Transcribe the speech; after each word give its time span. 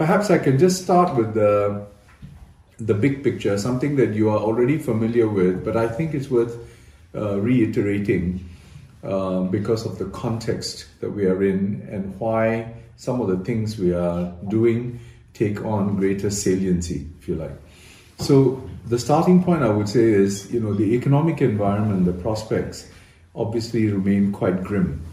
perhaps 0.00 0.30
I 0.30 0.38
can 0.38 0.58
just 0.58 0.82
start 0.82 1.14
with 1.14 1.34
the 1.34 1.86
the 2.78 2.94
big 2.94 3.22
picture, 3.22 3.58
something 3.58 3.96
that 3.96 4.14
you 4.14 4.30
are 4.30 4.38
already 4.38 4.78
familiar 4.78 5.28
with, 5.28 5.62
but 5.62 5.76
I 5.76 5.88
think 5.88 6.14
it's 6.14 6.30
worth 6.30 6.56
uh, 7.14 7.38
reiterating 7.38 8.48
uh, 9.04 9.42
because 9.42 9.84
of 9.84 9.98
the 9.98 10.06
context 10.06 10.86
that 11.00 11.10
we 11.10 11.26
are 11.26 11.44
in 11.44 11.86
and 11.92 12.18
why 12.18 12.72
some 12.96 13.20
of 13.20 13.28
the 13.28 13.44
things 13.44 13.76
we 13.76 13.92
are 13.92 14.32
doing 14.48 14.98
take 15.34 15.62
on 15.66 15.96
greater 15.96 16.30
saliency, 16.30 17.06
if 17.18 17.28
you 17.28 17.34
like. 17.34 17.56
So 18.16 18.66
the 18.86 18.98
starting 18.98 19.44
point 19.44 19.62
I 19.62 19.68
would 19.68 19.90
say 19.90 20.04
is, 20.04 20.50
you 20.50 20.60
know, 20.60 20.72
the 20.72 20.94
economic 20.94 21.42
environment, 21.42 22.06
the 22.06 22.14
prospects, 22.14 22.88
obviously 23.34 23.92
remain 23.92 24.32
quite 24.32 24.64
grim, 24.64 25.04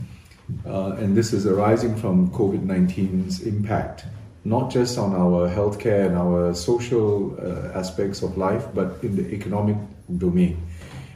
uh, 0.66 0.92
and 0.92 1.18
this 1.18 1.34
is 1.34 1.46
arising 1.46 1.98
from 1.98 2.30
COVID 2.32 2.66
19's 2.66 3.42
impact, 3.42 4.06
not 4.48 4.72
just 4.72 4.98
on 4.98 5.14
our 5.14 5.50
healthcare 5.50 6.08
and 6.08 6.18
our 6.18 6.54
social 6.54 7.36
uh, 7.36 7.78
aspects 7.78 8.22
of 8.22 8.38
life, 8.38 8.66
but 8.74 8.98
in 9.04 9.16
the 9.16 9.28
economic 9.34 9.76
domain. 10.18 10.56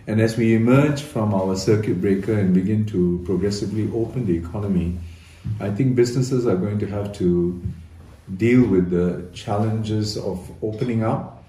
And 0.06 0.20
as 0.20 0.36
we 0.36 0.54
emerge 0.54 1.02
from 1.02 1.34
our 1.34 1.56
circuit 1.56 2.02
breaker 2.02 2.34
and 2.34 2.54
begin 2.54 2.86
to 2.88 3.22
progressively 3.26 3.90
open 3.94 4.26
the 4.26 4.36
economy, 4.36 4.98
I 5.62 5.70
think 5.70 5.96
businesses 5.96 6.46
are 6.46 6.58
going 6.58 6.80
to 6.80 6.88
have 6.88 7.14
to 7.14 7.62
deal 8.36 8.68
with 8.68 8.90
the 8.90 9.26
challenges 9.34 10.18
of 10.18 10.52
opening 10.62 11.04
up 11.04 11.44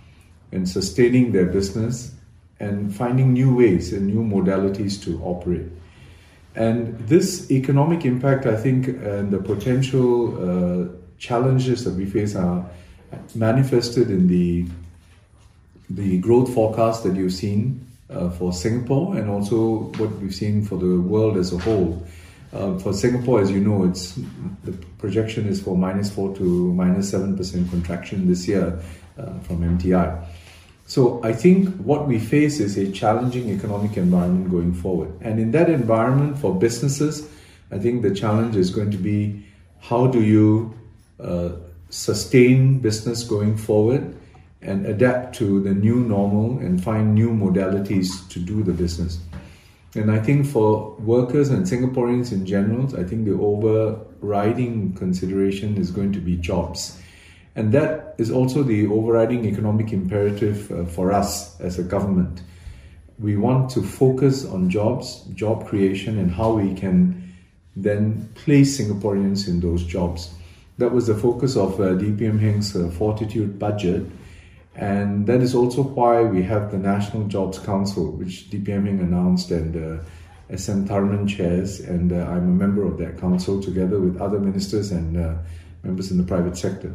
and 0.53 0.69
sustaining 0.69 1.33
their 1.33 1.47
business 1.47 2.15
and 2.61 2.95
finding 2.95 3.33
new 3.33 3.57
ways 3.57 3.93
and 3.93 4.07
new 4.07 4.23
modalities 4.23 5.03
to 5.03 5.21
operate. 5.25 5.67
And 6.55 6.97
this 7.09 7.51
economic 7.51 8.05
impact, 8.05 8.47
I 8.47 8.57
think, 8.57 8.87
and 8.87 9.33
the 9.33 9.39
potential 9.39 10.37
uh, 10.37 11.02
challenges 11.23 11.85
that 11.85 11.95
we 11.95 12.05
face 12.05 12.35
are 12.35 12.69
manifested 13.35 14.11
in 14.11 14.27
the 14.27 14.67
the 15.89 16.19
growth 16.19 16.53
forecast 16.53 17.05
that 17.05 17.15
you've 17.15 17.33
seen 17.33 17.87
uh, 18.11 18.31
for 18.31 18.53
Singapore 18.53 19.17
and 19.17 19.31
also 19.31 19.93
what 19.99 20.11
we've 20.21 20.35
seen 20.35 20.65
for 20.65 20.77
the 20.79 21.01
world 21.01 21.37
as 21.37 21.53
a 21.53 21.59
whole. 21.59 22.05
Uh, 22.53 22.79
for 22.79 22.93
Singapore, 22.93 23.41
as 23.41 23.51
you 23.51 23.61
know, 23.61 23.85
it's 23.85 24.19
the 24.65 24.73
projection 24.99 25.47
is 25.47 25.63
for 25.63 25.77
minus 25.77 26.11
four 26.11 26.35
to 26.37 26.73
minus 26.75 27.11
seven 27.11 27.37
percent 27.37 27.71
contraction 27.71 28.27
this 28.27 28.49
year 28.49 28.79
uh, 29.19 29.39
from 29.41 29.79
MTI. 29.79 30.27
So 30.87 31.23
I 31.23 31.33
think 31.33 31.75
what 31.77 32.09
we 32.09 32.19
face 32.19 32.59
is 32.59 32.77
a 32.77 32.91
challenging 32.91 33.49
economic 33.51 33.97
environment 33.97 34.51
going 34.51 34.75
forward, 34.75 35.13
and 35.21 35.39
in 35.39 35.53
that 35.53 35.71
environment 35.71 36.39
for 36.39 36.55
businesses, 36.55 37.29
I 37.71 37.79
think 37.79 38.03
the 38.03 38.15
challenge 38.15 38.57
is 38.57 38.71
going 38.71 38.91
to 38.91 38.99
be 38.99 39.47
how 39.81 40.07
do 40.07 40.23
you 40.23 40.75
sustain 41.91 42.79
business 42.79 43.23
going 43.23 43.57
forward 43.57 44.17
and 44.63 44.87
adapt 44.87 45.35
to 45.37 45.61
the 45.61 45.75
new 45.75 45.97
normal 45.97 46.59
and 46.59 46.83
find 46.83 47.15
new 47.15 47.31
modalities 47.31 48.29
to 48.31 48.39
do 48.39 48.63
the 48.63 48.73
business. 48.73 49.19
And 49.95 50.11
I 50.11 50.19
think 50.21 50.47
for 50.47 50.95
workers 51.01 51.51
and 51.51 51.67
Singaporeans 51.67 52.33
in 52.33 52.47
general, 52.47 52.87
I 52.99 53.05
think 53.05 53.27
the 53.27 53.33
overriding 53.33 54.95
consideration 54.95 55.77
is 55.77 55.91
going 55.91 56.13
to 56.13 56.21
be 56.21 56.37
jobs. 56.37 56.99
And 57.55 57.73
that 57.73 58.15
is 58.17 58.31
also 58.31 58.63
the 58.63 58.87
overriding 58.87 59.45
economic 59.45 59.93
imperative 59.93 60.73
uh, 60.73 60.87
for 60.87 61.13
us 61.13 61.61
as 61.61 61.79
a 61.79 61.83
government. 61.83 62.41
We 63.19 63.37
want 63.37 63.69
to 63.73 63.83
focus 63.83 64.47
on 64.47 64.71
jobs, 64.71 65.25
job 65.35 65.67
creation, 65.67 66.19
and 66.19 66.31
how 66.31 66.53
we 66.53 66.75
can 66.75 67.35
then 67.77 68.31
place 68.35 68.81
Singaporeans 68.81 69.49
in 69.49 69.61
those 69.61 69.85
jobs. 69.85 70.33
That 70.83 70.91
was 70.91 71.07
the 71.07 71.15
focus 71.15 71.57
of 71.57 71.75
uh, 71.81 71.95
DPM 71.95 72.41
Heng's 72.41 72.75
uh, 72.75 72.91
Fortitude 72.91 73.57
budget. 73.57 74.05
And 74.75 75.29
that 75.29 75.41
is 75.41 75.55
also 75.55 75.85
why 75.85 76.23
we 76.23 76.43
have 76.43 76.73
the 76.73 76.77
National 76.77 77.29
Jobs 77.29 77.61
Council, 77.61 78.11
which 78.11 78.51
DPM 78.51 78.87
Heng 78.87 78.99
announced 78.99 79.53
and 79.53 79.77
uh, 79.77 80.03
SM 80.57 80.87
Tharman 80.87 81.29
chairs, 81.29 81.79
and 81.79 82.13
uh, 82.13 82.27
I'm 82.27 82.49
a 82.49 82.67
member 82.67 82.85
of 82.85 82.99
that 82.99 83.21
council 83.21 83.63
together 83.63 84.01
with 84.01 84.21
other 84.21 84.41
ministers 84.41 84.91
and 84.91 85.17
uh, 85.17 85.35
members 85.85 86.11
in 86.11 86.19
the 86.19 86.25
private 86.25 86.57
sector. 86.57 86.93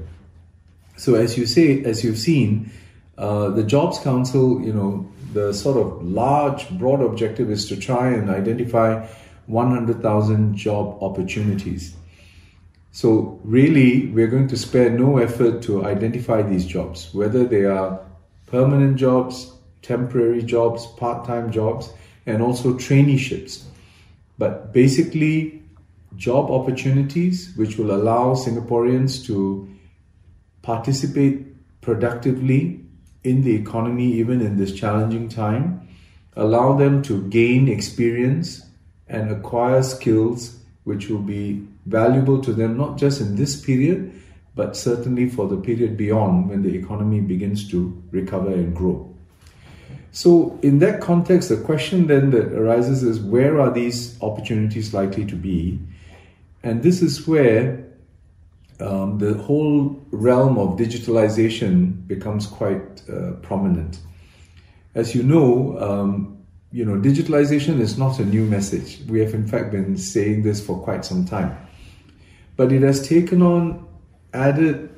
So 0.97 1.15
as 1.15 1.37
you 1.37 1.45
say, 1.45 1.81
as 1.85 2.03
you've 2.03 2.17
seen, 2.17 2.69
uh, 3.17 3.51
the 3.51 3.63
Jobs 3.63 3.99
Council, 3.99 4.61
you 4.61 4.73
know, 4.73 5.09
the 5.31 5.53
sort 5.53 5.77
of 5.77 6.03
large, 6.03 6.69
broad 6.71 7.01
objective 7.01 7.49
is 7.49 7.69
to 7.69 7.77
try 7.77 8.09
and 8.09 8.29
identify 8.29 9.07
100,000 9.45 10.57
job 10.57 10.97
opportunities 11.01 11.96
so, 12.91 13.39
really, 13.43 14.07
we're 14.07 14.27
going 14.27 14.47
to 14.47 14.57
spare 14.57 14.89
no 14.89 15.17
effort 15.17 15.61
to 15.63 15.85
identify 15.85 16.41
these 16.41 16.65
jobs, 16.65 17.13
whether 17.13 17.45
they 17.45 17.65
are 17.65 17.99
permanent 18.47 18.97
jobs, 18.97 19.53
temporary 19.81 20.41
jobs, 20.41 20.87
part 20.97 21.25
time 21.25 21.51
jobs, 21.51 21.91
and 22.25 22.41
also 22.41 22.73
traineeships. 22.73 23.63
But 24.37 24.73
basically, 24.73 25.61
job 26.15 26.49
opportunities 26.49 27.53
which 27.55 27.77
will 27.77 27.91
allow 27.91 28.33
Singaporeans 28.33 29.25
to 29.27 29.69
participate 30.61 31.45
productively 31.81 32.81
in 33.23 33.43
the 33.43 33.55
economy, 33.55 34.13
even 34.13 34.41
in 34.41 34.57
this 34.57 34.73
challenging 34.73 35.29
time, 35.29 35.87
allow 36.35 36.75
them 36.75 37.01
to 37.03 37.21
gain 37.29 37.67
experience 37.67 38.65
and 39.07 39.31
acquire 39.31 39.83
skills 39.83 40.59
which 40.83 41.09
will 41.09 41.19
be 41.21 41.67
valuable 41.87 42.41
to 42.41 42.53
them, 42.53 42.77
not 42.77 42.97
just 42.97 43.21
in 43.21 43.35
this 43.35 43.59
period, 43.59 44.13
but 44.55 44.75
certainly 44.75 45.29
for 45.29 45.47
the 45.47 45.57
period 45.57 45.95
beyond 45.95 46.49
when 46.49 46.63
the 46.63 46.75
economy 46.75 47.21
begins 47.21 47.69
to 47.69 48.01
recover 48.11 48.51
and 48.51 48.75
grow. 48.75 49.13
So, 50.11 50.57
in 50.63 50.79
that 50.79 50.99
context, 50.99 51.49
the 51.49 51.57
question 51.57 52.07
then 52.07 52.31
that 52.31 52.51
arises 52.51 53.03
is 53.03 53.19
where 53.19 53.61
are 53.61 53.71
these 53.71 54.19
opportunities 54.21 54.93
likely 54.93 55.25
to 55.25 55.35
be? 55.35 55.79
And 56.63 56.81
this 56.81 57.03
is 57.03 57.27
where 57.27 57.85
um, 58.79 59.19
the 59.19 59.35
whole 59.35 60.03
realm 60.11 60.57
of 60.57 60.77
digitalization 60.77 62.07
becomes 62.07 62.47
quite 62.47 63.03
uh, 63.09 63.33
prominent. 63.43 63.99
As 64.95 65.13
you 65.13 65.21
know, 65.21 65.77
um, 65.79 66.37
you 66.71 66.83
know, 66.83 66.95
digitalization 66.95 67.79
is 67.79 67.97
not 67.97 68.19
a 68.19 68.25
new 68.25 68.45
message. 68.45 68.99
We 69.07 69.19
have, 69.19 69.33
in 69.33 69.47
fact, 69.47 69.71
been 69.71 69.97
saying 69.97 70.43
this 70.43 70.65
for 70.65 70.79
quite 70.79 71.05
some 71.05 71.25
time. 71.25 71.55
But 72.57 72.71
it 72.71 72.81
has 72.81 73.07
taken 73.07 73.41
on 73.41 73.87
added 74.33 74.89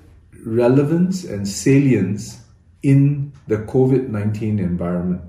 relevance 0.46 1.24
and 1.24 1.47
salience 1.47 2.42
in 2.81 3.34
the 3.47 3.58
COVID 3.58 4.09
19 4.09 4.59
environment. 4.59 5.22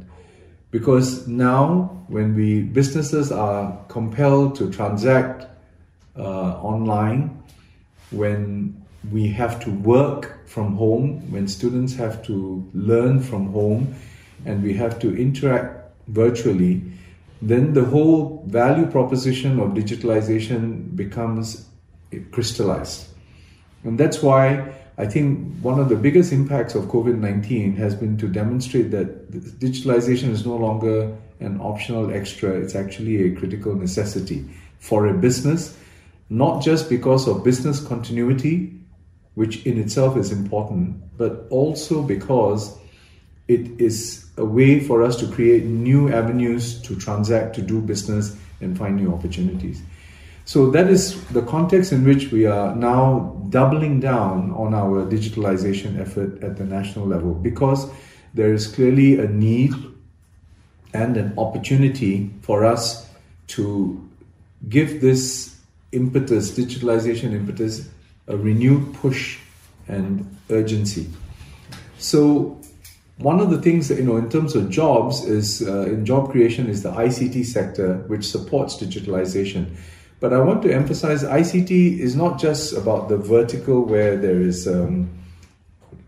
Because 0.71 1.27
now, 1.27 2.05
when 2.07 2.35
we 2.35 2.63
businesses 2.63 3.33
are 3.33 3.77
compelled 3.89 4.55
to 4.57 4.71
transact 4.71 5.47
uh, 6.17 6.23
online, 6.63 7.43
when 8.11 8.81
we 9.11 9.29
have 9.29 9.59
to 9.65 9.71
work 9.71 10.47
from 10.47 10.77
home, 10.77 11.31
when 11.33 11.49
students 11.49 11.95
have 11.97 12.23
to 12.25 12.69
learn 12.75 13.21
from 13.21 13.53
home, 13.53 13.95
and 14.45 14.63
we 14.63 14.75
have 14.75 14.99
to 15.01 15.17
interact 15.17 15.93
virtually, 16.09 16.83
then 17.43 17.73
the 17.73 17.85
whole 17.85 18.45
value 18.47 18.87
proposition 18.87 19.59
of 19.59 19.71
digitalization 19.71 20.95
becomes 20.95 21.70
crystallized. 22.31 23.07
And 23.85 23.99
that's 23.99 24.23
why 24.23 24.75
I 24.99 25.07
think 25.07 25.57
one 25.63 25.79
of 25.79 25.89
the 25.89 25.97
biggest 25.97 26.33
impacts 26.33 26.75
of 26.75 26.85
COVID 26.85 27.19
19 27.19 27.77
has 27.77 27.95
been 27.95 28.19
to 28.19 28.29
demonstrate 28.29 28.91
that 28.91 29.31
digitalization 29.31 30.31
is 30.31 30.45
no 30.45 30.57
longer 30.57 31.17
an 31.41 31.59
optional 31.61 32.13
extra, 32.13 32.51
it's 32.51 32.75
actually 32.75 33.25
a 33.25 33.35
critical 33.35 33.75
necessity 33.75 34.45
for 34.79 35.07
a 35.07 35.15
business, 35.15 35.77
not 36.29 36.63
just 36.63 36.91
because 36.91 37.27
of 37.27 37.43
business 37.43 37.81
continuity, 37.81 38.75
which 39.35 39.65
in 39.65 39.79
itself 39.79 40.17
is 40.19 40.33
important, 40.33 40.97
but 41.17 41.47
also 41.49 42.03
because 42.03 42.77
it 43.49 43.81
is 43.81 44.27
a 44.37 44.45
way 44.45 44.81
for 44.81 45.03
us 45.03 45.17
to 45.17 45.27
create 45.27 45.65
new 45.65 46.13
avenues 46.13 46.81
to 46.83 46.95
transact, 46.95 47.55
to 47.55 47.63
do 47.63 47.81
business, 47.81 48.37
and 48.61 48.77
find 48.77 48.97
new 48.97 49.13
opportunities. 49.13 49.83
So 50.51 50.69
that 50.73 50.91
is 50.91 51.25
the 51.27 51.43
context 51.43 51.93
in 51.93 52.05
which 52.05 52.33
we 52.33 52.45
are 52.45 52.75
now 52.75 53.37
doubling 53.51 54.01
down 54.01 54.51
on 54.51 54.75
our 54.75 55.07
digitalization 55.07 56.01
effort 56.01 56.43
at 56.43 56.57
the 56.57 56.65
national 56.65 57.07
level 57.07 57.35
because 57.35 57.89
there 58.35 58.53
is 58.53 58.67
clearly 58.67 59.21
a 59.21 59.29
need 59.29 59.73
and 60.93 61.17
an 61.17 61.35
opportunity 61.39 62.33
for 62.43 62.65
us 62.65 63.09
to 63.55 64.05
give 64.69 65.01
this 65.01 65.57
impetus, 65.93 66.51
digitalization 66.51 67.33
impetus, 67.33 67.89
a 68.27 68.37
renewed 68.37 68.93
push 68.95 69.39
and 69.87 70.27
urgency. 70.51 71.09
So 71.99 72.61
one 73.19 73.39
of 73.39 73.51
the 73.51 73.63
things 73.63 73.87
that, 73.87 73.99
you 73.99 74.05
know, 74.05 74.17
in 74.17 74.29
terms 74.29 74.57
of 74.57 74.69
jobs, 74.69 75.25
is 75.25 75.63
uh, 75.63 75.83
in 75.83 76.05
job 76.05 76.33
creation, 76.33 76.67
is 76.67 76.83
the 76.83 76.91
ICT 76.91 77.45
sector, 77.45 77.99
which 78.09 78.25
supports 78.27 78.79
digitalization. 78.79 79.77
But 80.21 80.35
I 80.35 80.39
want 80.39 80.63
to 80.63 80.73
emphasize 80.73 81.25
ICT 81.25 81.99
is 81.99 82.15
not 82.15 82.39
just 82.39 82.75
about 82.75 83.09
the 83.09 83.17
vertical 83.17 83.83
where 83.87 84.19
there 84.19 84.39
is, 84.41 84.69
um, 84.69 85.09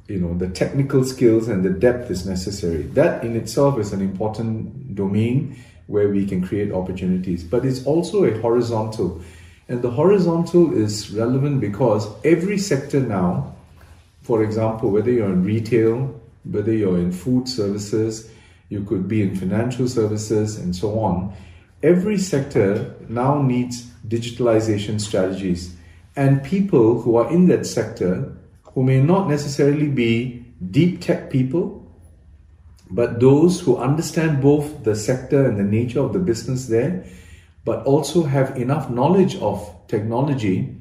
you 0.07 0.21
know, 0.21 0.37
the 0.37 0.49
technical 0.49 1.03
skills 1.03 1.49
and 1.49 1.65
the 1.65 1.71
depth 1.71 2.11
is 2.11 2.27
necessary. 2.27 2.83
That 2.83 3.25
in 3.25 3.35
itself 3.35 3.79
is 3.79 3.95
an 3.95 4.03
important 4.03 4.95
domain 4.95 5.57
where 5.87 6.11
we 6.11 6.27
can 6.27 6.47
create 6.47 6.73
opportunities. 6.73 7.43
But 7.43 7.65
it's 7.65 7.87
also 7.87 8.25
a 8.25 8.39
horizontal. 8.41 9.23
And 9.69 9.81
the 9.81 9.91
horizontal 9.91 10.77
is 10.77 11.11
relevant 11.11 11.63
because 11.63 12.07
every 12.23 12.59
sector 12.59 13.01
now, 13.01 13.55
for 14.21 14.45
example, 14.45 14.91
whether 14.91 15.11
you're 15.11 15.33
in 15.33 15.43
retail, 15.43 16.21
whether 16.45 16.73
you're 16.73 16.99
in 16.99 17.13
food 17.13 17.49
services, 17.49 18.31
you 18.69 18.85
could 18.85 19.09
be 19.09 19.23
in 19.23 19.37
financial 19.37 19.89
services, 19.89 20.59
and 20.59 20.75
so 20.75 20.99
on, 20.99 21.35
every 21.83 22.19
sector 22.19 22.95
now 23.09 23.41
needs 23.41 23.92
digitalization 24.07 25.01
strategies. 25.01 25.75
And 26.17 26.43
people 26.43 27.01
who 27.03 27.17
are 27.17 27.31
in 27.31 27.47
that 27.47 27.67
sector, 27.67 28.37
who 28.75 28.83
may 28.83 29.01
not 29.01 29.29
necessarily 29.29 29.89
be 29.89 30.45
deep 30.71 31.01
tech 31.01 31.31
people, 31.31 31.79
but 32.91 33.21
those 33.21 33.61
who 33.61 33.79
understand 33.79 34.43
both 34.43 34.85
the 34.85 34.95
sector 34.95 35.47
and 35.47 35.59
the 35.59 35.65
nature 35.65 36.01
of 36.01 36.13
the 36.13 36.19
business 36.19 36.67
there, 36.67 37.05
but 37.65 37.83
also 37.85 38.25
have 38.25 38.57
enough 38.57 38.91
knowledge 38.91 39.37
of 39.37 39.75
technology 39.89 40.77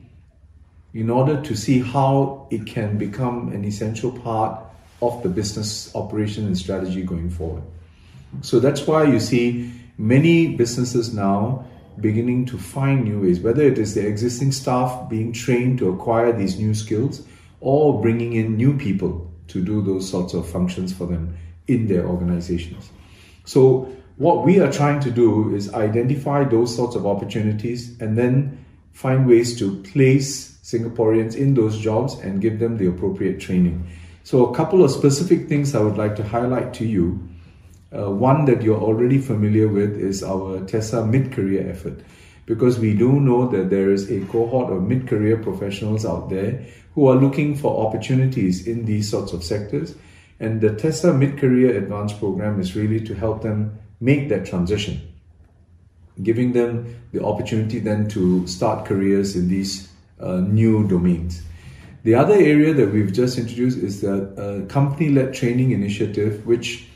in 0.94 1.10
order 1.10 1.42
to 1.42 1.56
see 1.56 1.80
how 1.80 2.48
it 2.52 2.66
can 2.66 2.98
become 2.98 3.48
an 3.54 3.64
essential 3.64 4.12
part 4.12 4.62
of 5.02 5.24
the 5.24 5.30
business 5.30 5.94
operation 5.96 6.46
and 6.46 6.58
strategy 6.58 7.04
going 7.04 7.30
forward. 7.30 7.64
So 8.42 8.60
that's 8.60 8.86
why 8.86 9.06
you 9.06 9.20
see 9.20 9.72
many 9.98 10.56
businesses 10.56 11.14
now 11.14 11.66
beginning 12.02 12.46
to 12.48 12.58
find 12.58 13.04
new 13.04 13.22
ways, 13.22 13.40
whether 13.40 13.64
it 13.64 13.78
is 13.78 13.94
the 13.94 14.06
existing 14.06 14.52
staff 14.52 15.10
being 15.10 15.32
trained 15.32 15.80
to 15.80 15.90
acquire 15.90 16.32
these 16.32 16.58
new 16.58 16.74
skills 16.74 17.24
or 17.60 18.02
bringing 18.02 18.34
in 18.34 18.58
new 18.58 18.78
people 18.78 19.32
to 19.48 19.64
do 19.64 19.82
those 19.82 20.10
sorts 20.10 20.34
of 20.34 20.50
functions 20.50 20.94
for 20.94 21.06
them 21.06 21.38
in 21.68 21.88
their 21.88 22.06
organizations. 22.06 22.90
So, 23.46 23.92
what 24.18 24.46
we 24.46 24.60
are 24.60 24.72
trying 24.72 25.00
to 25.02 25.12
do 25.12 25.56
is 25.56 25.74
identify 25.74 26.44
those 26.44 26.76
sorts 26.76 26.96
of 26.96 27.08
opportunities 27.08 28.00
and 28.00 28.18
then 28.18 28.64
find 28.92 29.28
ways 29.28 29.58
to 29.60 29.82
place 29.84 30.60
Singaporeans 30.64 31.36
in 31.36 31.54
those 31.54 31.80
jobs 31.80 32.16
and 32.20 32.42
give 32.42 32.60
them 32.60 32.78
the 32.78 32.88
appropriate 32.88 33.40
training. 33.40 33.90
So, 34.24 34.46
a 34.46 34.56
couple 34.56 34.84
of 34.84 34.92
specific 34.92 35.48
things 35.48 35.74
I 35.74 35.82
would 35.82 35.98
like 35.98 36.16
to 36.18 36.24
highlight 36.24 36.74
to 36.76 36.86
you 36.86 37.28
uh, 37.96 38.10
one 38.10 38.46
that 38.46 38.62
you're 38.62 38.80
already 38.80 39.20
familiar 39.20 39.68
with 39.68 39.98
is 39.98 40.24
our 40.24 40.60
TESA 40.62 41.10
mid 41.10 41.32
career 41.32 41.70
effort, 41.70 42.00
because 42.46 42.80
we 42.80 42.94
do 42.94 43.20
know 43.20 43.48
that 43.50 43.70
there 43.70 43.92
is 43.92 44.10
a 44.10 44.22
cohort 44.26 44.72
of 44.72 44.84
mid 44.84 45.08
career 45.08 45.38
professionals 45.38 46.06
out 46.06 46.30
there 46.30 46.66
who 46.96 47.08
are 47.08 47.16
looking 47.16 47.56
for 47.56 47.86
opportunities 47.86 48.68
in 48.68 48.86
these 48.86 49.10
sorts 49.10 49.34
of 49.34 49.44
sectors. 49.44 49.96
And 50.40 50.60
the 50.60 50.70
TESA 50.70 51.18
mid 51.18 51.38
career 51.38 51.78
advanced 51.78 52.20
program 52.20 52.60
is 52.60 52.76
really 52.76 53.00
to 53.06 53.14
help 53.14 53.42
them 53.42 53.78
make 54.00 54.30
that 54.30 54.46
transition, 54.46 55.00
giving 56.24 56.54
them 56.54 57.00
the 57.12 57.24
opportunity 57.24 57.80
then 57.80 58.08
to 58.10 58.48
start 58.48 58.86
careers 58.86 59.36
in 59.36 59.48
these 59.48 59.90
uh, 60.20 60.38
new 60.40 60.88
domains. 60.88 61.44
The 62.04 62.16
other 62.16 62.34
area 62.34 62.74
that 62.74 62.92
we've 62.92 63.14
just 63.14 63.38
introduced 63.38 63.78
is 63.78 64.02
the 64.02 64.24
uh, 64.34 64.66
company 64.68 65.10
led 65.10 65.36
training 65.36 65.72
initiative, 65.72 66.48
which 66.48 66.88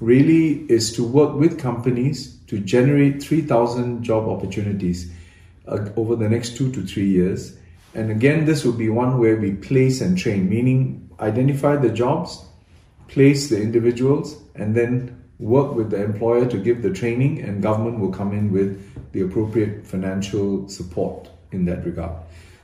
really 0.00 0.62
is 0.70 0.92
to 0.94 1.04
work 1.04 1.34
with 1.34 1.58
companies 1.58 2.36
to 2.46 2.58
generate 2.58 3.22
3,000 3.22 4.02
job 4.02 4.28
opportunities 4.28 5.12
uh, 5.68 5.88
over 5.96 6.16
the 6.16 6.28
next 6.28 6.56
two 6.56 6.72
to 6.72 6.82
three 6.82 7.06
years. 7.06 7.56
And 7.94 8.10
again, 8.10 8.46
this 8.46 8.64
will 8.64 8.72
be 8.72 8.88
one 8.88 9.18
where 9.18 9.36
we 9.36 9.52
place 9.52 10.00
and 10.00 10.16
train, 10.16 10.48
meaning 10.48 11.08
identify 11.20 11.76
the 11.76 11.90
jobs, 11.90 12.44
place 13.08 13.50
the 13.50 13.60
individuals, 13.60 14.36
and 14.54 14.74
then 14.74 15.22
work 15.38 15.74
with 15.74 15.90
the 15.90 16.02
employer 16.02 16.46
to 16.46 16.58
give 16.58 16.82
the 16.82 16.92
training, 16.92 17.40
and 17.42 17.62
government 17.62 17.98
will 17.98 18.12
come 18.12 18.32
in 18.32 18.52
with 18.52 19.12
the 19.12 19.22
appropriate 19.22 19.86
financial 19.86 20.68
support 20.68 21.28
in 21.52 21.64
that 21.64 21.84
regard. 21.84 22.12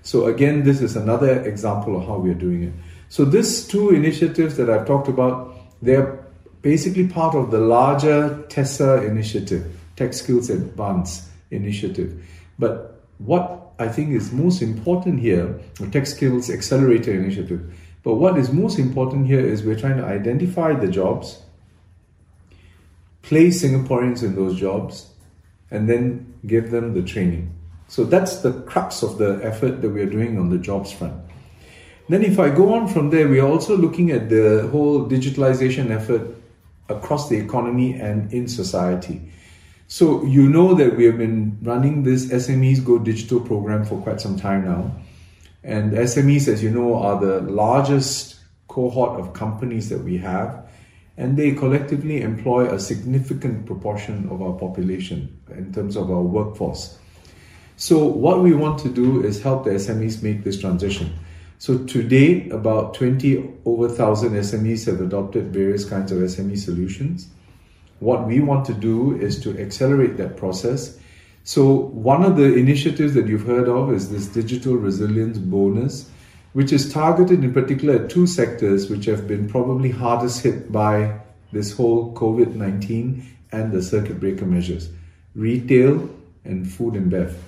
So, 0.02 0.26
again, 0.26 0.62
this 0.62 0.80
is 0.80 0.94
another 0.94 1.42
example 1.42 1.96
of 1.96 2.06
how 2.06 2.18
we 2.18 2.30
are 2.30 2.34
doing 2.34 2.62
it. 2.62 2.72
So, 3.08 3.24
these 3.24 3.66
two 3.66 3.90
initiatives 3.90 4.56
that 4.56 4.70
I've 4.70 4.86
talked 4.86 5.08
about, 5.08 5.56
they're 5.82 6.25
basically 6.66 7.06
part 7.06 7.36
of 7.36 7.52
the 7.52 7.60
larger 7.60 8.44
TESA 8.48 9.06
initiative, 9.06 9.64
Tech 9.94 10.12
Skills 10.12 10.50
Advance 10.50 11.30
initiative. 11.52 12.20
But 12.58 13.04
what 13.18 13.70
I 13.78 13.86
think 13.86 14.10
is 14.10 14.32
most 14.32 14.62
important 14.62 15.20
here, 15.20 15.60
the 15.78 15.88
Tech 15.88 16.08
Skills 16.08 16.50
Accelerator 16.50 17.12
initiative, 17.14 17.72
but 18.02 18.16
what 18.16 18.36
is 18.36 18.50
most 18.50 18.80
important 18.80 19.28
here 19.28 19.38
is 19.38 19.62
we're 19.62 19.78
trying 19.78 19.98
to 19.98 20.04
identify 20.04 20.74
the 20.74 20.88
jobs, 20.88 21.40
place 23.22 23.62
Singaporeans 23.62 24.24
in 24.24 24.34
those 24.34 24.58
jobs, 24.58 25.06
and 25.70 25.88
then 25.88 26.34
give 26.48 26.72
them 26.72 26.94
the 26.94 27.02
training. 27.02 27.54
So 27.86 28.02
that's 28.02 28.38
the 28.38 28.52
crux 28.62 29.04
of 29.04 29.19
the 29.19 29.38
effort 29.40 29.82
that 29.82 29.90
we 29.90 30.02
are 30.02 30.10
doing 30.10 30.36
on 30.36 30.50
the 30.50 30.58
jobs 30.58 30.90
front. 30.90 31.14
Then, 32.08 32.24
if 32.24 32.40
I 32.40 32.50
go 32.50 32.74
on 32.74 32.88
from 32.88 33.10
there, 33.10 33.28
we 33.28 33.38
are 33.38 33.48
also 33.48 33.76
looking 33.76 34.10
at 34.10 34.28
the 34.28 34.69
whole 34.72 35.08
digitalization 35.08 35.90
effort 35.90 36.35
across 36.88 37.28
the 37.28 37.36
economy 37.36 37.94
and 37.94 38.32
in 38.32 38.48
society. 38.48 39.32
So 39.88 40.24
you 40.24 40.48
know 40.48 40.74
that 40.74 40.96
we 40.96 41.04
have 41.04 41.18
been 41.18 41.58
running 41.62 42.02
this 42.02 42.26
SMEs 42.26 42.84
Go 42.84 42.98
Digital 42.98 43.40
program 43.40 43.84
for 43.84 44.00
quite 44.02 44.20
some 44.20 44.36
time 44.36 44.64
now. 44.64 44.90
And 45.62 45.92
SMEs, 45.92 46.48
as 46.48 46.62
you 46.62 46.70
know, 46.70 46.94
are 46.96 47.20
the 47.20 47.40
largest 47.40 48.36
cohort 48.68 49.20
of 49.20 49.32
companies 49.32 49.88
that 49.88 49.98
we 49.98 50.18
have. 50.18 50.68
And 51.16 51.36
they 51.36 51.52
collectively 51.52 52.20
employ 52.20 52.66
a 52.66 52.78
significant 52.78 53.64
proportion 53.64 54.28
of 54.28 54.42
our 54.42 54.52
population 54.52 55.40
in 55.50 55.72
terms 55.72 55.96
of 55.96 56.10
our 56.10 56.22
workforce. 56.22 56.98
So, 57.76 58.04
what 58.04 58.42
we 58.42 58.52
want 58.54 58.78
to 58.80 58.88
do 58.88 59.22
is 59.22 59.42
help 59.42 59.64
the 59.64 59.70
SMEs 59.70 60.22
make 60.22 60.44
this 60.44 60.60
transition. 60.60 61.18
So 61.58 61.79
today, 61.79 62.50
about 62.50 62.94
20 62.94 63.38
over 63.64 63.87
1,000 63.88 64.32
SMEs 64.32 64.87
have 64.87 65.00
adopted 65.00 65.55
various 65.55 65.85
kinds 65.87 66.12
of 66.12 66.19
SME 66.19 66.58
solutions. 66.58 67.29
What 67.99 68.26
we 68.26 68.41
want 68.41 68.67
to 68.67 68.75
do 68.75 69.19
is 69.19 69.41
to 69.43 69.58
accelerate 69.58 70.19
that 70.19 70.37
process. 70.37 70.99
So 71.44 71.64
one 71.73 72.25
of 72.25 72.37
the 72.37 72.55
initiatives 72.55 73.14
that 73.14 73.26
you've 73.26 73.47
heard 73.47 73.69
of 73.69 73.91
is 73.91 74.11
this 74.11 74.26
digital 74.26 74.75
resilience 74.75 75.38
bonus, 75.38 76.11
which 76.53 76.73
is 76.73 76.93
targeted 76.93 77.43
in 77.43 77.55
particular 77.55 78.05
at 78.05 78.11
two 78.11 78.26
sectors 78.26 78.91
which 78.91 79.06
have 79.06 79.26
been 79.26 79.49
probably 79.49 79.91
hardest 79.91 80.43
hit 80.43 80.70
by 80.70 81.20
this 81.53 81.72
whole 81.72 82.13
COVID-19 82.15 83.25
and 83.53 83.72
the 83.72 83.82
circuit 83.82 84.20
breaker 84.20 84.44
measures, 84.44 84.91
retail 85.34 86.10
and 86.44 86.70
food 86.70 86.96
and 86.96 87.10
bev. 87.10 87.45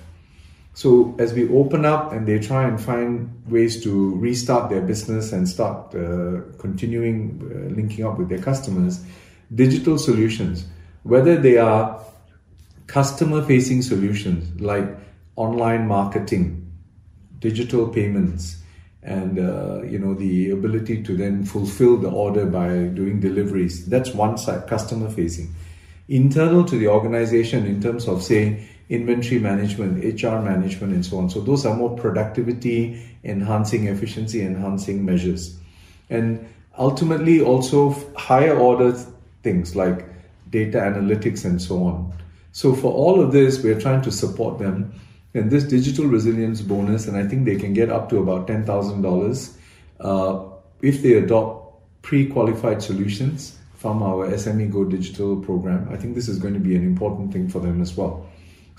So 0.79 1.13
as 1.19 1.33
we 1.33 1.49
open 1.49 1.83
up 1.83 2.13
and 2.13 2.25
they 2.25 2.39
try 2.39 2.65
and 2.65 2.79
find 2.79 3.43
ways 3.47 3.83
to 3.83 4.15
restart 4.15 4.69
their 4.69 4.79
business 4.79 5.33
and 5.33 5.45
start 5.45 5.93
uh, 5.93 6.39
continuing 6.57 7.41
uh, 7.43 7.75
linking 7.75 8.05
up 8.05 8.17
with 8.17 8.29
their 8.29 8.41
customers, 8.41 9.03
digital 9.53 9.97
solutions, 9.97 10.63
whether 11.03 11.35
they 11.35 11.57
are 11.57 12.01
customer 12.87 13.43
facing 13.43 13.81
solutions 13.81 14.61
like 14.61 14.87
online 15.35 15.85
marketing, 15.85 16.71
digital 17.39 17.89
payments, 17.89 18.61
and 19.03 19.37
uh, 19.37 19.81
you 19.81 19.99
know 19.99 20.13
the 20.13 20.51
ability 20.51 21.03
to 21.03 21.17
then 21.17 21.43
fulfill 21.43 21.97
the 21.97 22.09
order 22.09 22.45
by 22.45 22.69
doing 22.95 23.19
deliveries. 23.19 23.85
That's 23.87 24.13
one 24.13 24.37
side, 24.37 24.69
customer 24.69 25.09
facing. 25.09 25.53
Internal 26.07 26.63
to 26.63 26.77
the 26.77 26.87
organization 26.87 27.65
in 27.65 27.81
terms 27.81 28.07
of 28.07 28.23
say 28.23 28.65
inventory 28.89 29.39
management, 29.39 30.03
HR 30.03 30.39
management, 30.39 30.93
and 30.93 31.05
so 31.05 31.19
on. 31.19 31.29
So 31.29 31.41
those 31.41 31.65
are 31.65 31.75
more 31.75 31.95
productivity 31.95 33.01
enhancing, 33.23 33.87
efficiency 33.87 34.41
enhancing 34.41 35.05
measures. 35.05 35.57
And 36.09 36.47
ultimately, 36.77 37.41
also 37.41 37.95
higher 38.15 38.57
order 38.57 38.93
things 39.43 39.75
like 39.75 40.05
data 40.49 40.79
analytics 40.79 41.45
and 41.45 41.61
so 41.61 41.83
on. 41.83 42.13
So 42.51 42.73
for 42.75 42.91
all 42.91 43.21
of 43.21 43.31
this, 43.31 43.63
we're 43.63 43.79
trying 43.79 44.01
to 44.01 44.11
support 44.11 44.57
them. 44.57 44.93
And 45.35 45.51
this 45.51 45.63
digital 45.63 46.05
resilience 46.05 46.61
bonus, 46.61 47.07
and 47.07 47.15
I 47.15 47.27
think 47.27 47.45
they 47.45 47.55
can 47.55 47.73
get 47.73 47.91
up 47.91 48.09
to 48.09 48.17
about 48.17 48.47
$10,000 48.47 49.57
uh, 49.99 50.45
if 50.81 51.03
they 51.03 51.13
adopt 51.13 51.75
pre-qualified 52.01 52.81
solutions 52.81 53.57
from 53.75 54.01
our 54.01 54.27
SME 54.31 54.71
Go 54.71 54.83
Digital 54.83 55.37
program. 55.37 55.87
I 55.91 55.97
think 55.97 56.15
this 56.15 56.27
is 56.27 56.39
going 56.39 56.55
to 56.55 56.59
be 56.59 56.75
an 56.75 56.83
important 56.83 57.31
thing 57.31 57.47
for 57.47 57.59
them 57.59 57.81
as 57.81 57.95
well. 57.95 58.28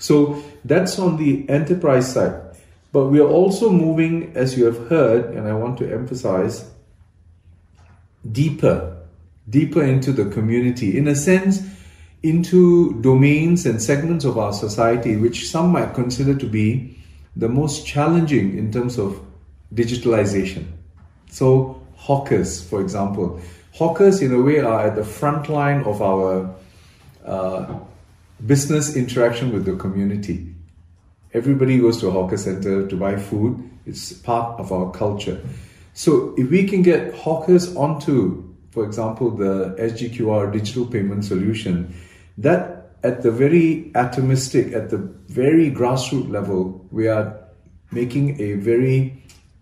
So 0.01 0.43
that's 0.65 0.97
on 0.97 1.17
the 1.17 1.47
enterprise 1.47 2.11
side. 2.11 2.33
But 2.91 3.05
we 3.05 3.19
are 3.19 3.29
also 3.29 3.69
moving, 3.69 4.33
as 4.35 4.57
you 4.57 4.65
have 4.65 4.89
heard, 4.89 5.33
and 5.35 5.47
I 5.47 5.53
want 5.53 5.77
to 5.77 5.93
emphasize, 5.93 6.69
deeper, 8.29 8.97
deeper 9.47 9.83
into 9.83 10.11
the 10.11 10.25
community. 10.25 10.97
In 10.97 11.07
a 11.07 11.15
sense, 11.15 11.61
into 12.23 12.99
domains 13.01 13.65
and 13.65 13.81
segments 13.81 14.25
of 14.25 14.37
our 14.37 14.53
society 14.53 15.15
which 15.17 15.49
some 15.49 15.71
might 15.71 15.93
consider 15.93 16.35
to 16.35 16.45
be 16.45 16.97
the 17.35 17.47
most 17.47 17.85
challenging 17.85 18.57
in 18.57 18.71
terms 18.71 18.97
of 18.97 19.19
digitalization. 19.73 20.65
So, 21.29 21.81
hawkers, 21.95 22.61
for 22.67 22.81
example, 22.81 23.39
hawkers 23.71 24.21
in 24.21 24.33
a 24.33 24.41
way 24.41 24.59
are 24.59 24.87
at 24.87 24.95
the 24.95 25.03
front 25.03 25.47
line 25.47 25.83
of 25.83 26.01
our 26.01 26.53
uh, 27.25 27.79
business 28.45 28.95
interaction 28.95 29.51
with 29.51 29.65
the 29.65 29.75
community. 29.75 30.53
Everybody 31.33 31.79
goes 31.79 31.99
to 32.01 32.07
a 32.07 32.11
hawker 32.11 32.37
center 32.37 32.87
to 32.87 32.95
buy 32.95 33.17
food, 33.17 33.69
it's 33.85 34.13
part 34.13 34.59
of 34.59 34.71
our 34.71 34.91
culture. 34.91 35.41
So, 35.93 36.33
if 36.37 36.49
we 36.49 36.67
can 36.67 36.81
get 36.81 37.13
hawkers 37.15 37.75
onto, 37.75 38.43
for 38.71 38.85
example, 38.85 39.31
the 39.31 39.75
SGQR 39.79 40.51
digital 40.51 40.85
payment 40.85 41.25
solution, 41.25 41.93
that 42.37 42.91
at 43.03 43.23
the 43.23 43.31
very 43.31 43.91
atomistic, 43.95 44.73
at 44.73 44.89
the 44.89 44.97
very 44.97 45.71
grassroots 45.71 46.29
level, 46.29 46.85
we 46.91 47.07
are 47.07 47.37
making 47.91 48.39
a 48.39 48.53
very 48.53 49.21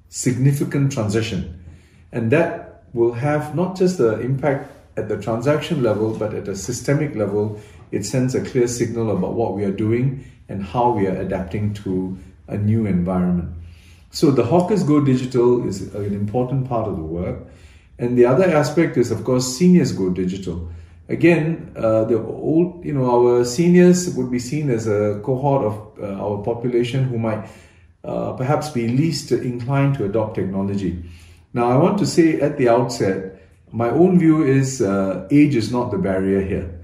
significant 0.10 0.92
transition. 0.92 1.64
And 2.12 2.32
that 2.32 2.84
will 2.94 3.14
have 3.14 3.56
not 3.56 3.78
just 3.78 3.98
the 3.98 4.20
impact 4.20 4.72
at 4.98 5.08
the 5.08 5.18
transaction 5.22 5.82
level, 5.82 6.16
but 6.16 6.34
at 6.34 6.48
a 6.48 6.56
systemic 6.56 7.16
level, 7.16 7.60
it 7.92 8.06
sends 8.06 8.36
a 8.36 8.44
clear 8.44 8.68
signal 8.68 9.12
about 9.12 9.34
what 9.34 9.56
we 9.56 9.64
are 9.64 9.72
doing 9.72 10.26
and 10.48 10.64
how 10.64 10.92
we 10.92 11.08
are 11.08 11.16
adapting 11.16 11.74
to 11.74 12.18
a 12.48 12.58
new 12.58 12.86
environment. 12.86 13.50
So 14.12 14.32
the 14.32 14.44
Hawkers 14.44 14.84
Go 14.84 15.04
Digital 15.04 15.68
is 15.68 15.94
an 15.94 16.14
important 16.14 16.68
part 16.68 16.88
of 16.88 16.96
the 16.96 17.04
work. 17.04 17.46
And 18.00 18.18
the 18.18 18.26
other 18.26 18.46
aspect 18.46 18.98
is, 18.98 19.12
of 19.12 19.24
course, 19.24 19.58
Seniors 19.58 19.92
Go 19.92 20.10
Digital. 20.10 20.72
Again, 21.10 21.72
uh, 21.76 22.06
the 22.06 22.18
old, 22.18 22.86
you 22.86 22.94
know, 22.94 23.10
our 23.10 23.44
seniors 23.44 24.14
would 24.16 24.32
be 24.32 24.40
seen 24.40 24.70
as 24.70 24.88
a 24.88 25.20
cohort 25.24 25.66
of 25.66 26.00
uh, 26.00 26.24
our 26.24 26.44
population 26.44 27.04
who 27.04 27.18
might 27.18 27.48
uh, 28.04 28.34
perhaps 28.34 28.70
be 28.70 28.88
least 28.88 29.32
inclined 29.32 29.96
to 29.96 30.06
adopt 30.06 30.36
technology. 30.36 31.04
Now, 31.54 31.70
I 31.70 31.78
want 31.78 31.98
to 32.00 32.06
say 32.06 32.40
at 32.40 32.58
the 32.58 32.70
outset, 32.70 33.42
my 33.72 33.90
own 33.90 34.20
view 34.20 34.44
is 34.44 34.82
uh, 34.82 35.28
age 35.32 35.56
is 35.56 35.72
not 35.72 35.92
the 35.92 35.98
barrier 35.98 36.42
here, 36.42 36.79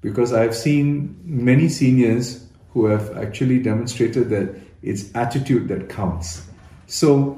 because 0.00 0.32
I've 0.32 0.54
seen 0.54 1.18
many 1.24 1.68
seniors 1.68 2.46
who 2.72 2.86
have 2.86 3.16
actually 3.16 3.58
demonstrated 3.58 4.30
that 4.30 4.54
it's 4.82 5.14
attitude 5.14 5.68
that 5.68 5.88
counts. 5.88 6.46
So, 6.86 7.36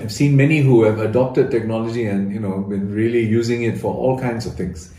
I've 0.00 0.12
seen 0.12 0.36
many 0.36 0.60
who 0.60 0.84
have 0.84 1.00
adopted 1.00 1.50
technology 1.50 2.06
and 2.06 2.32
you 2.32 2.40
know 2.40 2.62
been 2.62 2.94
really 2.94 3.22
using 3.22 3.62
it 3.62 3.78
for 3.78 3.94
all 3.94 4.18
kinds 4.18 4.46
of 4.46 4.54
things. 4.54 4.92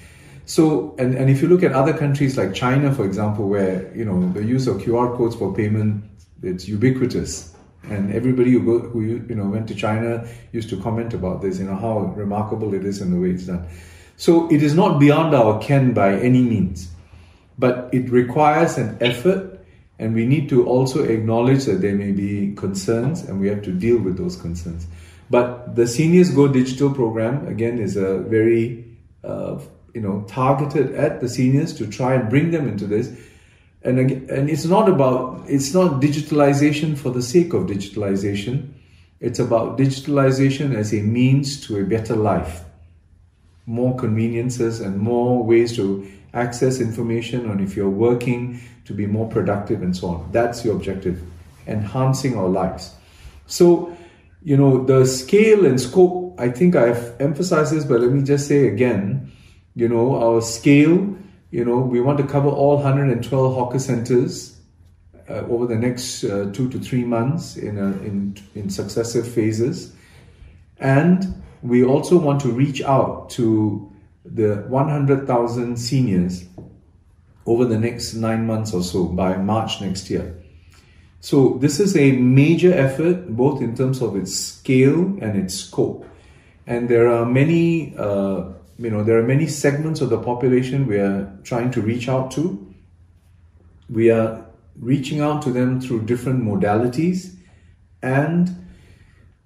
So, 0.46 0.94
and, 1.00 1.16
and 1.16 1.30
if 1.30 1.42
you 1.42 1.48
look 1.48 1.64
at 1.64 1.72
other 1.72 1.94
countries 1.94 2.38
like 2.38 2.54
China, 2.54 2.94
for 2.94 3.06
example, 3.06 3.48
where, 3.48 3.96
you 3.96 4.04
know, 4.04 4.30
the 4.34 4.44
use 4.44 4.68
of 4.68 4.78
QR 4.78 5.16
codes 5.16 5.36
for 5.36 5.54
payment, 5.54 6.04
it's 6.42 6.68
ubiquitous. 6.68 7.56
And 7.84 8.14
everybody 8.14 8.52
who, 8.52 8.64
go, 8.64 8.88
who 8.88 9.02
you 9.02 9.36
know 9.36 9.46
went 9.46 9.68
to 9.68 9.76
China 9.76 10.26
used 10.52 10.70
to 10.70 10.82
comment 10.82 11.14
about 11.14 11.42
this, 11.42 11.60
you 11.60 11.66
know, 11.66 11.76
how 11.76 12.00
remarkable 12.16 12.74
it 12.74 12.86
is 12.86 13.02
in 13.02 13.12
the 13.12 13.20
way 13.20 13.32
it's 13.32 13.46
done. 13.46 13.68
So 14.18 14.50
it 14.52 14.62
is 14.62 14.76
not 14.76 15.00
beyond 15.00 15.34
our 15.34 15.60
ken 15.60 15.94
by 15.94 16.16
any 16.16 16.42
means, 16.42 16.90
but 17.58 17.90
it 17.92 18.10
requires 18.10 18.78
an 18.78 18.98
effort, 19.02 19.60
and 20.00 20.14
we 20.14 20.26
need 20.26 20.50
to 20.50 20.66
also 20.66 21.04
acknowledge 21.04 21.66
that 21.66 21.82
there 21.82 21.96
may 21.96 22.12
be 22.12 22.54
concerns, 22.56 23.22
and 23.22 23.40
we 23.40 23.48
have 23.48 23.64
to 23.64 23.72
deal 23.72 23.98
with 23.98 24.18
those 24.18 24.36
concerns. 24.36 24.86
But 25.30 25.76
the 25.76 25.88
Seniors 25.88 26.30
Go 26.30 26.48
Digital 26.48 26.94
program 26.94 27.48
again 27.48 27.80
is 27.80 27.96
a 27.96 28.20
very 28.20 28.86
uh, 29.24 29.60
you 29.94 30.02
know 30.02 30.26
targeted 30.28 30.94
at 30.96 31.22
the 31.22 31.30
seniors 31.30 31.74
to 31.76 31.88
try 31.88 32.14
and 32.14 32.30
bring 32.30 32.52
them 32.52 32.68
into 32.68 32.86
this. 32.86 33.12
And 33.82 34.00
and 34.00 34.50
it's 34.50 34.66
not 34.66 34.88
about 34.90 35.44
it's 35.48 35.74
not 35.74 36.02
digitalization 36.02 36.98
for 36.98 37.10
the 37.10 37.22
sake 37.22 37.54
of 37.54 37.64
digitalization. 37.64 38.74
It's 39.20 39.40
about 39.40 39.78
digitalization 39.78 40.76
as 40.76 40.94
a 40.94 41.02
means 41.02 41.66
to 41.68 41.80
a 41.80 41.84
better 41.84 42.16
life 42.16 42.64
more 43.66 43.96
conveniences 43.98 44.80
and 44.80 44.98
more 44.98 45.44
ways 45.44 45.76
to 45.76 46.08
access 46.34 46.80
information 46.80 47.50
and 47.50 47.62
if 47.62 47.76
you're 47.76 47.90
working 47.90 48.60
to 48.86 48.94
be 48.94 49.06
more 49.06 49.30
productive 49.30 49.82
and 49.82 49.96
so 49.96 50.08
on 50.08 50.32
that's 50.32 50.66
your 50.66 50.76
objective 50.76 51.22
enhancing 51.68 52.38
our 52.38 52.50
lives 52.50 52.94
so 53.46 53.96
you 54.44 54.58
know 54.58 54.84
the 54.84 55.06
scale 55.06 55.66
and 55.66 55.80
scope 55.80 56.36
i 56.40 56.50
think 56.50 56.76
i've 56.76 57.16
emphasized 57.22 57.72
this 57.72 57.86
but 57.86 58.02
let 58.02 58.12
me 58.12 58.22
just 58.24 58.48
say 58.48 58.68
again 58.68 59.32
you 59.76 59.90
know, 59.90 60.16
our 60.22 60.42
scale, 60.42 61.16
you 61.52 61.66
know, 61.66 61.80
we 61.80 62.00
want 62.02 62.18
to 62.20 62.26
cover 62.26 62.50
all 62.50 62.76
112 62.76 63.54
hawker 63.54 63.80
centers 63.80 64.60
uh, 65.30 65.46
over 65.50 65.66
the 65.66 65.76
next 65.76 66.24
uh, 66.24 66.52
two 66.54 66.70
to 66.70 66.80
three 66.80 67.04
months 67.04 67.58
in, 67.58 67.78
a, 67.78 67.88
in, 68.04 68.38
in 68.56 68.70
successive 68.70 69.28
phases. 69.28 69.94
And 70.80 71.42
we 71.64 71.84
also 71.84 72.18
want 72.18 72.42
to 72.42 72.50
reach 72.50 72.82
out 72.84 73.30
to 73.32 73.92
the 74.26 74.66
100,000 74.68 75.78
seniors 75.78 76.46
over 77.46 77.66
the 77.66 77.80
next 77.80 78.14
nine 78.14 78.46
months 78.46 78.74
or 78.74 78.84
so 78.84 79.06
by 79.06 79.38
March 79.38 79.82
next 79.82 80.10
year. 80.10 80.40
So, 81.20 81.58
this 81.60 81.80
is 81.80 81.96
a 81.96 82.12
major 82.12 82.74
effort, 82.74 83.34
both 83.36 83.62
in 83.62 83.76
terms 83.76 84.02
of 84.02 84.16
its 84.16 84.36
scale 84.36 85.00
and 85.22 85.38
its 85.38 85.56
scope. 85.56 86.06
And 86.68 86.90
there 86.90 87.08
are 87.08 87.26
many 87.26 87.96
uh, 87.98 88.52
you 88.78 88.90
know, 88.90 89.04
there 89.04 89.18
are 89.18 89.24
many 89.24 89.48
segments 89.48 90.02
of 90.02 90.10
the 90.10 90.18
population 90.18 90.88
we 90.88 90.98
are 90.98 91.32
trying 91.44 91.72
to 91.72 91.82
reach 91.82 92.10
out 92.10 92.32
to. 92.32 92.74
We 93.90 94.10
are 94.10 94.46
reaching 94.80 95.22
out 95.22 95.42
to 95.44 95.52
them 95.52 95.80
through 95.80 96.06
different 96.06 96.44
modalities, 96.44 97.36
and 98.02 98.63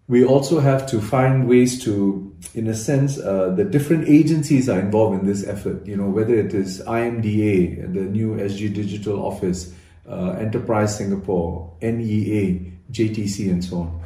we 0.08 0.24
also 0.24 0.60
have 0.60 0.88
to 0.88 1.02
find 1.02 1.48
ways 1.48 1.84
to, 1.84 2.34
in 2.54 2.68
a 2.68 2.74
sense, 2.74 3.20
uh, 3.20 3.50
the 3.50 3.66
different 3.66 4.08
agencies 4.08 4.70
are 4.70 4.80
involved 4.80 5.20
in 5.20 5.28
this 5.28 5.46
effort. 5.46 5.86
You 5.86 5.98
know, 5.98 6.10
whether 6.10 6.34
it 6.34 6.54
is 6.54 6.82
IMDA, 6.82 7.94
the 7.94 8.02
new 8.02 8.36
SG 8.36 8.74
Digital 8.74 9.26
Office, 9.26 9.74
uh, 10.08 10.32
Enterprise 10.40 10.98
Singapore, 10.98 11.74
NEA, 11.82 12.72
JTC, 12.92 13.52
and 13.52 13.64
so 13.64 13.80
on. 13.80 14.02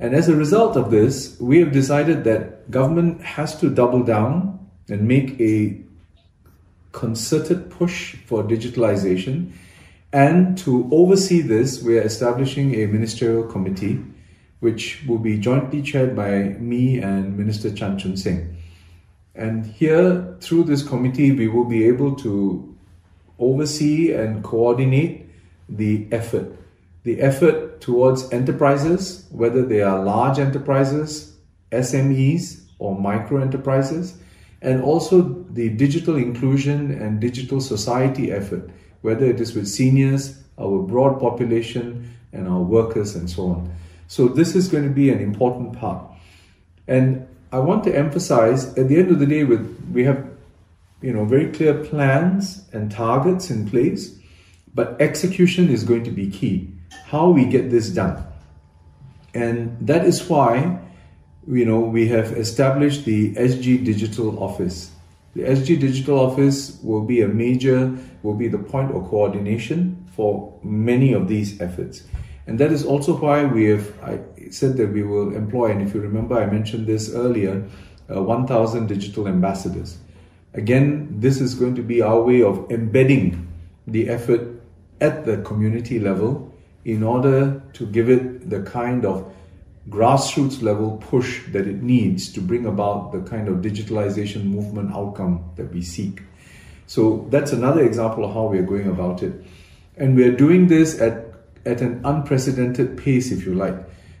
And 0.00 0.14
as 0.14 0.28
a 0.28 0.34
result 0.34 0.76
of 0.76 0.90
this, 0.90 1.38
we 1.38 1.60
have 1.60 1.72
decided 1.72 2.24
that 2.24 2.70
government 2.70 3.20
has 3.22 3.58
to 3.60 3.68
double 3.68 4.02
down 4.02 4.66
and 4.88 5.06
make 5.06 5.38
a 5.40 5.78
concerted 6.92 7.70
push 7.70 8.16
for 8.26 8.42
digitalization. 8.42 9.52
And 10.12 10.56
to 10.58 10.88
oversee 10.90 11.42
this, 11.42 11.82
we 11.82 11.98
are 11.98 12.02
establishing 12.02 12.74
a 12.76 12.86
ministerial 12.86 13.44
committee, 13.44 14.00
which 14.64 15.04
will 15.06 15.18
be 15.18 15.36
jointly 15.38 15.82
chaired 15.82 16.16
by 16.16 16.56
me 16.58 16.98
and 16.98 17.36
Minister 17.36 17.70
Chan 17.70 17.98
Chun 17.98 18.16
Sing. 18.16 18.56
And 19.34 19.66
here, 19.66 20.38
through 20.40 20.64
this 20.64 20.82
committee, 20.82 21.32
we 21.32 21.48
will 21.48 21.66
be 21.66 21.86
able 21.86 22.14
to 22.26 22.74
oversee 23.38 24.14
and 24.14 24.42
coordinate 24.42 25.28
the 25.68 26.08
effort. 26.10 26.56
The 27.02 27.20
effort 27.20 27.82
towards 27.82 28.32
enterprises, 28.32 29.26
whether 29.30 29.62
they 29.66 29.82
are 29.82 30.02
large 30.02 30.38
enterprises, 30.38 31.36
SMEs, 31.70 32.64
or 32.78 32.98
micro 32.98 33.42
enterprises, 33.42 34.16
and 34.62 34.82
also 34.82 35.44
the 35.50 35.68
digital 35.68 36.16
inclusion 36.16 36.90
and 36.90 37.20
digital 37.20 37.60
society 37.60 38.32
effort, 38.32 38.70
whether 39.02 39.26
it 39.26 39.42
is 39.42 39.54
with 39.54 39.68
seniors, 39.68 40.42
our 40.58 40.78
broad 40.80 41.20
population, 41.20 42.08
and 42.32 42.48
our 42.48 42.62
workers, 42.62 43.14
and 43.14 43.28
so 43.28 43.42
on. 43.50 43.74
So, 44.06 44.28
this 44.28 44.54
is 44.54 44.68
going 44.68 44.84
to 44.84 44.94
be 44.94 45.10
an 45.10 45.20
important 45.20 45.78
part. 45.78 46.04
And 46.86 47.26
I 47.52 47.58
want 47.58 47.84
to 47.84 47.96
emphasize 47.96 48.76
at 48.78 48.88
the 48.88 48.98
end 48.98 49.10
of 49.10 49.18
the 49.18 49.26
day, 49.26 49.44
with 49.44 49.64
we 49.92 50.04
have 50.04 50.26
you 51.00 51.12
know 51.12 51.24
very 51.24 51.50
clear 51.52 51.74
plans 51.74 52.68
and 52.72 52.90
targets 52.90 53.50
in 53.50 53.68
place, 53.68 54.16
but 54.74 55.00
execution 55.00 55.68
is 55.68 55.84
going 55.84 56.04
to 56.04 56.10
be 56.10 56.30
key. 56.30 56.72
How 57.06 57.30
we 57.30 57.44
get 57.44 57.70
this 57.70 57.88
done. 57.90 58.24
And 59.34 59.76
that 59.80 60.04
is 60.04 60.28
why 60.28 60.78
you 61.46 61.64
know, 61.64 61.80
we 61.80 62.08
have 62.08 62.32
established 62.32 63.04
the 63.04 63.34
SG 63.34 63.84
Digital 63.84 64.42
Office. 64.42 64.90
The 65.34 65.42
SG 65.42 65.78
Digital 65.80 66.18
Office 66.18 66.78
will 66.82 67.02
be 67.02 67.20
a 67.20 67.28
major, 67.28 67.96
will 68.22 68.34
be 68.34 68.48
the 68.48 68.58
point 68.58 68.94
of 68.94 69.08
coordination 69.08 70.06
for 70.14 70.58
many 70.62 71.12
of 71.12 71.28
these 71.28 71.60
efforts. 71.60 72.04
And 72.46 72.58
that 72.58 72.72
is 72.72 72.84
also 72.84 73.16
why 73.16 73.44
we 73.44 73.66
have 73.66 74.02
I 74.02 74.20
said 74.50 74.76
that 74.76 74.92
we 74.92 75.02
will 75.02 75.34
employ, 75.34 75.70
and 75.70 75.82
if 75.82 75.94
you 75.94 76.00
remember, 76.00 76.36
I 76.36 76.46
mentioned 76.46 76.86
this 76.86 77.12
earlier, 77.14 77.64
uh, 78.14 78.22
1,000 78.22 78.86
digital 78.86 79.26
ambassadors. 79.26 79.98
Again, 80.52 81.08
this 81.20 81.40
is 81.40 81.54
going 81.54 81.74
to 81.76 81.82
be 81.82 82.02
our 82.02 82.20
way 82.20 82.42
of 82.42 82.70
embedding 82.70 83.48
the 83.86 84.08
effort 84.08 84.62
at 85.00 85.24
the 85.24 85.38
community 85.38 85.98
level 85.98 86.52
in 86.84 87.02
order 87.02 87.62
to 87.72 87.86
give 87.86 88.10
it 88.10 88.50
the 88.50 88.62
kind 88.62 89.04
of 89.04 89.32
grassroots 89.88 90.62
level 90.62 90.96
push 90.98 91.42
that 91.48 91.66
it 91.66 91.82
needs 91.82 92.32
to 92.32 92.40
bring 92.40 92.66
about 92.66 93.12
the 93.12 93.20
kind 93.20 93.48
of 93.48 93.56
digitalization 93.56 94.44
movement 94.44 94.94
outcome 94.94 95.44
that 95.56 95.72
we 95.72 95.82
seek. 95.82 96.22
So 96.86 97.26
that's 97.30 97.52
another 97.52 97.82
example 97.82 98.24
of 98.24 98.32
how 98.32 98.46
we 98.46 98.58
are 98.58 98.62
going 98.66 98.88
about 98.88 99.22
it. 99.22 99.32
And 99.96 100.16
we 100.16 100.24
are 100.24 100.36
doing 100.36 100.68
this 100.68 101.00
at 101.00 101.33
at 101.66 101.80
an 101.80 102.00
unprecedented 102.04 102.96
pace, 102.96 103.30
if 103.30 103.44
you 103.46 103.54
like. 103.54 103.76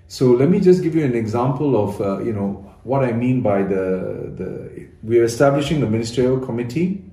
So 0.08 0.32
let 0.32 0.48
me 0.48 0.60
just 0.60 0.82
give 0.82 0.94
you 0.94 1.04
an 1.04 1.14
example 1.14 1.76
of 1.82 2.00
uh, 2.00 2.22
you 2.22 2.32
know 2.32 2.74
what 2.84 3.04
I 3.04 3.12
mean 3.12 3.40
by 3.40 3.62
the 3.62 4.32
the 4.36 4.88
we 5.02 5.18
are 5.18 5.24
establishing 5.24 5.80
the 5.80 5.86
ministerial 5.86 6.38
committee. 6.38 7.04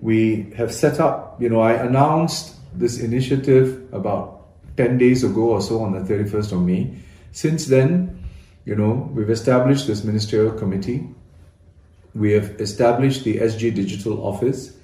We 0.00 0.52
have 0.56 0.74
set 0.74 0.98
up, 0.98 1.40
you 1.40 1.48
know, 1.48 1.60
I 1.60 1.74
announced 1.74 2.56
this 2.74 2.98
initiative 2.98 3.88
about 3.92 4.48
10 4.76 4.98
days 4.98 5.22
ago 5.22 5.50
or 5.50 5.60
so 5.60 5.80
on 5.82 5.92
the 5.92 6.00
31st 6.00 6.52
of 6.52 6.62
May. 6.62 6.96
Since 7.30 7.66
then, 7.66 8.18
you 8.64 8.74
know, 8.74 9.10
we've 9.14 9.30
established 9.30 9.86
this 9.86 10.02
ministerial 10.02 10.52
committee. 10.52 11.08
We 12.14 12.32
have 12.32 12.60
established 12.60 13.24
the 13.24 13.38
SG 13.38 13.74
Digital 13.74 14.24
Office. 14.26 14.76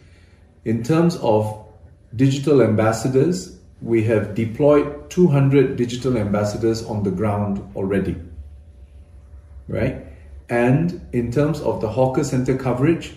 In 0.65 0.83
terms 0.83 1.17
of 1.17 1.67
digital 2.15 2.63
ambassadors, 2.63 3.58
we 3.81 4.05
have 4.05 4.35
deployed 4.35 5.11
200 5.11 5.77
digital 5.77 6.17
ambassadors 6.17 6.85
on 6.85 7.03
the 7.03 7.11
ground 7.11 7.63
already. 7.77 8.17
Right? 9.69 10.05
And 10.49 11.07
in 11.13 11.31
terms 11.31 11.61
of 11.61 11.81
the 11.81 11.89
hawker 11.89 12.25
center 12.25 12.57
coverage, 12.57 13.15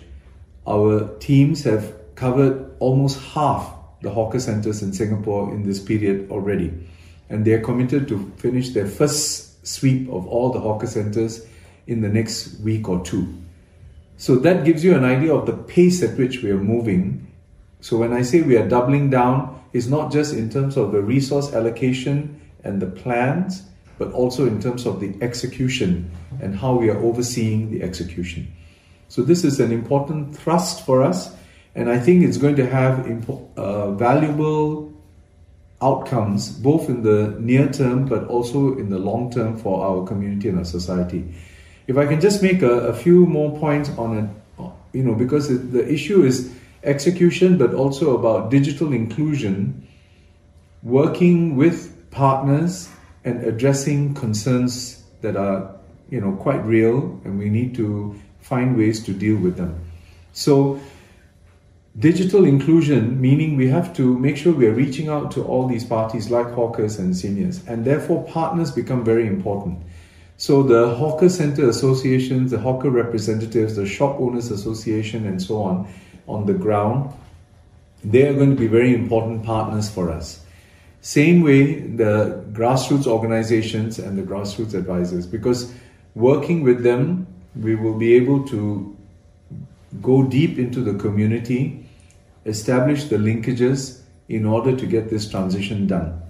our 0.66 1.08
teams 1.18 1.64
have 1.64 1.94
covered 2.14 2.70
almost 2.78 3.20
half 3.20 3.74
the 4.02 4.10
hawker 4.10 4.40
centers 4.40 4.82
in 4.82 4.92
Singapore 4.92 5.52
in 5.52 5.62
this 5.62 5.80
period 5.80 6.30
already. 6.30 6.72
And 7.30 7.44
they 7.44 7.52
are 7.52 7.60
committed 7.60 8.08
to 8.08 8.30
finish 8.36 8.70
their 8.70 8.86
first 8.86 9.66
sweep 9.66 10.08
of 10.08 10.26
all 10.26 10.50
the 10.52 10.60
hawker 10.60 10.86
centers 10.86 11.46
in 11.86 12.00
the 12.00 12.08
next 12.08 12.60
week 12.60 12.88
or 12.88 13.02
two. 13.04 13.32
So 14.16 14.36
that 14.36 14.64
gives 14.64 14.84
you 14.84 14.94
an 14.94 15.04
idea 15.04 15.34
of 15.34 15.46
the 15.46 15.52
pace 15.52 16.02
at 16.02 16.18
which 16.18 16.42
we 16.42 16.50
are 16.50 16.58
moving. 16.58 17.26
So 17.80 17.96
when 17.96 18.12
I 18.12 18.22
say 18.22 18.42
we 18.42 18.56
are 18.56 18.68
doubling 18.68 19.10
down, 19.10 19.61
it's 19.72 19.86
not 19.86 20.12
just 20.12 20.34
in 20.34 20.50
terms 20.50 20.76
of 20.76 20.92
the 20.92 21.00
resource 21.00 21.52
allocation 21.52 22.40
and 22.64 22.80
the 22.80 22.86
plans, 22.86 23.62
but 23.98 24.12
also 24.12 24.46
in 24.46 24.60
terms 24.60 24.86
of 24.86 25.00
the 25.00 25.14
execution 25.20 26.10
and 26.40 26.56
how 26.56 26.74
we 26.74 26.90
are 26.90 26.98
overseeing 26.98 27.70
the 27.70 27.82
execution. 27.82 28.52
So 29.08 29.22
this 29.22 29.44
is 29.44 29.60
an 29.60 29.72
important 29.72 30.36
thrust 30.36 30.84
for 30.86 31.02
us, 31.02 31.34
and 31.74 31.90
I 31.90 31.98
think 31.98 32.24
it's 32.24 32.38
going 32.38 32.56
to 32.56 32.66
have 32.68 33.28
uh, 33.56 33.92
valuable 33.92 34.92
outcomes 35.82 36.48
both 36.48 36.88
in 36.88 37.02
the 37.02 37.34
near 37.40 37.68
term 37.68 38.06
but 38.06 38.24
also 38.28 38.78
in 38.78 38.88
the 38.88 38.98
long 38.98 39.32
term 39.32 39.56
for 39.56 39.84
our 39.84 40.06
community 40.06 40.48
and 40.48 40.58
our 40.58 40.64
society. 40.64 41.34
If 41.88 41.96
I 41.96 42.06
can 42.06 42.20
just 42.20 42.42
make 42.42 42.62
a, 42.62 42.88
a 42.88 42.94
few 42.94 43.26
more 43.26 43.58
points 43.58 43.90
on 43.98 44.18
it, 44.18 44.30
you 44.92 45.02
know, 45.02 45.14
because 45.14 45.48
the 45.48 45.90
issue 45.90 46.22
is 46.22 46.54
execution, 46.84 47.58
but 47.58 47.74
also 47.74 48.16
about 48.16 48.50
digital 48.50 48.92
inclusion, 48.92 49.86
working 50.82 51.56
with 51.56 52.10
partners 52.10 52.88
and 53.24 53.44
addressing 53.44 54.14
concerns 54.14 55.02
that 55.20 55.36
are, 55.36 55.76
you 56.10 56.20
know, 56.20 56.32
quite 56.32 56.64
real, 56.64 57.20
and 57.24 57.38
we 57.38 57.48
need 57.48 57.74
to 57.76 58.18
find 58.40 58.76
ways 58.76 59.04
to 59.04 59.12
deal 59.12 59.36
with 59.36 59.56
them. 59.56 59.78
So, 60.32 60.80
digital 61.98 62.46
inclusion 62.46 63.20
meaning 63.20 63.54
we 63.54 63.68
have 63.68 63.94
to 63.94 64.18
make 64.18 64.36
sure 64.36 64.52
we 64.54 64.66
are 64.66 64.72
reaching 64.72 65.08
out 65.08 65.30
to 65.30 65.44
all 65.44 65.68
these 65.68 65.84
parties 65.84 66.30
like 66.30 66.50
hawkers 66.52 66.98
and 66.98 67.16
seniors, 67.16 67.66
and 67.66 67.84
therefore 67.84 68.24
partners 68.24 68.70
become 68.70 69.04
very 69.04 69.26
important. 69.26 69.78
So 70.38 70.62
the 70.62 70.94
hawker 70.94 71.28
center 71.28 71.68
associations, 71.68 72.50
the 72.50 72.58
hawker 72.58 72.90
representatives, 72.90 73.76
the 73.76 73.86
shop 73.86 74.18
owners 74.18 74.50
association, 74.50 75.26
and 75.26 75.40
so 75.40 75.62
on, 75.62 75.86
on 76.26 76.46
the 76.46 76.54
ground, 76.54 77.12
they 78.04 78.26
are 78.26 78.34
going 78.34 78.50
to 78.50 78.56
be 78.56 78.66
very 78.66 78.94
important 78.94 79.44
partners 79.44 79.88
for 79.88 80.10
us. 80.10 80.44
Same 81.00 81.42
way, 81.42 81.80
the 81.80 82.44
grassroots 82.52 83.06
organizations 83.06 83.98
and 83.98 84.16
the 84.16 84.22
grassroots 84.22 84.74
advisors, 84.74 85.26
because 85.26 85.72
working 86.14 86.62
with 86.62 86.82
them, 86.82 87.26
we 87.56 87.74
will 87.74 87.98
be 87.98 88.14
able 88.14 88.46
to 88.48 88.96
go 90.00 90.22
deep 90.22 90.58
into 90.58 90.80
the 90.80 90.94
community, 90.94 91.86
establish 92.46 93.04
the 93.04 93.16
linkages 93.16 94.00
in 94.28 94.46
order 94.46 94.74
to 94.76 94.86
get 94.86 95.10
this 95.10 95.28
transition 95.28 95.86
done. 95.86 96.20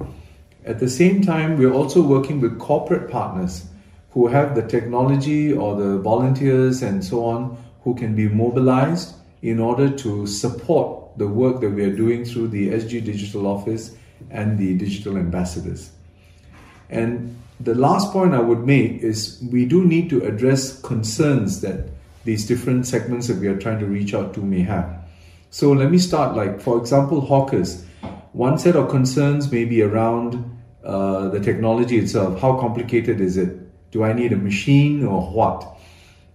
At 0.64 0.81
the 0.81 0.88
same 0.88 1.23
time, 1.23 1.59
we're 1.59 1.73
also 1.73 2.03
working 2.03 2.40
with 2.40 2.59
corporate 2.59 3.11
partners 3.11 3.66
who 4.11 4.27
have 4.29 4.55
the 4.55 4.62
technology 4.62 5.53
or 5.53 5.77
the 5.77 5.99
volunteers 5.99 6.83
and 6.83 7.05
so 7.05 7.25
on 7.25 7.57
who 7.85 7.95
can 7.95 8.14
be 8.14 8.29
mobilized 8.29 9.14
in 9.42 9.59
order 9.59 9.90
to 9.90 10.26
support 10.26 11.18
the 11.18 11.26
work 11.26 11.61
that 11.61 11.70
we 11.70 11.85
are 11.85 11.94
doing 11.94 12.24
through 12.24 12.48
the 12.48 12.70
SG 12.70 13.05
Digital 13.05 13.46
Office 13.46 13.94
and 14.31 14.59
the 14.59 14.76
digital 14.78 15.18
ambassadors. 15.18 15.90
And 16.88 17.37
the 17.59 17.74
last 17.74 18.12
point 18.12 18.35
I 18.35 18.40
would 18.40 18.64
make 18.64 19.02
is 19.02 19.42
we 19.50 19.64
do 19.66 19.85
need 19.85 20.11
to 20.11 20.24
address 20.24 20.81
concerns 20.81 21.61
that 21.61 21.88
these 22.24 22.46
different 22.46 22.87
segments 22.87 23.26
that 23.28 23.38
we 23.38 23.48
are 23.48 23.59
trying 23.59 23.81
to 23.81 23.87
reach 23.87 24.14
out 24.14 24.33
to 24.35 24.40
may 24.40 24.62
have. 24.62 25.02
So 25.50 25.72
let 25.72 25.90
me 25.90 25.98
start 25.98 26.37
like, 26.37 26.61
for 26.61 26.78
example, 26.78 27.20
hawkers. 27.20 27.85
One 28.33 28.59
set 28.59 28.76
of 28.76 28.88
concerns 28.88 29.50
may 29.50 29.64
be 29.64 29.83
around 29.83 30.61
uh, 30.85 31.28
the 31.28 31.40
technology 31.40 31.98
itself. 31.98 32.40
How 32.40 32.59
complicated 32.59 33.20
is 33.20 33.37
it? 33.37 33.59
Do 33.90 34.05
I 34.05 34.12
need 34.12 34.33
a 34.33 34.37
machine 34.37 35.05
or 35.05 35.31
what? 35.31 35.76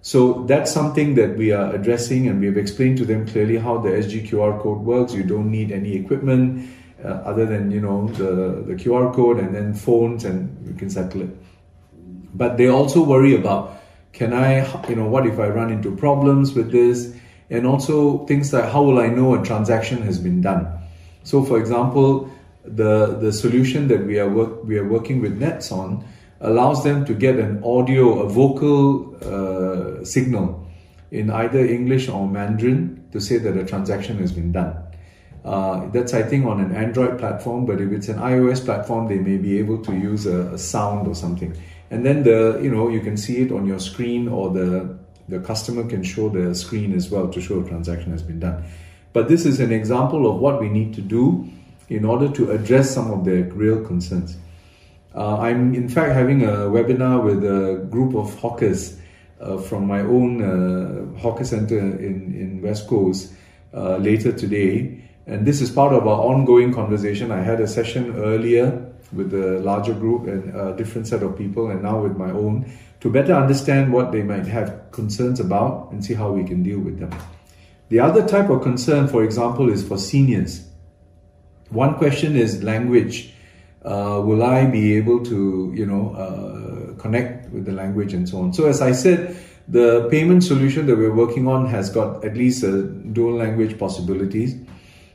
So 0.02 0.46
that's 0.48 0.72
something 0.72 1.16
that 1.16 1.38
we 1.38 1.52
are 1.52 1.74
addressing, 1.74 2.28
and 2.28 2.40
we 2.40 2.46
have 2.46 2.58
explained 2.58 2.98
to 3.00 3.06
them 3.06 3.28
clearly 3.28 3.58
how 3.58 3.80
the 3.80 3.90
SGQR 3.90 4.62
code 4.62 4.80
works. 4.80 5.14
You 5.14 5.24
don't 5.24 5.52
need 5.52 5.72
any 5.72 5.96
equipment 5.96 6.70
uh, 7.04 7.10
other 7.26 7.46
than 7.46 7.72
you 7.72 7.82
know 7.82 8.08
the, 8.10 8.64
the 8.66 8.74
QR 8.74 9.14
code 9.14 9.40
and 9.40 9.54
then 9.54 9.74
phones 9.74 10.26
and 10.26 10.68
you 10.68 10.74
can 10.74 10.90
settle 10.90 11.22
it. 11.22 11.30
But 12.34 12.58
they 12.58 12.68
also 12.68 13.04
worry 13.04 13.36
about 13.36 13.80
can 14.14 14.34
I 14.34 14.66
you 14.90 14.96
know 14.96 15.08
what 15.08 15.26
if 15.28 15.40
I 15.40 15.48
run 15.48 15.72
into 15.72 15.96
problems 15.96 16.54
with 16.54 16.72
this 16.72 17.14
and 17.50 17.66
also 17.66 18.26
things 18.26 18.52
like 18.52 18.72
how 18.72 18.84
will 18.84 19.00
I 19.00 19.08
know 19.08 19.36
a 19.36 19.44
transaction 19.44 20.02
has 20.04 20.20
been 20.20 20.42
done. 20.42 20.68
So 21.24 21.44
for 21.44 21.60
example, 21.60 22.32
the 22.64 23.18
the 23.20 23.32
solution 23.32 23.88
that 23.90 24.06
we 24.06 24.20
are 24.20 24.30
work, 24.30 24.64
we 24.64 24.78
are 24.78 24.88
working 24.88 25.22
with 25.22 25.38
Nets 25.38 25.72
on 25.72 26.04
allows 26.42 26.84
them 26.84 27.06
to 27.06 27.14
get 27.14 27.38
an 27.38 27.64
audio, 27.64 28.20
a 28.20 28.30
vocal 28.30 29.16
uh, 29.22 30.04
signal 30.06 30.68
in 31.12 31.30
either 31.30 31.66
English 31.66 32.10
or 32.10 32.28
Mandarin 32.28 33.06
to 33.12 33.20
say 33.20 33.38
that 33.38 33.58
a 33.58 33.66
transaction 33.66 34.18
has 34.18 34.32
been 34.32 34.52
done. 34.52 34.76
Uh, 35.46 35.88
that's 35.92 36.14
I 36.14 36.24
think 36.24 36.46
on 36.46 36.60
an 36.60 36.76
Android 36.76 37.18
platform, 37.18 37.66
but 37.66 37.80
if 37.80 37.92
it's 37.92 38.10
an 38.10 38.18
iOS 38.18 38.64
platform, 38.64 39.08
they 39.08 39.18
may 39.18 39.38
be 39.38 39.58
able 39.60 39.82
to 39.84 39.94
use 39.94 40.26
a, 40.26 40.54
a, 40.54 40.58
sound 40.58 41.08
or 41.08 41.16
something. 41.16 41.56
And 41.90 42.06
then 42.06 42.24
the 42.24 42.60
you 42.62 42.70
know 42.70 42.90
you 42.90 43.00
can 43.00 43.16
see 43.16 43.38
it 43.38 43.52
on 43.54 43.66
your 43.66 43.80
screen, 43.80 44.28
or 44.28 44.50
the 44.50 44.98
the 45.30 45.40
customer 45.40 45.88
can 45.88 46.04
show 46.04 46.28
the 46.28 46.54
screen 46.54 46.94
as 46.94 47.10
well 47.10 47.30
to 47.30 47.40
show 47.40 47.62
a 47.62 47.68
transaction 47.68 48.12
has 48.12 48.24
been 48.24 48.42
done. 48.42 48.66
But 49.14 49.30
this 49.30 49.46
is 49.46 49.62
an 49.62 49.72
example 49.72 50.30
of 50.30 50.42
what 50.42 50.60
we 50.60 50.68
need 50.68 50.94
to 50.96 51.02
do 51.02 51.48
in 51.88 52.04
order 52.04 52.30
to 52.30 52.52
address 52.52 52.94
some 52.94 53.12
of 53.12 53.24
their 53.24 53.46
real 53.46 53.86
concerns. 53.86 54.38
Uh, 55.18 55.40
I'm 55.40 55.74
in 55.74 55.90
fact 55.90 56.14
having 56.14 56.44
a 56.44 56.70
webinar 56.70 57.24
with 57.24 57.44
a 57.44 57.84
group 57.86 58.14
of 58.16 58.38
hawkers 58.40 59.00
uh, 59.42 59.58
from 59.58 59.88
my 59.88 60.02
own 60.02 60.42
uh, 60.44 61.20
hawker 61.20 61.44
center 61.44 61.80
in, 61.80 62.36
in 62.36 62.62
West 62.62 62.88
Coast 62.88 63.34
uh, 63.74 63.98
later 63.98 64.32
today 64.32 65.08
and 65.28 65.46
this 65.46 65.60
is 65.60 65.70
part 65.70 65.94
of 65.94 66.08
our 66.08 66.22
ongoing 66.22 66.74
conversation. 66.74 67.32
I 67.32 67.42
had 67.42 67.60
a 67.60 67.68
session 67.68 68.16
earlier 68.16 68.94
with 69.12 69.34
a 69.34 69.60
larger 69.60 69.94
group 69.94 70.26
and 70.28 70.56
a 70.56 70.76
different 70.76 71.08
set 71.08 71.22
of 71.22 71.38
people, 71.38 71.70
and 71.70 71.84
now 71.84 72.02
with 72.02 72.16
my 72.16 72.32
own, 72.32 72.72
to 73.02 73.10
better 73.12 73.34
understand 73.34 73.92
what 73.92 74.14
they 74.14 74.24
might 74.24 74.48
have 74.48 74.90
concerns 74.92 75.42
about 75.42 75.92
and 75.92 76.04
see 76.04 76.14
how 76.14 76.32
we 76.32 76.46
can 76.46 76.64
deal 76.64 76.80
with 76.80 77.00
them. 77.00 77.12
The 77.90 78.00
other 78.00 78.26
type 78.26 78.50
of 78.50 78.62
concern, 78.62 79.10
for 79.10 79.24
example, 79.24 79.70
is 79.70 79.86
for 79.86 79.98
seniors. 79.98 80.66
One 81.70 81.96
question 81.96 82.38
is 82.38 82.64
language. 82.64 83.34
Uh, 83.88 84.20
will 84.20 84.44
I 84.44 84.66
be 84.66 84.98
able 84.98 85.24
to, 85.24 85.72
you 85.74 85.86
know, 85.86 86.14
uh, 86.14 87.02
connect 87.02 87.50
with 87.54 87.64
the 87.64 87.72
language 87.72 88.14
and 88.14 88.28
so 88.28 88.42
on? 88.42 88.54
So, 88.54 88.66
as 88.68 88.82
I 88.82 88.92
said, 88.92 89.38
the 89.70 90.10
payment 90.12 90.44
solution 90.44 90.88
that 90.88 90.98
we're 90.98 91.14
working 91.14 91.48
on 91.48 91.68
has 91.68 91.90
got 91.90 92.26
at 92.26 92.36
least 92.36 92.64
a 92.64 92.84
dual 92.84 93.36
language 93.38 93.80
possibilities. 93.80 94.56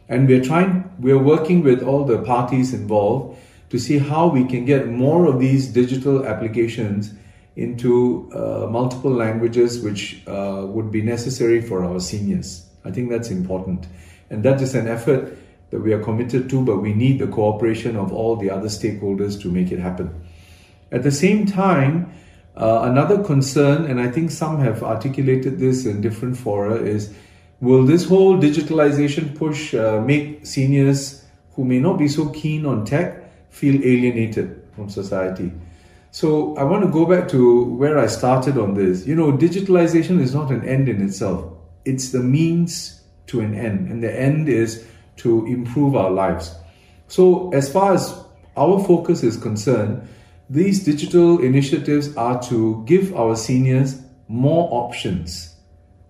And 0.08 0.26
we're 0.26 0.42
trying 0.42 0.90
we're 0.98 1.18
working 1.18 1.62
with 1.62 1.82
all 1.82 2.04
the 2.04 2.22
parties 2.22 2.72
involved 2.72 3.38
to 3.68 3.78
see 3.78 3.98
how 3.98 4.28
we 4.28 4.46
can 4.46 4.64
get 4.64 4.88
more 4.88 5.26
of 5.26 5.38
these 5.38 5.68
digital 5.68 6.26
applications 6.26 7.12
into 7.56 8.30
uh, 8.34 8.66
multiple 8.70 9.10
languages 9.10 9.80
which 9.80 10.26
uh, 10.26 10.64
would 10.66 10.90
be 10.90 11.02
necessary 11.02 11.60
for 11.60 11.84
our 11.84 12.00
seniors. 12.00 12.66
I 12.86 12.90
think 12.90 13.10
that's 13.10 13.30
important. 13.30 13.86
And 14.30 14.42
that 14.44 14.62
is 14.62 14.74
an 14.74 14.88
effort 14.88 15.36
that 15.72 15.80
we 15.80 15.92
are 15.92 16.02
committed 16.02 16.48
to 16.48 16.64
but 16.64 16.76
we 16.76 16.94
need 16.94 17.18
the 17.18 17.26
cooperation 17.26 17.96
of 17.96 18.12
all 18.12 18.36
the 18.36 18.48
other 18.48 18.68
stakeholders 18.68 19.40
to 19.42 19.50
make 19.50 19.72
it 19.72 19.80
happen 19.80 20.14
at 20.92 21.02
the 21.02 21.10
same 21.10 21.44
time 21.44 22.12
uh, 22.56 22.82
another 22.84 23.24
concern 23.24 23.86
and 23.86 24.00
i 24.00 24.08
think 24.08 24.30
some 24.30 24.60
have 24.60 24.84
articulated 24.84 25.58
this 25.58 25.84
in 25.86 26.00
different 26.00 26.36
fora 26.36 26.76
is 26.76 27.12
Will 27.62 27.84
this 27.86 28.04
whole 28.04 28.38
digitalization 28.38 29.36
push 29.36 29.72
uh, 29.72 30.00
make 30.00 30.44
seniors 30.44 31.24
who 31.54 31.64
may 31.64 31.78
not 31.78 31.96
be 31.96 32.08
so 32.08 32.28
keen 32.30 32.66
on 32.66 32.84
tech 32.84 33.32
feel 33.50 33.76
alienated 33.76 34.64
from 34.74 34.88
society. 34.88 35.52
So 36.10 36.56
I 36.56 36.64
want 36.64 36.82
to 36.82 36.90
go 36.90 37.06
back 37.06 37.28
to 37.28 37.62
where 37.64 38.00
I 38.00 38.08
started 38.08 38.58
on 38.58 38.74
this. 38.74 39.06
You 39.06 39.14
know, 39.14 39.30
digitalization 39.30 40.20
is 40.20 40.34
not 40.34 40.50
an 40.50 40.68
end 40.68 40.88
in 40.88 41.00
itself. 41.06 41.56
It's 41.84 42.10
the 42.10 42.18
means 42.18 43.00
to 43.28 43.38
an 43.38 43.54
end. 43.54 43.86
And 43.88 44.02
the 44.02 44.12
end 44.12 44.48
is 44.48 44.84
to 45.16 45.46
improve 45.46 45.94
our 45.94 46.10
lives. 46.10 46.54
So 47.08 47.50
as 47.52 47.72
far 47.72 47.94
as 47.94 48.18
our 48.56 48.82
focus 48.84 49.22
is 49.22 49.36
concerned, 49.36 50.08
these 50.50 50.84
digital 50.84 51.42
initiatives 51.42 52.16
are 52.16 52.40
to 52.44 52.84
give 52.86 53.14
our 53.16 53.36
seniors 53.36 54.00
more 54.28 54.68
options, 54.70 55.54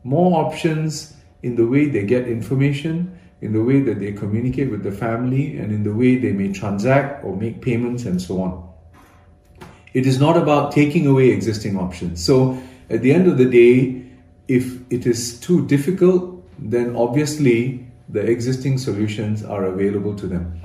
more 0.05 0.45
options 0.45 1.15
in 1.43 1.57
the 1.57 1.67
way 1.67 1.87
they 1.87 2.05
get 2.05 2.29
information, 2.29 3.19
in 3.41 3.53
the 3.53 3.63
way 3.63 3.81
that 3.81 3.99
they 3.99 4.13
communicate 4.13 4.71
with 4.71 4.83
the 4.83 4.93
family, 4.93 5.59
and 5.59 5.73
in 5.73 5.83
the 5.83 5.93
way 5.93 6.17
they 6.17 6.33
may 6.33 6.53
transact 6.53 7.25
or 7.25 7.37
make 7.37 7.61
payments 7.61 8.05
and 8.05 8.21
so 8.23 8.41
on. 8.41 8.69
It 9.95 10.07
is 10.07 10.19
not 10.19 10.37
about 10.37 10.73
taking 10.73 11.07
away 11.07 11.31
existing 11.31 11.77
options. 11.79 12.25
So 12.25 12.61
at 12.89 13.03
the 13.03 13.13
end 13.13 13.29
of 13.29 13.39
the 13.39 13.45
day, 13.45 14.05
if 14.49 14.81
it 14.91 15.07
is 15.07 15.39
too 15.41 15.67
difficult, 15.67 16.43
then 16.59 16.97
obviously 16.97 17.87
the 18.13 18.21
existing 18.21 18.79
solutions 18.79 19.45
are 19.45 19.65
available 19.65 20.15
to 20.17 20.27
them. 20.27 20.61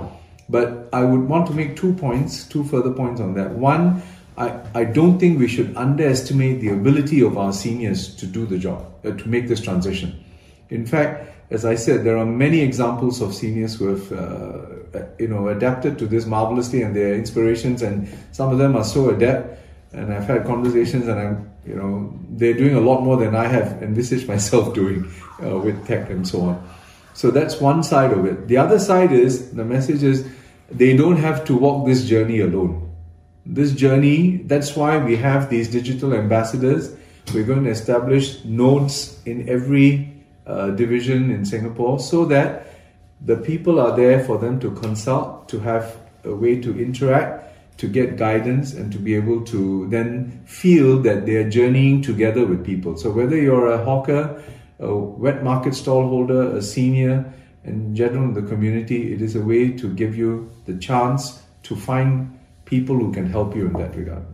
But 0.49 0.89
I 0.93 1.03
would 1.03 1.27
want 1.27 1.47
to 1.47 1.53
make 1.53 1.75
two 1.75 1.93
points, 1.93 2.43
two 2.43 2.63
further 2.63 2.91
points 2.91 3.19
on 3.19 3.33
that. 3.33 3.51
One, 3.51 4.01
I, 4.37 4.59
I 4.75 4.83
don't 4.83 5.19
think 5.19 5.39
we 5.39 5.47
should 5.47 5.75
underestimate 5.75 6.61
the 6.61 6.69
ability 6.69 7.21
of 7.21 7.37
our 7.37 7.51
seniors 7.51 8.15
to 8.17 8.25
do 8.25 8.45
the 8.45 8.57
job, 8.57 8.85
uh, 9.03 9.11
to 9.11 9.27
make 9.27 9.47
this 9.47 9.61
transition. 9.61 10.23
In 10.69 10.85
fact, 10.85 11.33
as 11.49 11.65
I 11.65 11.75
said, 11.75 12.03
there 12.03 12.17
are 12.17 12.25
many 12.25 12.59
examples 12.59 13.21
of 13.21 13.33
seniors 13.33 13.75
who 13.75 13.95
have, 13.95 14.11
uh, 14.11 15.05
you 15.17 15.27
know, 15.27 15.47
adapted 15.47 15.97
to 15.99 16.05
this 16.05 16.25
marvelously, 16.25 16.81
and 16.81 16.95
their 16.95 17.15
inspirations, 17.15 17.81
and 17.81 18.07
some 18.31 18.51
of 18.51 18.57
them 18.57 18.75
are 18.75 18.83
so 18.83 19.09
adept. 19.09 19.59
And 19.93 20.13
I've 20.13 20.25
had 20.25 20.45
conversations, 20.45 21.07
and 21.07 21.19
I'm, 21.19 21.51
you 21.65 21.75
know, 21.75 22.13
they're 22.31 22.53
doing 22.53 22.75
a 22.75 22.81
lot 22.81 23.01
more 23.01 23.15
than 23.17 23.33
I 23.35 23.47
have 23.47 23.81
envisaged 23.81 24.27
myself 24.33 24.73
doing 24.73 25.09
uh, 25.41 25.57
with 25.57 25.87
tech 25.87 26.09
and 26.09 26.27
so 26.27 26.41
on. 26.41 26.69
So 27.17 27.31
that's 27.31 27.59
one 27.59 27.81
side 27.81 28.13
of 28.13 28.25
it. 28.25 28.47
The 28.47 28.57
other 28.57 28.77
side 28.77 29.11
is 29.11 29.49
the 29.49 29.65
message 29.65 30.03
is 30.03 30.27
they 30.69 30.95
don't 30.95 31.17
have 31.17 31.43
to 31.45 31.57
walk 31.57 31.87
this 31.87 32.05
journey 32.05 32.41
alone. 32.41 32.93
This 33.43 33.71
journey, 33.71 34.43
that's 34.45 34.75
why 34.75 34.99
we 34.99 35.15
have 35.15 35.49
these 35.49 35.67
digital 35.67 36.13
ambassadors. 36.13 36.95
We're 37.33 37.43
going 37.43 37.63
to 37.63 37.71
establish 37.71 38.45
nodes 38.45 39.19
in 39.25 39.49
every 39.49 40.13
uh, 40.45 40.69
division 40.81 41.31
in 41.31 41.43
Singapore 41.43 41.99
so 41.99 42.25
that 42.25 42.67
the 43.25 43.37
people 43.37 43.79
are 43.79 43.97
there 43.97 44.23
for 44.23 44.37
them 44.37 44.59
to 44.59 44.69
consult, 44.69 45.49
to 45.49 45.59
have 45.61 45.97
a 46.23 46.35
way 46.35 46.61
to 46.61 46.79
interact, 46.79 47.77
to 47.79 47.87
get 47.87 48.17
guidance, 48.17 48.75
and 48.75 48.91
to 48.91 48.99
be 48.99 49.15
able 49.15 49.43
to 49.45 49.87
then 49.89 50.43
feel 50.45 51.01
that 51.01 51.25
they 51.25 51.37
are 51.37 51.49
journeying 51.49 52.03
together 52.03 52.45
with 52.45 52.63
people. 52.63 52.95
So 52.95 53.09
whether 53.09 53.35
you're 53.35 53.71
a 53.71 53.83
hawker, 53.83 54.39
a 54.79 54.95
wet 54.95 55.43
market 55.43 55.75
stall 55.75 56.07
holder, 56.07 56.55
a 56.55 56.61
senior, 56.61 57.33
in 57.63 57.95
general 57.95 58.23
in 58.23 58.33
the 58.33 58.41
community, 58.41 59.13
it 59.13 59.21
is 59.21 59.35
a 59.35 59.41
way 59.41 59.71
to 59.71 59.93
give 59.93 60.15
you 60.15 60.49
the 60.65 60.77
chance 60.77 61.41
to 61.63 61.75
find 61.75 62.39
people 62.65 62.95
who 62.95 63.11
can 63.11 63.29
help 63.29 63.55
you 63.55 63.67
in 63.67 63.73
that 63.73 63.95
regard. 63.95 64.25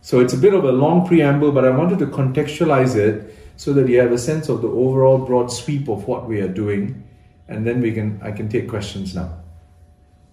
So 0.00 0.20
it's 0.20 0.32
a 0.32 0.36
bit 0.36 0.54
of 0.54 0.64
a 0.64 0.72
long 0.72 1.06
preamble, 1.06 1.52
but 1.52 1.64
I 1.64 1.70
wanted 1.70 1.98
to 2.00 2.06
contextualize 2.06 2.96
it 2.96 3.34
so 3.56 3.72
that 3.74 3.88
you 3.88 4.00
have 4.00 4.12
a 4.12 4.18
sense 4.18 4.48
of 4.48 4.62
the 4.62 4.68
overall 4.68 5.18
broad 5.18 5.52
sweep 5.52 5.88
of 5.88 6.06
what 6.08 6.26
we 6.26 6.40
are 6.40 6.48
doing, 6.48 7.04
and 7.48 7.66
then 7.66 7.80
we 7.80 7.92
can 7.92 8.20
I 8.22 8.32
can 8.32 8.48
take 8.48 8.68
questions 8.68 9.14
now. 9.14 9.30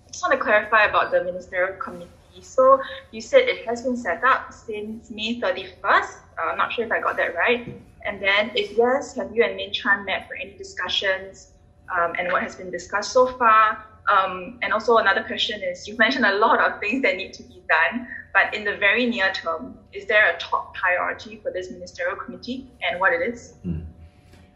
I 0.07 0.11
just 0.11 0.23
want 0.23 0.33
to 0.33 0.43
clarify 0.43 0.85
about 0.85 1.11
the 1.11 1.23
ministerial 1.23 1.75
committee. 1.77 2.09
So 2.41 2.81
you 3.11 3.21
said 3.21 3.41
it 3.47 3.65
has 3.67 3.83
been 3.83 3.97
set 3.97 4.23
up 4.23 4.53
since 4.53 5.09
May 5.11 5.39
31st. 5.39 5.83
Uh, 5.83 6.51
I'm 6.51 6.57
not 6.57 6.73
sure 6.73 6.85
if 6.85 6.91
I 6.91 6.99
got 6.99 7.17
that 7.17 7.35
right. 7.35 7.75
And 8.05 8.21
then, 8.21 8.51
if 8.55 8.77
yes, 8.77 9.15
have 9.15 9.35
you 9.35 9.43
and 9.43 9.55
Min 9.55 9.73
Chan 9.73 10.05
met 10.05 10.27
for 10.27 10.35
any 10.35 10.53
discussions 10.57 11.51
um, 11.95 12.13
and 12.17 12.31
what 12.31 12.43
has 12.43 12.55
been 12.55 12.71
discussed 12.71 13.11
so 13.11 13.27
far? 13.37 13.85
Um, 14.09 14.57
and 14.61 14.73
also, 14.73 14.97
another 14.97 15.23
question 15.23 15.61
is 15.61 15.87
you've 15.87 15.99
mentioned 15.99 16.25
a 16.25 16.35
lot 16.37 16.59
of 16.59 16.79
things 16.79 17.03
that 17.03 17.15
need 17.15 17.33
to 17.33 17.43
be 17.43 17.61
done, 17.69 18.07
but 18.33 18.53
in 18.53 18.63
the 18.63 18.75
very 18.77 19.05
near 19.05 19.31
term, 19.33 19.77
is 19.93 20.05
there 20.05 20.33
a 20.33 20.39
top 20.39 20.73
priority 20.73 21.39
for 21.43 21.51
this 21.51 21.69
ministerial 21.69 22.15
committee 22.15 22.71
and 22.89 22.99
what 22.99 23.13
it 23.13 23.21
is? 23.21 23.53
Mm. 23.65 23.85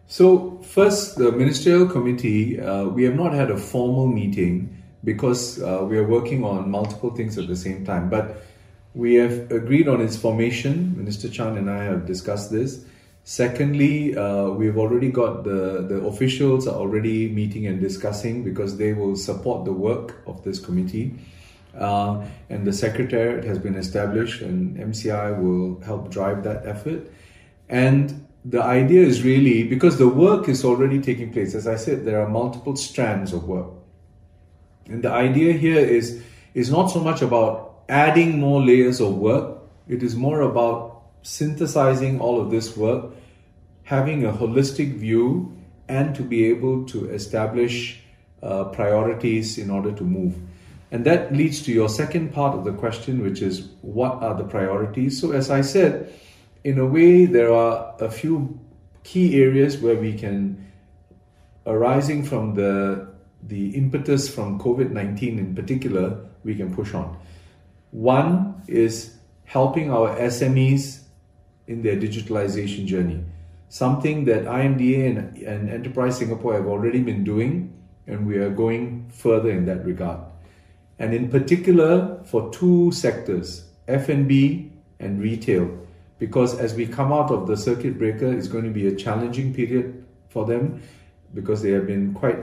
So, 0.08 0.60
first, 0.62 1.18
the 1.18 1.32
ministerial 1.32 1.88
committee, 1.88 2.60
uh, 2.60 2.86
we 2.86 3.04
have 3.04 3.16
not 3.16 3.34
had 3.34 3.52
a 3.52 3.58
formal 3.58 4.08
meeting 4.08 4.83
because 5.04 5.62
uh, 5.62 5.86
we 5.88 5.98
are 5.98 6.08
working 6.08 6.44
on 6.44 6.70
multiple 6.70 7.14
things 7.16 7.38
at 7.38 7.48
the 7.48 7.56
same 7.56 7.86
time. 7.86 8.10
But 8.10 8.44
we 8.94 9.16
have 9.16 9.52
agreed 9.52 9.88
on 9.88 10.02
its 10.02 10.16
formation. 10.16 10.96
Minister 10.98 11.30
Chan 11.30 11.58
and 11.58 11.70
I 11.70 11.84
have 11.84 12.06
discussed 12.06 12.52
this. 12.52 12.86
Secondly, 13.26 14.16
uh, 14.18 14.50
we've 14.50 14.78
already 14.78 15.10
got 15.10 15.46
the, 15.46 15.86
the 15.88 15.96
officials 16.06 16.68
are 16.68 16.76
already 16.76 17.30
meeting 17.30 17.68
and 17.68 17.80
discussing 17.80 18.44
because 18.44 18.78
they 18.78 18.94
will 18.94 19.16
support 19.16 19.64
the 19.64 19.72
work 19.72 20.22
of 20.28 20.44
this 20.44 20.60
committee. 20.60 21.16
Uh, 21.78 22.26
and 22.50 22.68
the 22.68 22.74
secretariat 22.74 23.44
has 23.46 23.58
been 23.58 23.76
established, 23.76 24.42
and 24.42 24.78
MCI 24.78 25.42
will 25.42 25.82
help 25.82 26.12
drive 26.12 26.44
that 26.44 26.66
effort. 26.68 27.12
And 27.70 28.28
the 28.46 28.62
idea 28.62 29.02
is 29.02 29.24
really 29.24 29.64
because 29.64 29.98
the 29.98 30.08
work 30.08 30.50
is 30.50 30.64
already 30.66 31.00
taking 31.02 31.32
place. 31.32 31.56
As 31.56 31.66
I 31.66 31.78
said, 31.78 32.06
there 32.06 32.22
are 32.22 32.28
multiple 32.28 32.76
strands 32.76 33.32
of 33.34 33.48
work. 33.48 33.83
And 34.88 35.04
the 35.04 35.12
idea 35.12 35.54
here 35.54 35.80
is, 35.80 36.22
is 36.54 36.70
not 36.70 36.88
so 36.88 37.00
much 37.00 37.22
about 37.22 37.84
adding 37.90 38.40
more 38.40 38.62
layers 38.62 39.00
of 39.00 39.18
work, 39.18 39.60
it 39.88 40.02
is 40.02 40.16
more 40.16 40.42
about 40.42 41.04
synthesizing 41.24 42.20
all 42.20 42.40
of 42.40 42.52
this 42.52 42.78
work, 42.78 43.14
having 43.84 44.26
a 44.26 44.32
holistic 44.32 44.98
view, 44.98 45.54
and 45.88 46.16
to 46.16 46.22
be 46.22 46.46
able 46.46 46.86
to 46.86 47.10
establish 47.10 48.00
uh, 48.42 48.66
priorities 48.66 49.58
in 49.58 49.70
order 49.70 49.92
to 49.92 50.04
move. 50.04 50.36
And 50.92 51.06
that 51.06 51.34
leads 51.34 51.62
to 51.64 51.72
your 51.72 51.90
second 51.90 52.34
part 52.34 52.56
of 52.56 52.66
the 52.66 52.72
question, 52.72 53.22
which 53.22 53.42
is 53.42 53.70
what 53.82 54.22
are 54.22 54.36
the 54.36 54.44
priorities? 54.44 55.20
So, 55.20 55.32
as 55.32 55.50
I 55.50 55.62
said, 55.62 56.14
in 56.64 56.78
a 56.78 56.86
way, 56.86 57.26
there 57.26 57.52
are 57.52 57.96
a 58.00 58.12
few 58.12 58.60
key 59.04 59.42
areas 59.42 59.78
where 59.78 59.96
we 59.96 60.14
can, 60.14 60.72
arising 61.66 62.24
from 62.24 62.54
the, 62.54 63.13
the 63.48 63.76
impetus 63.76 64.34
from 64.34 64.60
COVID 64.60 64.92
19 64.92 65.40
in 65.40 65.56
particular, 65.56 66.26
we 66.44 66.56
can 66.56 66.74
push 66.74 66.94
on. 66.94 67.18
One 67.92 68.62
is 68.68 69.16
helping 69.46 69.92
our 69.92 70.16
SMEs 70.18 71.04
in 71.68 71.82
their 71.82 71.96
digitalization 71.96 72.86
journey. 72.86 73.24
Something 73.70 74.26
that 74.26 74.46
IMDA 74.46 75.18
and, 75.18 75.38
and 75.38 75.70
Enterprise 75.70 76.18
Singapore 76.18 76.54
have 76.54 76.68
already 76.68 77.02
been 77.02 77.24
doing, 77.24 77.74
and 78.08 78.28
we 78.28 78.38
are 78.38 78.50
going 78.50 79.10
further 79.10 79.50
in 79.50 79.66
that 79.66 79.86
regard. 79.86 80.20
And 81.00 81.14
in 81.14 81.30
particular 81.30 82.24
for 82.26 82.52
two 82.52 82.92
sectors, 82.92 83.66
F&B 83.88 84.72
and 85.00 85.22
retail, 85.22 85.78
because 86.20 86.58
as 86.58 86.76
we 86.76 86.86
come 86.86 87.12
out 87.12 87.32
of 87.32 87.48
the 87.48 87.58
circuit 87.58 87.98
breaker, 87.98 88.32
it's 88.32 88.48
going 88.48 88.64
to 88.64 88.70
be 88.70 88.88
a 88.88 88.96
challenging 88.96 89.54
period 89.54 90.06
for 90.30 90.46
them 90.46 90.82
because 91.34 91.62
they 91.62 91.72
have 91.72 91.88
been 91.88 92.14
quite 92.14 92.38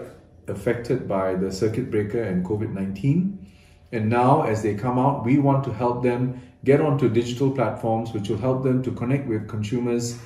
affected 0.50 1.08
by 1.08 1.34
the 1.34 1.50
circuit 1.50 1.90
breaker 1.90 2.22
and 2.22 2.44
COVID 2.44 2.72
19. 2.72 3.46
And 3.92 4.08
now, 4.08 4.42
as 4.42 4.62
they 4.62 4.74
come 4.74 4.98
out, 4.98 5.24
we 5.24 5.38
want 5.38 5.64
to 5.64 5.72
help 5.72 6.02
them 6.02 6.40
get 6.64 6.80
onto 6.80 7.08
digital 7.08 7.50
platforms 7.50 8.12
which 8.12 8.28
will 8.28 8.38
help 8.38 8.62
them 8.62 8.82
to 8.82 8.92
connect 8.92 9.26
with 9.26 9.48
consumers 9.48 10.18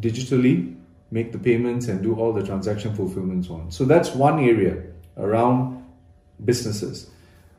digitally, 0.00 0.74
make 1.10 1.32
the 1.32 1.38
payments, 1.38 1.88
and 1.88 2.02
do 2.02 2.14
all 2.16 2.32
the 2.32 2.42
transaction 2.42 2.94
fulfillment 2.94 3.44
so 3.46 3.54
on. 3.54 3.70
So 3.70 3.84
that's 3.84 4.10
one 4.10 4.40
area 4.40 4.82
around 5.16 5.84
businesses. 6.44 7.10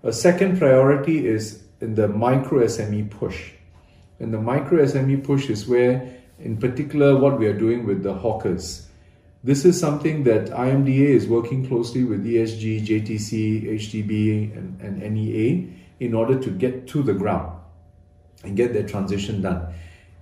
A 0.03 0.11
second 0.11 0.57
priority 0.59 1.25
is 1.25 1.63
in 1.81 1.95
the 1.95 2.07
micro 2.07 2.65
SME 2.65 3.09
push. 3.09 3.51
And 4.19 4.33
the 4.33 4.39
micro 4.39 4.83
SME 4.83 5.23
push 5.23 5.49
is 5.49 5.67
where, 5.67 6.19
in 6.39 6.57
particular, 6.57 7.17
what 7.17 7.39
we 7.39 7.47
are 7.47 7.57
doing 7.57 7.85
with 7.85 8.03
the 8.03 8.13
hawkers. 8.13 8.87
This 9.45 9.63
is 9.63 9.79
something 9.79 10.23
that 10.23 10.47
IMDA 10.47 11.05
is 11.05 11.27
working 11.27 11.67
closely 11.67 12.03
with 12.03 12.25
ESG, 12.25 12.83
JTC, 12.83 13.75
HDB, 13.75 14.57
and, 14.57 14.81
and 14.81 15.13
NEA 15.13 15.67
in 15.99 16.15
order 16.15 16.39
to 16.39 16.49
get 16.49 16.87
to 16.87 17.03
the 17.03 17.13
ground 17.13 17.55
and 18.43 18.57
get 18.57 18.73
their 18.73 18.87
transition 18.87 19.43
done. 19.43 19.71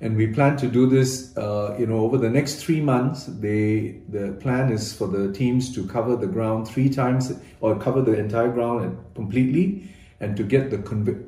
And 0.01 0.17
we 0.17 0.27
plan 0.27 0.57
to 0.57 0.67
do 0.67 0.89
this, 0.89 1.37
uh, 1.37 1.73
you 1.79 1.85
know, 1.85 1.99
over 1.99 2.17
the 2.17 2.29
next 2.29 2.55
three 2.55 2.81
months. 2.81 3.23
They 3.27 4.01
the 4.09 4.33
plan 4.41 4.73
is 4.73 4.91
for 4.91 5.07
the 5.07 5.31
teams 5.31 5.73
to 5.75 5.87
cover 5.87 6.17
the 6.17 6.27
ground 6.27 6.67
three 6.67 6.89
times 6.89 7.31
or 7.61 7.79
cover 7.79 8.01
the 8.01 8.19
entire 8.19 8.51
ground 8.51 8.97
completely, 9.15 9.87
and 10.19 10.35
to 10.35 10.43
get 10.43 10.69
the 10.69 10.79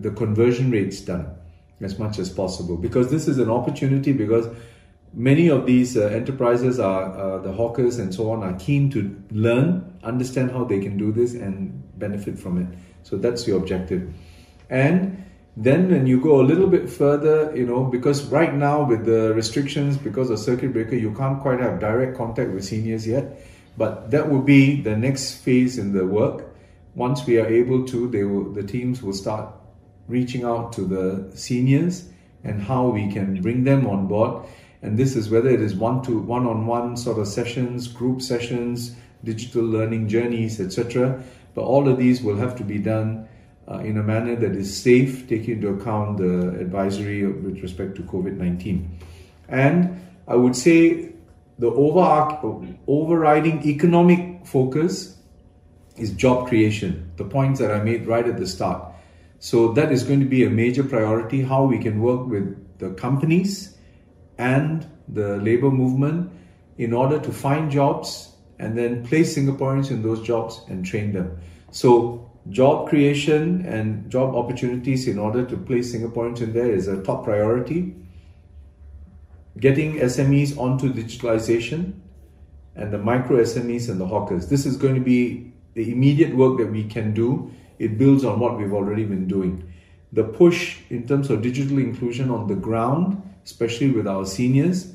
the 0.02 0.12
conversion 0.12 0.70
rates 0.70 1.00
done 1.00 1.34
as 1.80 1.98
much 1.98 2.20
as 2.20 2.30
possible. 2.30 2.76
Because 2.76 3.10
this 3.10 3.30
is 3.30 3.38
an 3.38 3.50
opportunity. 3.50 4.12
Because 4.12 4.48
many 5.16 5.48
of 5.48 5.66
these 5.66 5.98
uh, 5.98 6.08
enterprises 6.08 6.80
are 6.80 7.18
uh, 7.18 7.38
the 7.40 7.52
hawkers 7.52 7.98
and 7.98 8.14
so 8.14 8.32
on 8.32 8.44
are 8.44 8.54
keen 8.60 8.92
to 8.92 9.16
learn, 9.32 9.98
understand 10.04 10.52
how 10.52 10.66
they 10.66 10.80
can 10.80 10.98
do 10.98 11.12
this, 11.12 11.34
and 11.34 11.82
benefit 11.98 12.38
from 12.38 12.62
it. 12.62 12.68
So 13.04 13.18
that's 13.18 13.46
the 13.46 13.56
objective. 13.56 14.14
And 14.70 15.24
then 15.58 15.90
when 15.90 16.06
you 16.06 16.20
go 16.20 16.42
a 16.42 16.44
little 16.44 16.68
bit 16.68 16.90
further, 16.90 17.56
you 17.56 17.66
know, 17.66 17.86
because 17.86 18.26
right 18.26 18.54
now 18.54 18.84
with 18.84 19.06
the 19.06 19.34
restrictions, 19.34 19.98
because 19.98 20.30
of 20.30 20.40
circuit 20.40 20.74
breaker, 20.74 20.96
you 20.96 21.14
can't 21.14 21.42
quite 21.42 21.62
have 21.62 21.80
direct 21.80 22.18
contact 22.18 22.52
with 22.52 22.66
seniors 22.66 23.08
yet. 23.08 23.42
But 23.78 24.12
that 24.12 24.30
will 24.30 24.42
be 24.42 24.82
the 24.82 24.96
next 24.98 25.36
phase 25.36 25.78
in 25.78 25.94
the 25.94 26.06
work. 26.06 26.54
Once 26.94 27.26
we 27.26 27.40
are 27.40 27.48
able 27.48 27.86
to, 27.88 28.08
they 28.10 28.24
will, 28.24 28.52
the 28.52 28.64
teams 28.64 29.02
will 29.02 29.14
start 29.14 29.54
reaching 30.08 30.44
out 30.44 30.74
to 30.74 30.82
the 30.82 31.32
seniors 31.36 32.08
and 32.44 32.62
how 32.62 32.88
we 32.88 33.12
can 33.12 33.42
bring 33.42 33.64
them 33.64 33.88
on 33.88 34.08
board. 34.08 34.46
And 34.86 35.00
this 35.00 35.16
is 35.16 35.32
whether 35.32 35.50
it 35.50 35.62
is 35.62 35.74
one 35.74 36.04
to 36.04 36.20
one 36.20 36.46
on 36.46 36.68
one 36.68 36.96
sort 36.96 37.18
of 37.18 37.28
sessions, 37.28 37.88
group 37.88 38.22
sessions, 38.22 38.96
digital 39.24 39.64
learning 39.64 40.08
journeys, 40.08 40.62
etc. 40.62 41.24
But 41.56 41.64
all 41.64 41.90
of 41.90 41.98
these 41.98 42.22
will 42.22 42.36
have 42.36 42.56
to 42.58 42.64
be 42.64 42.78
done 42.78 43.28
uh, 43.68 43.80
in 43.80 43.98
a 43.98 44.04
manner 44.04 44.36
that 44.36 44.52
is 44.56 44.70
safe, 44.78 45.28
taking 45.28 45.56
into 45.56 45.70
account 45.70 46.20
the 46.20 46.50
advisory 46.60 47.26
with 47.26 47.64
respect 47.64 47.96
to 47.96 48.04
COVID 48.04 48.38
19. 48.38 49.00
And 49.50 50.00
I 50.28 50.36
would 50.36 50.56
say 50.56 51.14
the 51.58 51.72
overriding 52.88 53.68
economic 53.68 54.46
focus 54.46 55.18
is 55.98 56.12
job 56.12 56.48
creation, 56.48 57.12
the 57.16 57.24
points 57.24 57.60
that 57.60 57.72
I 57.72 57.82
made 57.82 58.06
right 58.06 58.28
at 58.28 58.38
the 58.38 58.46
start. 58.46 58.86
So 59.40 59.74
that 59.74 59.92
is 59.92 60.04
going 60.04 60.20
to 60.20 60.28
be 60.28 60.44
a 60.44 60.50
major 60.52 60.84
priority 60.84 61.42
how 61.42 61.64
we 61.66 61.80
can 61.80 62.02
work 62.02 62.28
with 62.28 62.78
the 62.78 62.92
companies 62.92 63.75
and 64.38 64.86
the 65.08 65.38
labor 65.38 65.72
movement 65.72 66.32
in 66.78 66.94
order 66.94 67.20
to 67.20 67.32
find 67.32 67.72
jobs 67.72 68.32
and 68.60 68.78
then 68.78 69.06
place 69.06 69.38
Singaporeans 69.38 69.92
in 69.92 70.02
those 70.02 70.22
jobs 70.26 70.62
and 70.68 70.86
train 70.86 71.14
them. 71.14 71.38
So 71.72 72.30
job 72.50 72.90
creation 72.90 73.66
and 73.66 74.10
job 74.10 74.36
opportunities 74.36 75.08
in 75.08 75.18
order 75.18 75.46
to 75.46 75.58
place 75.58 75.96
Singaporeans 75.96 76.42
in 76.42 76.54
there 76.54 76.72
is 76.72 76.88
a 76.88 77.02
top 77.04 77.24
priority. 77.24 77.96
Getting 79.60 79.96
SMEs 79.96 80.58
onto 80.58 80.94
digitalization 80.94 81.94
and 82.76 82.92
the 82.92 82.98
micro 82.98 83.42
SMEs 83.42 83.90
and 83.90 84.00
the 84.00 84.06
hawkers. 84.06 84.48
This 84.48 84.66
is 84.66 84.76
going 84.76 84.96
to 84.96 85.02
be 85.02 85.54
the 85.74 85.92
immediate 85.92 86.36
work 86.36 86.58
that 86.58 86.72
we 86.72 86.84
can 86.84 87.14
do 87.14 87.52
it 87.80 87.98
builds 87.98 88.24
on 88.24 88.40
what 88.40 88.58
we've 88.58 88.74
already 88.74 89.04
been 89.04 89.28
doing. 89.28 89.72
The 90.14 90.24
push 90.24 90.80
in 90.90 91.08
terms 91.08 91.30
of 91.30 91.42
digital 91.42 91.78
inclusion 91.78 92.30
on 92.30 92.48
the 92.48 92.56
ground, 92.56 93.22
especially 93.46 93.92
with 93.92 94.08
our 94.08 94.26
seniors, 94.26 94.94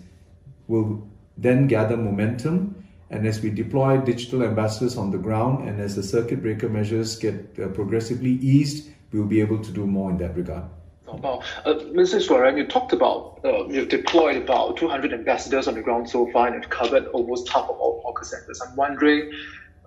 will 0.69 1.09
then 1.37 1.67
gather 1.67 1.97
momentum. 1.97 2.85
And 3.11 3.27
as 3.27 3.41
we 3.41 3.51
deploy 3.51 3.99
digital 3.99 4.43
ambassadors 4.43 4.97
on 4.97 5.11
the 5.11 5.19
ground 5.19 5.69
and 5.69 5.81
as 5.81 5.97
the 5.97 6.03
circuit 6.03 6.43
breaker 6.43 6.69
measures 6.69 7.19
get 7.19 7.59
uh, 7.59 7.69
progressively 7.69 8.33
eased, 8.33 8.91
we'll 9.13 9.25
be 9.25 9.41
able 9.41 9.59
to 9.59 9.73
do 9.73 9.87
more 9.87 10.11
in 10.11 10.19
that 10.19 10.37
regard. 10.37 10.65
About 11.09 11.43
uh, 11.65 11.75
Mr. 11.75 12.21
Iswaran, 12.21 12.57
you 12.57 12.67
talked 12.69 12.93
about 12.93 13.41
uh, 13.45 13.67
you've 13.67 13.89
deployed 13.89 14.37
about 14.37 14.77
200 14.77 15.13
ambassadors 15.13 15.67
on 15.67 15.75
the 15.75 15.83
ground 15.83 16.09
so 16.09 16.31
far 16.31 16.47
and 16.47 16.63
have 16.63 16.71
covered 16.71 17.07
almost 17.07 17.49
half 17.49 17.65
of 17.65 17.77
all 17.81 18.01
hawker 18.05 18.25
centers. 18.25 18.61
I'm 18.61 18.77
wondering 18.77 19.33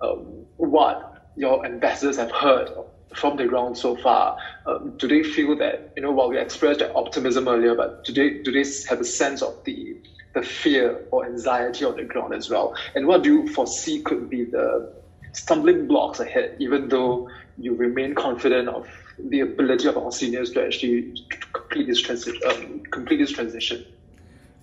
um, 0.02 0.44
what 0.58 1.30
your 1.34 1.64
ambassadors 1.64 2.18
have 2.18 2.30
heard 2.30 2.70
from 3.14 3.36
the 3.36 3.46
ground 3.46 3.76
so 3.76 3.96
far? 3.96 4.38
Um, 4.66 4.96
do 4.96 5.08
they 5.08 5.22
feel 5.22 5.56
that 5.58 5.92
you 5.96 6.02
know 6.02 6.12
while 6.12 6.28
we 6.28 6.38
expressed 6.38 6.80
that 6.80 6.94
optimism 6.94 7.48
earlier, 7.48 7.74
but 7.74 8.04
do 8.04 8.12
they 8.12 8.42
do 8.42 8.52
they 8.52 8.68
have 8.88 9.00
a 9.00 9.04
sense 9.04 9.42
of 9.42 9.62
the 9.64 9.96
the 10.34 10.42
fear 10.42 11.00
or 11.10 11.24
anxiety 11.24 11.84
on 11.84 11.96
the 11.96 12.04
ground 12.04 12.34
as 12.34 12.50
well? 12.50 12.74
And 12.94 13.06
what 13.06 13.22
do 13.22 13.32
you 13.32 13.48
foresee 13.48 14.02
could 14.02 14.28
be 14.28 14.44
the 14.44 14.92
stumbling 15.32 15.86
blocks 15.86 16.20
ahead, 16.20 16.56
even 16.58 16.88
though 16.88 17.28
you 17.58 17.74
remain 17.74 18.14
confident 18.14 18.68
of 18.68 18.88
the 19.18 19.40
ability 19.40 19.86
of 19.86 19.96
our 19.96 20.10
seniors 20.10 20.50
to 20.52 20.64
actually 20.64 21.14
complete 21.52 21.86
this 21.86 22.00
transition? 22.00 22.40
Um, 22.48 22.82
complete 22.90 23.18
this 23.18 23.30
transition. 23.30 23.84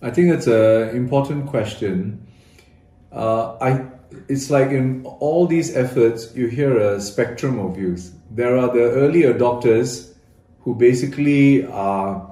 I 0.01 0.09
think 0.09 0.31
that's 0.31 0.47
an 0.47 0.95
important 0.95 1.47
question. 1.47 2.27
Uh, 3.11 3.57
I 3.61 3.85
it's 4.27 4.49
like 4.49 4.69
in 4.71 5.05
all 5.05 5.47
these 5.47 5.75
efforts, 5.75 6.35
you 6.35 6.47
hear 6.47 6.77
a 6.77 6.99
spectrum 6.99 7.59
of 7.59 7.75
views. 7.75 8.11
There 8.33 8.57
are 8.57 8.73
the 8.73 8.91
early 8.91 9.23
adopters 9.23 10.13
who 10.61 10.75
basically 10.75 11.65
are, 11.65 12.31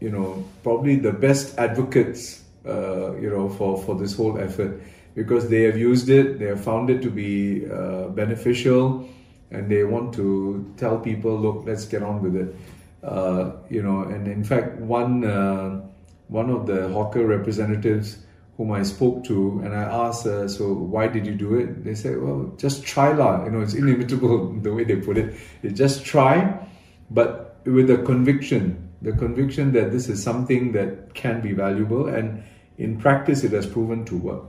you 0.00 0.10
know, 0.10 0.44
probably 0.62 0.96
the 0.96 1.12
best 1.12 1.58
advocates, 1.58 2.42
uh, 2.64 3.14
you 3.16 3.28
know, 3.28 3.48
for, 3.50 3.82
for 3.82 3.94
this 3.94 4.16
whole 4.16 4.38
effort 4.38 4.80
because 5.14 5.48
they 5.48 5.62
have 5.62 5.76
used 5.76 6.08
it, 6.10 6.38
they 6.38 6.46
have 6.46 6.62
found 6.62 6.90
it 6.90 7.02
to 7.02 7.10
be 7.10 7.68
uh, 7.70 8.08
beneficial, 8.08 9.08
and 9.50 9.70
they 9.70 9.82
want 9.82 10.14
to 10.14 10.72
tell 10.76 10.98
people, 10.98 11.36
look, 11.38 11.64
let's 11.66 11.86
get 11.86 12.02
on 12.02 12.22
with 12.22 12.36
it. 12.36 12.54
Uh, 13.02 13.52
you 13.70 13.82
know, 13.82 14.02
and 14.02 14.28
in 14.28 14.44
fact, 14.44 14.76
one 14.78 15.24
uh, 15.24 15.80
one 16.28 16.50
of 16.50 16.66
the 16.66 16.88
hawker 16.88 17.24
representatives 17.26 18.18
whom 18.56 18.72
I 18.72 18.82
spoke 18.82 19.24
to, 19.24 19.60
and 19.64 19.74
I 19.74 19.82
asked, 19.82 20.26
uh, 20.26 20.48
so 20.48 20.72
why 20.72 21.08
did 21.08 21.26
you 21.26 21.34
do 21.34 21.56
it? 21.56 21.84
They 21.84 21.94
said, 21.94 22.20
well, 22.22 22.52
just 22.56 22.84
try 22.84 23.12
lah. 23.12 23.44
You 23.44 23.50
know, 23.50 23.60
it's 23.60 23.74
inimitable 23.74 24.52
the 24.62 24.72
way 24.72 24.84
they 24.84 24.96
put 24.96 25.18
it. 25.18 25.36
It's 25.62 25.78
just 25.78 26.04
try, 26.04 26.66
but 27.10 27.60
with 27.66 27.90
a 27.90 27.98
conviction, 27.98 28.88
the 29.02 29.12
conviction 29.12 29.72
that 29.72 29.92
this 29.92 30.08
is 30.08 30.22
something 30.22 30.72
that 30.72 31.14
can 31.14 31.42
be 31.42 31.52
valuable, 31.52 32.08
and 32.08 32.42
in 32.78 32.98
practice, 32.98 33.44
it 33.44 33.52
has 33.52 33.66
proven 33.66 34.04
to 34.06 34.16
work. 34.16 34.44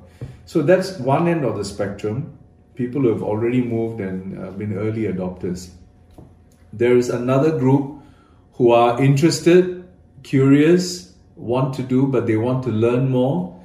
So 0.45 0.61
that's 0.61 0.97
one 0.99 1.27
end 1.27 1.43
of 1.43 1.57
the 1.57 1.65
spectrum. 1.65 2.37
People 2.75 3.01
who 3.01 3.09
have 3.09 3.23
already 3.23 3.61
moved 3.61 3.99
and 3.99 4.39
uh, 4.39 4.51
been 4.51 4.77
early 4.77 5.03
adopters. 5.03 5.71
There 6.71 6.95
is 6.95 7.09
another 7.09 7.57
group 7.57 8.01
who 8.53 8.71
are 8.71 9.01
interested, 9.01 9.87
curious, 10.23 11.13
want 11.35 11.73
to 11.75 11.83
do, 11.83 12.07
but 12.07 12.25
they 12.25 12.37
want 12.37 12.63
to 12.63 12.69
learn 12.69 13.09
more 13.09 13.56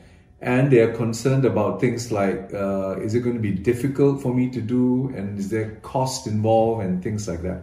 and 0.42 0.72
they 0.72 0.81
are 0.81 0.92
concerned 0.92 1.44
about 1.44 1.81
things 1.81 2.11
like 2.11 2.52
uh, 2.52 2.98
is 3.00 3.14
it 3.14 3.20
going 3.20 3.37
to 3.37 3.40
be 3.40 3.52
difficult 3.52 4.20
for 4.20 4.35
me 4.35 4.50
to 4.50 4.61
do? 4.61 5.12
And 5.16 5.38
is 5.38 5.48
there 5.50 5.76
cost 5.83 6.26
involved? 6.26 6.83
And 6.85 7.00
things 7.00 7.28
like 7.28 7.42
that. 7.42 7.62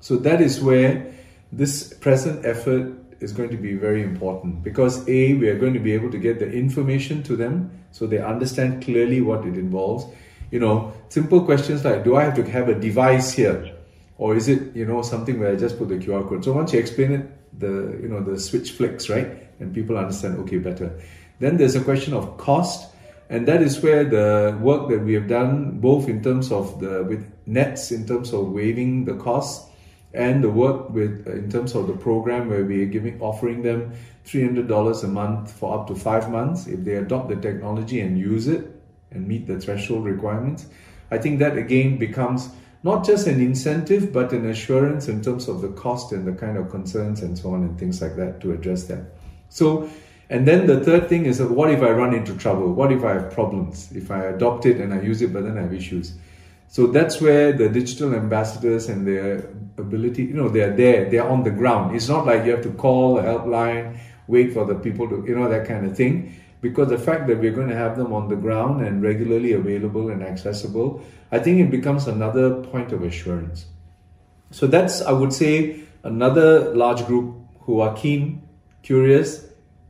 So 0.00 0.16
that 0.16 0.40
is 0.40 0.60
where 0.60 1.06
this 1.52 1.94
present 1.94 2.44
effort 2.44 2.92
is 3.20 3.32
going 3.32 3.50
to 3.50 3.56
be 3.56 3.74
very 3.74 4.02
important. 4.02 4.64
Because 4.64 5.08
a 5.08 5.34
we 5.34 5.48
are 5.48 5.56
going 5.56 5.72
to 5.74 5.78
be 5.80 5.92
able 5.92 6.10
to 6.10 6.18
get 6.18 6.40
the 6.40 6.50
information 6.50 7.22
to 7.22 7.36
them 7.36 7.70
so 7.92 8.08
they 8.08 8.18
understand 8.18 8.82
clearly 8.82 9.20
what 9.20 9.46
it 9.46 9.56
involves. 9.56 10.04
You 10.50 10.58
know 10.58 10.92
simple 11.08 11.44
questions 11.44 11.84
like 11.84 12.02
do 12.02 12.16
i 12.16 12.24
have 12.24 12.34
to 12.34 12.42
have 12.50 12.68
a 12.68 12.74
device 12.74 13.32
here? 13.32 13.72
Or 14.18 14.34
is 14.34 14.48
it 14.48 14.74
you 14.74 14.84
know 14.84 15.02
something 15.02 15.38
where 15.38 15.52
i 15.52 15.54
just 15.54 15.78
put 15.78 15.88
the 15.90 15.98
qr 15.98 16.28
code? 16.28 16.44
So 16.44 16.52
once 16.52 16.72
you 16.72 16.80
explain 16.80 17.12
it 17.12 17.60
the 17.60 17.98
you 18.02 18.08
know 18.08 18.20
the 18.20 18.36
switch 18.36 18.72
flicks 18.72 19.08
right? 19.08 19.28
And 19.60 19.72
people 19.72 19.96
understand 19.96 20.38
okay 20.40 20.58
better 20.58 20.90
then 21.38 21.56
there's 21.56 21.74
a 21.74 21.82
question 21.82 22.14
of 22.14 22.36
cost, 22.38 22.92
and 23.28 23.46
that 23.48 23.62
is 23.62 23.82
where 23.82 24.04
the 24.04 24.56
work 24.60 24.88
that 24.88 25.00
we 25.00 25.14
have 25.14 25.28
done, 25.28 25.80
both 25.80 26.08
in 26.08 26.22
terms 26.22 26.52
of 26.52 26.80
the 26.80 27.04
with 27.04 27.30
Nets, 27.46 27.90
in 27.90 28.06
terms 28.06 28.32
of 28.32 28.52
waiving 28.52 29.04
the 29.04 29.14
costs, 29.14 29.68
and 30.16 30.42
the 30.42 30.48
work 30.48 30.90
with 30.90 31.26
uh, 31.26 31.32
in 31.32 31.50
terms 31.50 31.74
of 31.74 31.86
the 31.86 31.92
program 31.92 32.48
where 32.48 32.64
we 32.64 32.82
are 32.82 32.86
giving 32.86 33.20
offering 33.20 33.62
them 33.62 33.92
$300 34.24 35.04
a 35.04 35.06
month 35.06 35.52
for 35.52 35.78
up 35.78 35.86
to 35.86 35.94
five 35.94 36.30
months 36.30 36.66
if 36.66 36.84
they 36.84 36.96
adopt 36.96 37.28
the 37.28 37.36
technology 37.36 38.00
and 38.00 38.18
use 38.18 38.48
it 38.48 38.66
and 39.12 39.28
meet 39.28 39.46
the 39.46 39.60
threshold 39.60 40.04
requirements. 40.04 40.66
I 41.10 41.18
think 41.18 41.38
that 41.38 41.56
again 41.56 41.98
becomes 41.98 42.48
not 42.82 43.04
just 43.04 43.26
an 43.26 43.40
incentive 43.40 44.12
but 44.12 44.32
an 44.32 44.48
assurance 44.48 45.08
in 45.08 45.22
terms 45.22 45.48
of 45.48 45.60
the 45.60 45.68
cost 45.68 46.12
and 46.12 46.26
the 46.26 46.32
kind 46.32 46.56
of 46.56 46.70
concerns 46.70 47.22
and 47.22 47.38
so 47.38 47.52
on 47.52 47.62
and 47.62 47.78
things 47.78 48.00
like 48.00 48.16
that 48.16 48.40
to 48.40 48.52
address 48.52 48.84
that. 48.84 49.04
So 49.48 49.88
and 50.28 50.46
then 50.46 50.66
the 50.66 50.80
third 50.80 51.08
thing 51.08 51.26
is 51.26 51.40
uh, 51.40 51.46
what 51.46 51.70
if 51.70 51.82
I 51.82 51.90
run 51.90 52.14
into 52.14 52.36
trouble? 52.36 52.72
What 52.72 52.92
if 52.92 53.04
I 53.04 53.14
have 53.14 53.32
problems? 53.32 53.90
If 53.92 54.10
I 54.10 54.24
adopt 54.24 54.66
it 54.66 54.80
and 54.80 54.92
I 54.92 55.00
use 55.00 55.22
it, 55.22 55.32
but 55.32 55.44
then 55.44 55.56
I 55.56 55.62
have 55.62 55.74
issues. 55.74 56.14
So 56.68 56.88
that's 56.88 57.20
where 57.20 57.52
the 57.52 57.68
digital 57.68 58.14
ambassadors 58.14 58.88
and 58.88 59.06
their 59.06 59.48
ability, 59.78 60.24
you 60.24 60.34
know, 60.34 60.48
they're 60.48 60.74
there, 60.74 61.08
they're 61.08 61.28
on 61.28 61.44
the 61.44 61.50
ground. 61.50 61.94
It's 61.94 62.08
not 62.08 62.26
like 62.26 62.44
you 62.44 62.50
have 62.50 62.62
to 62.62 62.72
call 62.72 63.18
a 63.18 63.22
helpline, 63.22 63.98
wait 64.26 64.52
for 64.52 64.64
the 64.64 64.74
people 64.74 65.08
to, 65.08 65.24
you 65.26 65.36
know, 65.36 65.48
that 65.48 65.66
kind 65.66 65.86
of 65.86 65.96
thing. 65.96 66.34
Because 66.60 66.88
the 66.88 66.98
fact 66.98 67.28
that 67.28 67.38
we're 67.38 67.52
going 67.52 67.68
to 67.68 67.76
have 67.76 67.96
them 67.96 68.12
on 68.12 68.28
the 68.28 68.34
ground 68.34 68.84
and 68.84 69.02
regularly 69.02 69.52
available 69.52 70.10
and 70.10 70.24
accessible, 70.24 71.04
I 71.30 71.38
think 71.38 71.60
it 71.60 71.70
becomes 71.70 72.08
another 72.08 72.62
point 72.62 72.92
of 72.92 73.04
assurance. 73.04 73.66
So 74.50 74.66
that's, 74.66 75.02
I 75.02 75.12
would 75.12 75.32
say, 75.32 75.84
another 76.02 76.74
large 76.74 77.06
group 77.06 77.36
who 77.60 77.80
are 77.80 77.94
keen, 77.94 78.42
curious, 78.82 79.45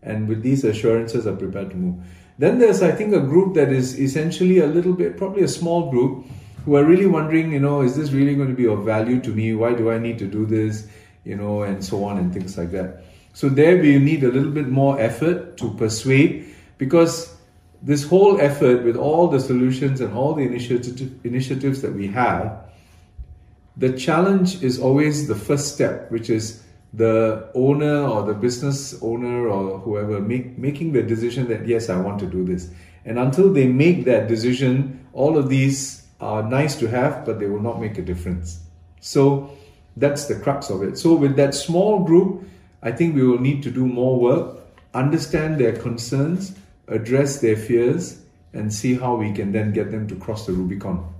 and 0.06 0.28
with 0.28 0.42
these 0.42 0.64
assurances 0.64 1.26
are 1.26 1.36
prepared 1.36 1.70
to 1.70 1.76
move. 1.76 1.96
Then 2.38 2.58
there's, 2.58 2.82
I 2.82 2.92
think, 2.92 3.14
a 3.14 3.20
group 3.20 3.54
that 3.54 3.72
is 3.72 3.98
essentially 3.98 4.58
a 4.60 4.66
little 4.66 4.92
bit, 4.92 5.16
probably 5.16 5.42
a 5.42 5.48
small 5.48 5.90
group, 5.90 6.26
who 6.64 6.76
are 6.76 6.84
really 6.84 7.06
wondering, 7.06 7.52
you 7.52 7.60
know, 7.60 7.82
is 7.82 7.96
this 7.96 8.10
really 8.10 8.34
going 8.34 8.48
to 8.48 8.54
be 8.54 8.66
of 8.66 8.84
value 8.84 9.20
to 9.20 9.30
me? 9.30 9.54
Why 9.54 9.72
do 9.72 9.90
I 9.90 9.98
need 9.98 10.18
to 10.18 10.26
do 10.26 10.44
this? 10.44 10.88
You 11.24 11.36
know, 11.36 11.62
and 11.62 11.84
so 11.84 12.04
on 12.04 12.18
and 12.18 12.32
things 12.32 12.56
like 12.58 12.70
that. 12.72 13.04
So 13.32 13.48
there 13.48 13.76
we 13.80 13.98
need 13.98 14.24
a 14.24 14.30
little 14.30 14.50
bit 14.50 14.68
more 14.68 14.98
effort 14.98 15.56
to 15.58 15.72
persuade 15.74 16.54
because 16.78 17.36
this 17.82 18.04
whole 18.04 18.40
effort 18.40 18.84
with 18.84 18.96
all 18.96 19.28
the 19.28 19.38
solutions 19.38 20.00
and 20.00 20.12
all 20.14 20.34
the 20.34 20.42
initiative, 20.42 21.24
initiatives 21.24 21.82
that 21.82 21.94
we 21.94 22.08
have, 22.08 22.64
the 23.76 23.92
challenge 23.92 24.62
is 24.62 24.80
always 24.80 25.28
the 25.28 25.34
first 25.34 25.74
step, 25.74 26.10
which 26.10 26.30
is 26.30 26.64
the 26.96 27.50
owner 27.54 28.02
or 28.02 28.22
the 28.26 28.32
business 28.32 29.00
owner 29.02 29.48
or 29.48 29.78
whoever 29.80 30.18
make, 30.18 30.56
making 30.56 30.92
the 30.92 31.02
decision 31.02 31.46
that 31.48 31.66
yes, 31.66 31.90
I 31.90 32.00
want 32.00 32.18
to 32.20 32.26
do 32.26 32.42
this. 32.44 32.70
And 33.04 33.18
until 33.18 33.52
they 33.52 33.66
make 33.66 34.06
that 34.06 34.28
decision, 34.28 35.06
all 35.12 35.36
of 35.36 35.50
these 35.50 36.06
are 36.20 36.42
nice 36.42 36.74
to 36.76 36.88
have, 36.88 37.26
but 37.26 37.38
they 37.38 37.46
will 37.46 37.60
not 37.60 37.80
make 37.80 37.98
a 37.98 38.02
difference. 38.02 38.60
So 39.00 39.50
that's 39.96 40.24
the 40.24 40.36
crux 40.36 40.70
of 40.70 40.82
it. 40.82 40.96
So 40.96 41.14
with 41.14 41.36
that 41.36 41.54
small 41.54 42.02
group, 42.02 42.48
I 42.82 42.92
think 42.92 43.14
we 43.14 43.26
will 43.26 43.40
need 43.40 43.62
to 43.64 43.70
do 43.70 43.86
more 43.86 44.18
work, 44.18 44.58
understand 44.94 45.60
their 45.60 45.76
concerns, 45.76 46.56
address 46.88 47.40
their 47.40 47.56
fears, 47.56 48.22
and 48.54 48.72
see 48.72 48.94
how 48.94 49.16
we 49.16 49.32
can 49.32 49.52
then 49.52 49.72
get 49.72 49.90
them 49.90 50.08
to 50.08 50.16
cross 50.16 50.46
the 50.46 50.52
Rubicon. 50.52 51.12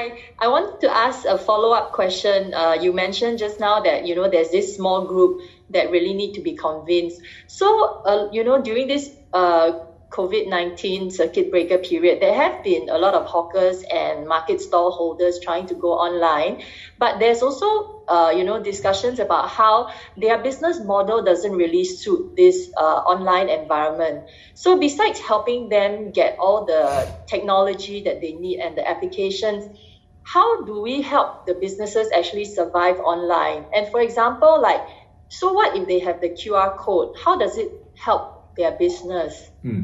Hi, 0.00 0.16
I 0.38 0.48
want 0.48 0.80
to 0.80 0.88
ask 0.88 1.26
a 1.26 1.36
follow-up 1.36 1.92
question. 1.92 2.54
Uh, 2.54 2.72
you 2.72 2.90
mentioned 2.90 3.38
just 3.38 3.60
now 3.60 3.80
that 3.80 4.06
you 4.06 4.14
know 4.14 4.30
there's 4.30 4.48
this 4.48 4.74
small 4.74 5.04
group 5.04 5.42
that 5.68 5.90
really 5.90 6.14
need 6.14 6.32
to 6.36 6.40
be 6.40 6.54
convinced. 6.54 7.20
So, 7.48 7.66
uh, 8.06 8.30
you 8.32 8.42
know, 8.42 8.62
during 8.62 8.88
this 8.88 9.10
uh, 9.34 9.72
COVID 10.08 10.48
19 10.48 11.10
circuit 11.10 11.50
breaker 11.50 11.76
period, 11.76 12.22
there 12.22 12.32
have 12.32 12.64
been 12.64 12.88
a 12.88 12.96
lot 12.96 13.12
of 13.12 13.26
hawkers 13.26 13.84
and 13.92 14.26
market 14.26 14.62
stall 14.62 14.90
holders 14.90 15.38
trying 15.38 15.66
to 15.66 15.74
go 15.74 15.92
online. 15.92 16.62
But 16.98 17.18
there's 17.18 17.42
also, 17.42 18.02
uh, 18.08 18.32
you 18.34 18.44
know, 18.44 18.62
discussions 18.62 19.18
about 19.18 19.50
how 19.50 19.92
their 20.16 20.38
business 20.38 20.80
model 20.80 21.22
doesn't 21.22 21.52
really 21.52 21.84
suit 21.84 22.36
this 22.36 22.72
uh, 22.74 23.04
online 23.04 23.50
environment. 23.50 24.30
So, 24.54 24.78
besides 24.78 25.20
helping 25.20 25.68
them 25.68 26.10
get 26.10 26.38
all 26.38 26.64
the 26.64 27.06
technology 27.26 28.02
that 28.04 28.22
they 28.22 28.32
need 28.32 28.60
and 28.60 28.78
the 28.78 28.88
applications, 28.88 29.76
how 30.22 30.64
do 30.64 30.80
we 30.80 31.02
help 31.02 31.46
the 31.46 31.54
businesses 31.54 32.10
actually 32.12 32.44
survive 32.44 32.98
online? 33.00 33.64
And 33.74 33.88
for 33.88 34.00
example, 34.00 34.60
like, 34.60 34.80
so 35.28 35.52
what 35.52 35.76
if 35.76 35.86
they 35.86 35.98
have 36.00 36.20
the 36.20 36.30
QR 36.30 36.76
code? 36.76 37.16
How 37.22 37.38
does 37.38 37.56
it 37.56 37.70
help 37.96 38.54
their 38.56 38.72
business? 38.72 39.50
Hmm. 39.62 39.82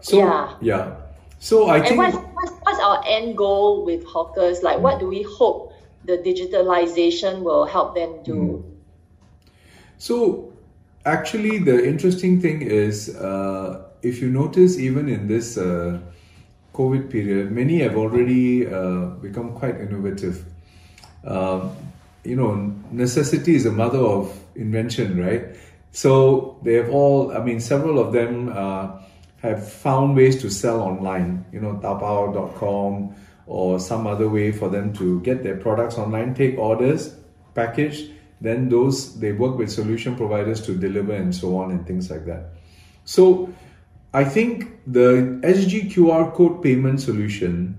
So 0.00 0.18
yeah. 0.18 0.54
yeah. 0.60 0.96
So 1.38 1.68
I 1.68 1.78
and 1.78 1.86
think 1.86 1.98
what's, 1.98 2.16
what's, 2.16 2.52
what's 2.62 2.80
our 2.80 3.04
end 3.06 3.36
goal 3.36 3.84
with 3.84 4.04
hawkers? 4.04 4.62
Like, 4.62 4.80
what 4.80 4.98
do 4.98 5.06
we 5.06 5.22
hope 5.22 5.72
the 6.04 6.18
digitalization 6.18 7.42
will 7.42 7.64
help 7.64 7.94
them 7.94 8.22
do? 8.24 8.34
Mm. 8.34 9.50
So 9.98 10.52
actually, 11.04 11.58
the 11.58 11.86
interesting 11.86 12.40
thing 12.40 12.62
is, 12.62 13.14
uh, 13.16 13.84
if 14.02 14.20
you 14.20 14.30
notice, 14.30 14.78
even 14.78 15.08
in 15.08 15.28
this 15.28 15.56
uh, 15.58 16.00
COVID 16.78 17.10
period, 17.10 17.50
many 17.50 17.80
have 17.80 17.96
already 17.96 18.64
uh, 18.66 19.06
become 19.20 19.52
quite 19.52 19.80
innovative. 19.80 20.44
Um, 21.24 21.76
you 22.22 22.36
know, 22.36 22.54
necessity 22.92 23.56
is 23.56 23.64
the 23.64 23.72
mother 23.72 23.98
of 23.98 24.32
invention, 24.54 25.18
right? 25.18 25.56
So 25.90 26.58
they 26.62 26.74
have 26.74 26.90
all, 26.90 27.32
I 27.36 27.42
mean, 27.42 27.58
several 27.58 27.98
of 27.98 28.12
them 28.12 28.52
uh, 28.54 29.00
have 29.42 29.68
found 29.68 30.14
ways 30.14 30.40
to 30.42 30.50
sell 30.50 30.80
online, 30.80 31.44
you 31.52 31.60
know, 31.60 31.74
Taobao.com 31.82 33.14
or 33.46 33.80
some 33.80 34.06
other 34.06 34.28
way 34.28 34.52
for 34.52 34.68
them 34.68 34.92
to 34.94 35.20
get 35.22 35.42
their 35.42 35.56
products 35.56 35.98
online, 35.98 36.34
take 36.34 36.58
orders, 36.58 37.16
package, 37.54 38.10
then 38.40 38.68
those 38.68 39.18
they 39.18 39.32
work 39.32 39.58
with 39.58 39.70
solution 39.70 40.14
providers 40.14 40.60
to 40.66 40.76
deliver 40.76 41.12
and 41.12 41.34
so 41.34 41.56
on 41.56 41.72
and 41.72 41.86
things 41.86 42.08
like 42.08 42.24
that. 42.26 42.50
So 43.04 43.52
I 44.14 44.24
think 44.24 44.80
the 44.86 45.40
SG 45.44 45.92
QR 45.92 46.32
code 46.32 46.62
payment 46.62 47.00
solution 47.00 47.76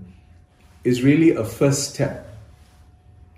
is 0.84 1.02
really 1.02 1.30
a 1.32 1.44
first 1.44 1.92
step 1.92 2.26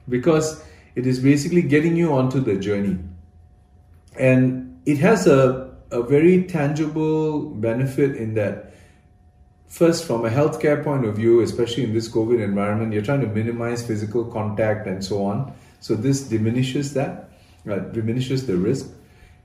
because 0.08 0.62
it 0.94 1.06
is 1.06 1.18
basically 1.18 1.62
getting 1.62 1.96
you 1.96 2.12
onto 2.12 2.40
the 2.40 2.56
journey. 2.56 2.98
And 4.18 4.80
it 4.84 4.98
has 4.98 5.26
a 5.26 5.72
a 5.92 6.02
very 6.02 6.44
tangible 6.44 7.50
benefit 7.50 8.16
in 8.16 8.34
that 8.34 8.72
first 9.68 10.06
from 10.06 10.24
a 10.24 10.30
healthcare 10.30 10.82
point 10.82 11.04
of 11.04 11.14
view 11.14 11.40
especially 11.40 11.84
in 11.84 11.92
this 11.92 12.08
covid 12.08 12.42
environment 12.42 12.92
you're 12.92 13.02
trying 13.02 13.20
to 13.20 13.26
minimize 13.26 13.86
physical 13.86 14.24
contact 14.24 14.86
and 14.86 15.04
so 15.04 15.24
on 15.24 15.52
so 15.80 15.94
this 15.94 16.22
diminishes 16.22 16.94
that 16.94 17.28
uh, 17.70 17.76
diminishes 17.98 18.46
the 18.46 18.56
risk 18.56 18.88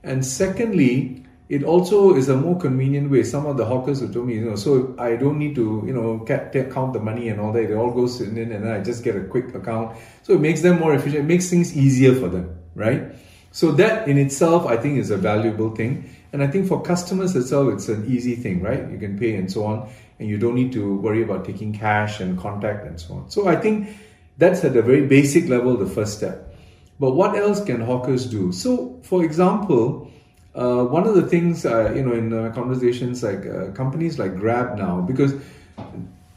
and 0.02 0.24
secondly 0.24 1.22
it 1.48 1.62
also 1.64 2.14
is 2.14 2.28
a 2.28 2.36
more 2.36 2.58
convenient 2.58 3.10
way 3.10 3.22
some 3.22 3.46
of 3.46 3.56
the 3.56 3.64
hawkers 3.64 4.00
have 4.00 4.12
told 4.12 4.26
me 4.26 4.34
you 4.34 4.44
know 4.44 4.56
so 4.56 4.94
i 4.98 5.16
don't 5.16 5.38
need 5.38 5.54
to 5.54 5.82
you 5.86 5.92
know 5.92 6.24
count 6.70 6.92
the 6.92 7.00
money 7.00 7.28
and 7.28 7.40
all 7.40 7.52
that 7.52 7.70
it 7.70 7.74
all 7.74 7.90
goes 7.90 8.20
in 8.20 8.36
and 8.36 8.52
then 8.52 8.66
i 8.66 8.80
just 8.80 9.02
get 9.02 9.16
a 9.16 9.24
quick 9.24 9.54
account 9.54 9.96
so 10.22 10.34
it 10.34 10.40
makes 10.40 10.60
them 10.60 10.78
more 10.78 10.94
efficient 10.94 11.24
it 11.24 11.28
makes 11.28 11.48
things 11.48 11.76
easier 11.76 12.14
for 12.14 12.28
them 12.28 12.58
right 12.74 13.14
so 13.50 13.72
that 13.72 14.06
in 14.08 14.18
itself 14.18 14.66
i 14.66 14.76
think 14.76 14.98
is 14.98 15.10
a 15.10 15.16
valuable 15.16 15.74
thing 15.74 16.08
and 16.32 16.42
I 16.42 16.46
think 16.46 16.68
for 16.68 16.82
customers 16.82 17.34
itself, 17.34 17.72
it's 17.72 17.88
an 17.88 18.04
easy 18.06 18.36
thing, 18.36 18.62
right? 18.62 18.88
You 18.90 18.98
can 18.98 19.18
pay 19.18 19.34
and 19.36 19.50
so 19.50 19.64
on, 19.64 19.88
and 20.18 20.28
you 20.28 20.36
don't 20.36 20.54
need 20.54 20.72
to 20.72 20.96
worry 20.96 21.22
about 21.22 21.44
taking 21.44 21.72
cash 21.72 22.20
and 22.20 22.38
contact 22.38 22.86
and 22.86 23.00
so 23.00 23.14
on. 23.14 23.30
So 23.30 23.48
I 23.48 23.56
think 23.56 23.96
that's 24.36 24.62
at 24.64 24.76
a 24.76 24.82
very 24.82 25.06
basic 25.06 25.48
level 25.48 25.76
the 25.76 25.86
first 25.86 26.18
step. 26.18 26.54
But 27.00 27.12
what 27.12 27.34
else 27.34 27.64
can 27.64 27.80
hawkers 27.80 28.26
do? 28.26 28.52
So, 28.52 29.00
for 29.02 29.24
example, 29.24 30.10
uh, 30.58 30.84
one 30.84 31.06
of 31.06 31.14
the 31.14 31.22
things 31.22 31.64
uh, 31.64 31.92
you 31.94 32.02
know 32.02 32.12
in 32.12 32.32
uh, 32.32 32.50
conversations 32.52 33.22
like 33.22 33.46
uh, 33.46 33.70
companies 33.72 34.18
like 34.18 34.36
Grab 34.36 34.76
now, 34.76 35.00
because 35.00 35.34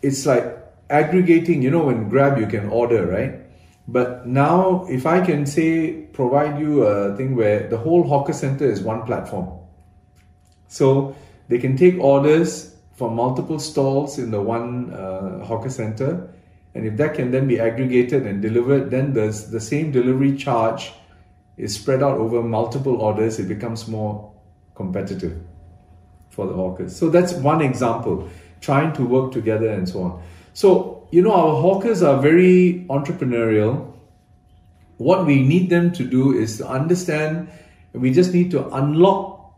it's 0.04 0.26
like 0.28 0.46
aggregating. 0.90 1.64
You 1.64 1.72
know, 1.72 1.86
when 1.86 2.08
Grab 2.08 2.38
you 2.38 2.46
can 2.46 2.70
order, 2.70 3.08
right? 3.08 3.40
But 3.88 4.28
now, 4.28 4.86
if 4.88 5.08
I 5.08 5.26
can 5.26 5.46
say 5.48 6.04
provide 6.14 6.60
you 6.60 6.84
a 6.84 7.18
thing 7.18 7.36
where 7.36 7.68
the 7.68 7.78
whole 7.78 8.04
hawker 8.04 8.34
center 8.34 8.66
is 8.66 8.82
one 8.82 9.04
platform, 9.08 9.50
so 10.68 11.16
they 11.48 11.58
can 11.58 11.76
take 11.76 11.98
orders 12.00 12.76
from 12.94 13.16
multiple 13.16 13.58
stalls 13.58 14.20
in 14.20 14.30
the 14.30 14.42
one 14.42 14.94
uh, 14.94 15.44
hawker 15.44 15.70
center. 15.70 16.30
And 16.76 16.86
if 16.86 16.96
that 16.98 17.16
can 17.16 17.32
then 17.32 17.48
be 17.48 17.60
aggregated 17.60 18.28
and 18.28 18.42
delivered, 18.42 18.92
then 18.92 19.14
there's 19.14 19.50
the 19.50 19.60
same 19.60 19.92
delivery 19.92 20.38
charge 20.38 20.94
is 21.62 21.76
spread 21.76 22.02
out 22.02 22.18
over 22.18 22.42
multiple 22.42 22.96
orders. 22.96 23.40
It 23.40 23.48
becomes 23.48 23.88
more 23.88 24.34
competitive 24.76 25.40
for 26.30 26.48
the 26.48 26.54
hawkers. 26.54 26.96
So 26.96 27.10
that's 27.10 27.34
one 27.34 27.62
example, 27.62 28.28
trying 28.62 28.94
to 28.94 29.06
work 29.06 29.32
together 29.32 29.70
and 29.70 29.88
so 29.88 30.02
on. 30.04 30.24
So, 30.54 31.08
you 31.12 31.22
know, 31.22 31.34
our 31.34 31.62
hawkers 31.62 32.02
are 32.02 32.20
very 32.20 32.86
entrepreneurial. 32.90 33.94
What 34.98 35.26
we 35.26 35.42
need 35.44 35.70
them 35.70 35.92
to 35.94 36.04
do 36.04 36.34
is 36.34 36.58
to 36.58 36.68
understand, 36.68 37.50
we 37.94 38.12
just 38.12 38.34
need 38.34 38.52
to 38.52 38.68
unlock 38.74 39.54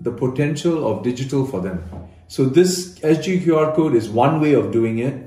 the 0.00 0.12
potential 0.12 0.86
of 0.86 1.02
digital 1.02 1.46
for 1.46 1.60
them. 1.60 1.82
So 2.28 2.44
this 2.44 2.98
SGQR 2.98 3.74
code 3.74 3.94
is 3.94 4.08
one 4.08 4.40
way 4.40 4.52
of 4.54 4.72
doing 4.72 4.98
it. 4.98 5.25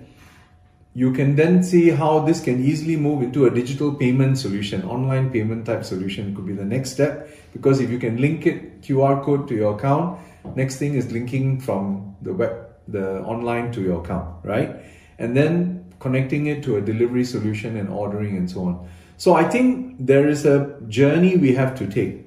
You 1.00 1.14
can 1.14 1.38
then 1.38 1.64
see 1.64 1.92
how 1.92 2.20
this 2.20 2.42
can 2.44 2.62
easily 2.62 2.98
move 2.98 3.22
into 3.24 3.46
a 3.46 3.50
digital 3.50 3.94
payment 3.96 4.38
solution, 4.38 4.84
online 4.84 5.30
payment 5.30 5.66
type 5.66 5.86
solution 5.86 6.36
could 6.36 6.46
be 6.46 6.52
the 6.52 6.66
next 6.66 6.92
step 6.92 7.30
because 7.54 7.80
if 7.80 7.90
you 7.90 7.98
can 7.98 8.18
link 8.20 8.46
it 8.46 8.82
QR 8.82 9.24
code 9.24 9.48
to 9.48 9.56
your 9.56 9.78
account, 9.78 10.20
next 10.58 10.76
thing 10.76 10.96
is 10.96 11.10
linking 11.14 11.58
from 11.62 12.18
the 12.22 12.34
web, 12.34 12.54
the 12.90 13.22
online 13.22 13.72
to 13.72 13.82
your 13.82 14.04
account, 14.04 14.44
right? 14.44 14.76
And 15.20 15.38
then 15.38 15.86
connecting 16.02 16.48
it 16.48 16.64
to 16.64 16.76
a 16.76 16.82
delivery 16.82 17.24
solution 17.24 17.78
and 17.78 17.88
ordering 17.88 18.36
and 18.36 18.52
so 18.52 18.66
on. 18.66 18.90
So 19.16 19.36
I 19.36 19.46
think 19.46 19.96
there 20.06 20.28
is 20.28 20.46
a 20.46 20.82
journey 20.90 21.38
we 21.38 21.54
have 21.54 21.78
to 21.80 21.88
take 21.88 22.26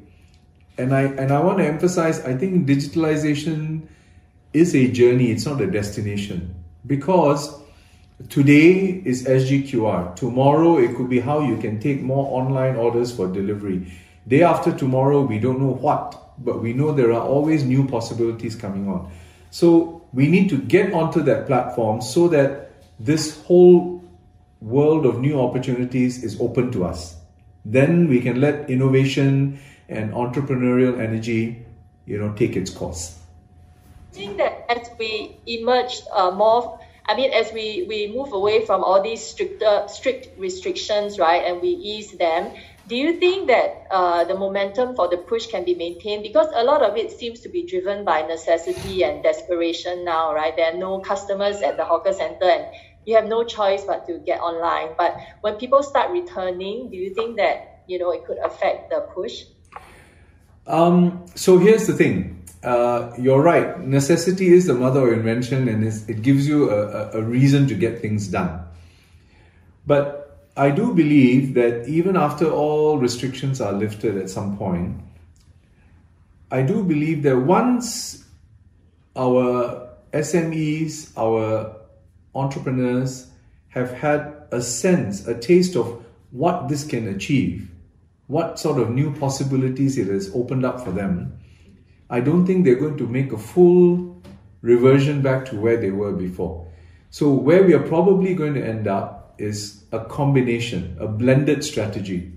and 0.79 0.95
I 0.95 1.03
and 1.03 1.31
I 1.31 1.41
want 1.41 1.59
to 1.59 1.67
emphasize 1.67 2.25
I 2.25 2.35
think 2.39 2.67
digitalization 2.67 3.83
is 4.55 4.75
a 4.75 4.89
journey 4.89 5.31
it's 5.31 5.45
not 5.45 5.61
a 5.61 5.71
destination 5.71 6.55
because 6.87 7.61
today 8.29 9.03
is 9.05 9.25
SGQR 9.25 10.17
tomorrow 10.17 10.79
it 10.79 10.97
could 10.97 11.09
be 11.09 11.21
how 11.21 11.41
you 11.41 11.57
can 11.57 11.81
take 11.81 12.03
more 12.03 12.41
online 12.41 12.77
orders 12.77 13.15
for 13.15 13.27
delivery. 13.27 13.93
Day 14.29 14.43
after 14.43 14.73
tomorrow 14.73 15.23
we 15.23 15.39
don't 15.39 15.61
know 15.61 15.75
what 15.75 16.19
but 16.39 16.61
we 16.61 16.73
know 16.73 16.93
there 16.93 17.13
are 17.13 17.23
always 17.23 17.65
new 17.65 17.87
possibilities 17.87 18.57
coming 18.57 18.89
on. 18.89 19.11
So 19.51 20.03
we 20.13 20.29
need 20.29 20.49
to 20.51 20.59
get 20.59 20.93
onto 20.93 21.23
that 21.23 21.47
platform 21.47 22.01
so 22.01 22.29
that 22.29 22.73
this 22.99 23.43
whole 23.45 24.03
world 24.61 25.07
of 25.07 25.21
new 25.21 25.41
opportunities 25.41 26.23
is 26.23 26.41
open 26.41 26.71
to 26.73 26.85
us. 26.85 27.17
Then 27.65 28.09
we 28.09 28.21
can 28.21 28.41
let 28.41 28.71
innovation 28.71 29.59
and 29.89 30.13
entrepreneurial 30.13 30.99
energy, 30.99 31.65
you 32.07 32.19
know, 32.19 32.33
take 32.33 32.57
its 32.57 32.71
course. 32.71 33.19
I 34.11 34.15
think 34.15 34.37
that 34.39 34.67
as 34.69 34.91
we 34.99 35.37
emerge 35.47 36.03
uh, 36.13 36.31
more, 36.31 36.79
I 37.07 37.17
mean, 37.17 37.33
as 37.33 37.53
we, 37.53 37.85
we 37.89 38.13
move 38.15 38.33
away 38.33 38.65
from 38.65 38.85
all 38.85 39.03
these 39.03 39.25
stricter, 39.25 39.85
strict 39.89 40.39
restrictions, 40.39 41.19
right, 41.19 41.43
and 41.45 41.61
we 41.61 41.69
ease 41.69 42.13
them, 42.13 42.53
do 42.89 42.97
you 42.97 43.19
think 43.19 43.49
that 43.49 43.87
uh, 43.91 44.25
the 44.25 44.35
momentum 44.35 44.95
for 44.97 45.09
the 45.09 45.17
push 45.17 45.47
can 45.47 45.65
be 45.65 45.75
maintained? 45.75 46.23
Because 46.23 46.49
a 46.55 46.65
lot 46.65 46.83
of 46.83 46.97
it 46.97 47.13
seems 47.13 47.41
to 47.41 47.49
be 47.49 47.65
driven 47.65 48.05
by 48.05 48.23
necessity 48.23 49.05
and 49.05 49.23
desperation 49.23 50.05
now, 50.05 50.35
right? 50.35 50.55
There 50.57 50.73
are 50.73 50.77
no 50.77 50.99
customers 50.99 51.63
at 51.63 51.77
the 51.77 51.85
hawker 51.85 52.13
center 52.13 52.45
and 52.45 52.67
you 53.07 53.15
have 53.17 53.27
no 53.27 53.45
choice 53.45 53.85
but 53.85 54.07
to 54.07 54.19
get 54.19 54.41
online. 54.41 54.91
But 54.99 55.17
when 55.41 55.55
people 55.55 55.83
start 55.83 56.11
returning, 56.11 56.91
do 56.91 56.97
you 56.97 57.15
think 57.15 57.37
that 57.37 57.83
you 57.87 57.99
know 57.99 58.11
it 58.11 58.27
could 58.27 58.39
affect 58.39 58.91
the 58.91 59.01
push? 59.15 59.45
Um, 60.67 61.25
so 61.35 61.59
here's 61.59 61.87
the 61.87 61.95
thing. 61.95 62.42
Uh, 62.63 63.13
you're 63.19 63.43
right. 63.43 63.81
Necessity 63.81 64.53
is 64.53 64.67
the 64.67 64.75
mother 64.75 65.13
of 65.13 65.19
invention, 65.19 65.69
and 65.69 65.85
it 65.85 66.23
gives 66.23 66.47
you 66.47 66.71
a, 66.71 66.87
a, 66.87 67.11
a 67.15 67.23
reason 67.23 67.67
to 67.67 67.75
get 67.75 68.01
things 68.01 68.29
done. 68.29 68.65
But 69.87 70.47
I 70.57 70.71
do 70.71 70.95
believe 70.95 71.55
that 71.55 71.89
even 71.89 72.17
after 72.17 72.49
all 72.51 72.99
restrictions 72.99 73.61
are 73.61 73.73
lifted 73.73 74.17
at 74.17 74.31
some 74.31 74.57
point, 74.57 75.01
I 76.51 76.63
do 76.63 76.85
believe 76.85 77.23
that 77.25 77.39
once 77.39 78.25
our 79.17 79.89
SMEs, 80.13 81.13
our 81.17 81.77
entrepreneurs 82.35 83.29
have 83.71 83.93
had 83.93 84.35
a 84.53 84.61
sense, 84.61 85.27
a 85.27 85.35
taste 85.39 85.77
of 85.77 86.05
what 86.31 86.69
this 86.69 86.85
can 86.85 87.09
achieve, 87.09 87.71
what 88.27 88.59
sort 88.59 88.79
of 88.79 88.91
new 88.91 89.15
possibilities 89.17 89.99
it 89.99 90.09
has 90.09 90.31
opened 90.35 90.65
up 90.65 90.85
for 90.85 90.91
them, 90.91 91.39
I 92.13 92.21
don't 92.21 92.47
think 92.47 92.67
they're 92.67 92.75
going 92.75 92.99
to 92.99 93.07
make 93.07 93.33
a 93.33 93.39
full 93.39 94.21
reversion 94.61 95.23
back 95.23 95.47
to 95.47 95.57
where 95.57 95.79
they 95.79 95.91
were 95.91 96.13
before. 96.13 96.69
So, 97.09 97.33
where 97.33 97.63
we 97.63 97.73
are 97.73 97.83
probably 97.83 98.35
going 98.35 98.53
to 98.53 98.63
end 98.63 98.87
up 98.87 99.35
is 99.39 99.85
a 99.93 100.05
combination, 100.05 100.95
a 101.01 101.09
blended 101.09 101.65
strategy 101.65 102.31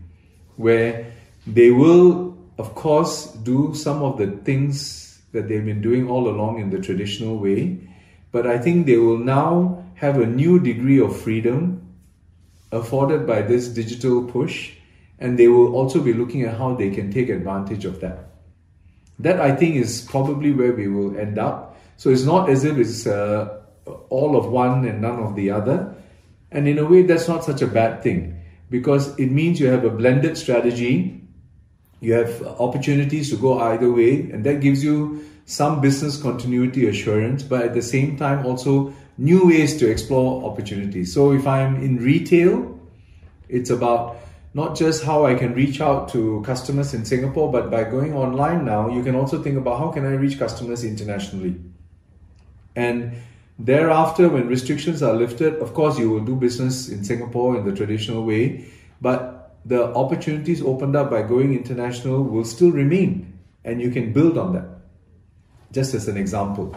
where 0.56 1.12
they 1.46 1.72
will, 1.72 2.38
of 2.58 2.74
course, 2.74 3.34
do 3.44 3.76
some 3.76 4.02
of 4.02 4.18
the 4.18 4.28
things 4.46 5.20
that 5.34 5.50
they've 5.50 5.66
been 5.66 5.82
doing 5.82 6.10
all 6.10 6.30
along 6.30 6.60
in 6.60 6.70
the 6.70 6.80
traditional 6.80 7.38
way, 7.38 7.78
but 8.32 8.48
I 8.48 8.58
think 8.58 8.86
they 8.86 8.98
will 8.98 9.18
now 9.18 9.84
have 9.96 10.20
a 10.22 10.26
new 10.26 10.58
degree 10.58 11.02
of 11.02 11.20
freedom 11.20 11.94
afforded 12.72 13.28
by 13.28 13.42
this 13.42 13.68
digital 13.68 14.24
push, 14.24 14.72
and 15.20 15.38
they 15.38 15.50
will 15.50 15.76
also 15.76 16.02
be 16.02 16.14
looking 16.14 16.44
at 16.44 16.58
how 16.58 16.76
they 16.76 16.92
can 16.92 17.12
take 17.12 17.28
advantage 17.28 17.84
of 17.84 18.00
that. 18.00 18.25
That 19.20 19.40
I 19.40 19.56
think 19.56 19.76
is 19.76 20.02
probably 20.02 20.52
where 20.52 20.74
we 20.74 20.88
will 20.88 21.18
end 21.18 21.38
up. 21.38 21.78
So 21.98 22.10
it's 22.10 22.24
not 22.24 22.50
as 22.50 22.66
if 22.66 22.78
it's 22.78 23.08
uh, 23.08 23.62
all 24.10 24.36
of 24.36 24.48
one 24.48 24.86
and 24.86 25.02
none 25.02 25.20
of 25.20 25.36
the 25.36 25.52
other 25.52 25.96
and 26.56 26.70
in 26.70 26.78
a 26.78 26.86
way, 26.86 27.02
that's 27.02 27.28
not 27.28 27.44
such 27.44 27.62
a 27.62 27.68
bad 27.68 28.02
thing 28.02 28.40
because 28.70 29.18
it 29.20 29.28
means 29.28 29.60
you 29.60 29.68
have 29.68 29.84
a 29.84 29.90
blended 29.90 30.38
strategy, 30.38 31.22
you 32.00 32.14
have 32.14 32.42
opportunities 32.44 33.30
to 33.32 33.36
go 33.36 33.60
either 33.60 33.92
way, 33.92 34.30
and 34.32 34.44
that 34.46 34.62
gives 34.62 34.82
you 34.82 35.26
some 35.46 35.82
business 35.82 36.20
continuity 36.22 36.88
assurance, 36.88 37.44
but 37.44 37.62
at 37.62 37.74
the 37.74 37.82
same 37.82 38.18
time, 38.18 38.46
also 38.46 38.94
new 39.18 39.48
ways 39.48 39.78
to 39.78 39.90
explore 39.90 40.50
opportunities. 40.50 41.14
So 41.14 41.34
if 41.34 41.46
I'm 41.46 41.76
in 41.84 41.98
retail, 41.98 42.80
it's 43.50 43.70
about 43.70 44.18
not 44.56 44.76
just 44.76 45.04
how 45.04 45.26
I 45.28 45.36
can 45.36 45.54
reach 45.54 45.82
out 45.82 46.10
to 46.14 46.42
customers 46.44 46.96
in 46.96 47.06
Singapore, 47.06 47.52
but 47.52 47.70
by 47.70 47.84
going 47.84 48.16
online 48.16 48.66
now, 48.66 48.90
you 48.90 49.04
can 49.04 49.14
also 49.14 49.44
think 49.44 49.58
about 49.58 49.78
how 49.78 49.92
can 49.92 50.06
I 50.06 50.16
reach 50.16 50.40
customers 50.40 50.84
internationally. 50.84 51.58
And 52.76 53.16
Thereafter, 53.58 54.28
when 54.28 54.48
restrictions 54.48 55.02
are 55.02 55.14
lifted, 55.14 55.56
of 55.56 55.74
course, 55.74 55.98
you 55.98 56.10
will 56.10 56.26
do 56.26 56.36
business 56.36 56.90
in 56.90 57.06
Singapore 57.06 57.58
in 57.58 57.66
the 57.66 57.74
traditional 57.74 58.26
way, 58.26 58.66
but 59.00 59.56
the 59.64 59.96
opportunities 59.96 60.62
opened 60.62 60.96
up 60.96 61.10
by 61.10 61.22
going 61.22 61.56
international 61.56 62.22
will 62.22 62.44
still 62.44 62.72
remain, 62.72 63.40
and 63.64 63.82
you 63.82 63.92
can 63.92 64.12
build 64.12 64.38
on 64.38 64.54
that. 64.54 64.68
Just 65.72 65.94
as 65.94 66.10
an 66.10 66.18
example. 66.18 66.76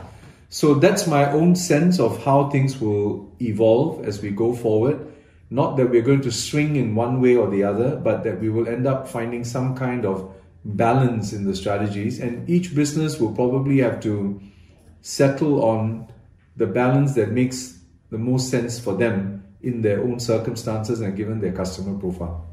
So 0.50 0.74
that's 0.74 1.06
my 1.06 1.30
own 1.32 1.56
sense 1.56 1.98
of 1.98 2.22
how 2.24 2.48
things 2.48 2.80
will 2.80 3.34
evolve 3.42 4.06
as 4.06 4.22
we 4.22 4.30
go 4.30 4.54
forward. 4.54 5.12
Not 5.50 5.76
that 5.76 5.90
we're 5.90 6.02
going 6.02 6.20
to 6.22 6.32
swing 6.32 6.76
in 6.76 6.94
one 6.94 7.20
way 7.20 7.36
or 7.36 7.48
the 7.50 7.64
other, 7.64 7.96
but 7.96 8.22
that 8.24 8.40
we 8.40 8.50
will 8.50 8.68
end 8.68 8.86
up 8.86 9.08
finding 9.08 9.44
some 9.44 9.74
kind 9.74 10.04
of 10.04 10.34
balance 10.64 11.32
in 11.32 11.44
the 11.44 11.56
strategies, 11.56 12.20
and 12.20 12.48
each 12.48 12.74
business 12.74 13.18
will 13.18 13.32
probably 13.32 13.78
have 13.78 14.00
to 14.00 14.40
settle 15.00 15.64
on 15.64 16.06
the 16.56 16.66
balance 16.66 17.14
that 17.14 17.30
makes 17.30 17.78
the 18.10 18.18
most 18.18 18.50
sense 18.50 18.78
for 18.78 18.94
them 18.94 19.44
in 19.62 19.82
their 19.82 20.02
own 20.02 20.20
circumstances 20.20 21.00
and 21.00 21.16
given 21.16 21.40
their 21.40 21.52
customer 21.52 21.98
profile. 21.98 22.46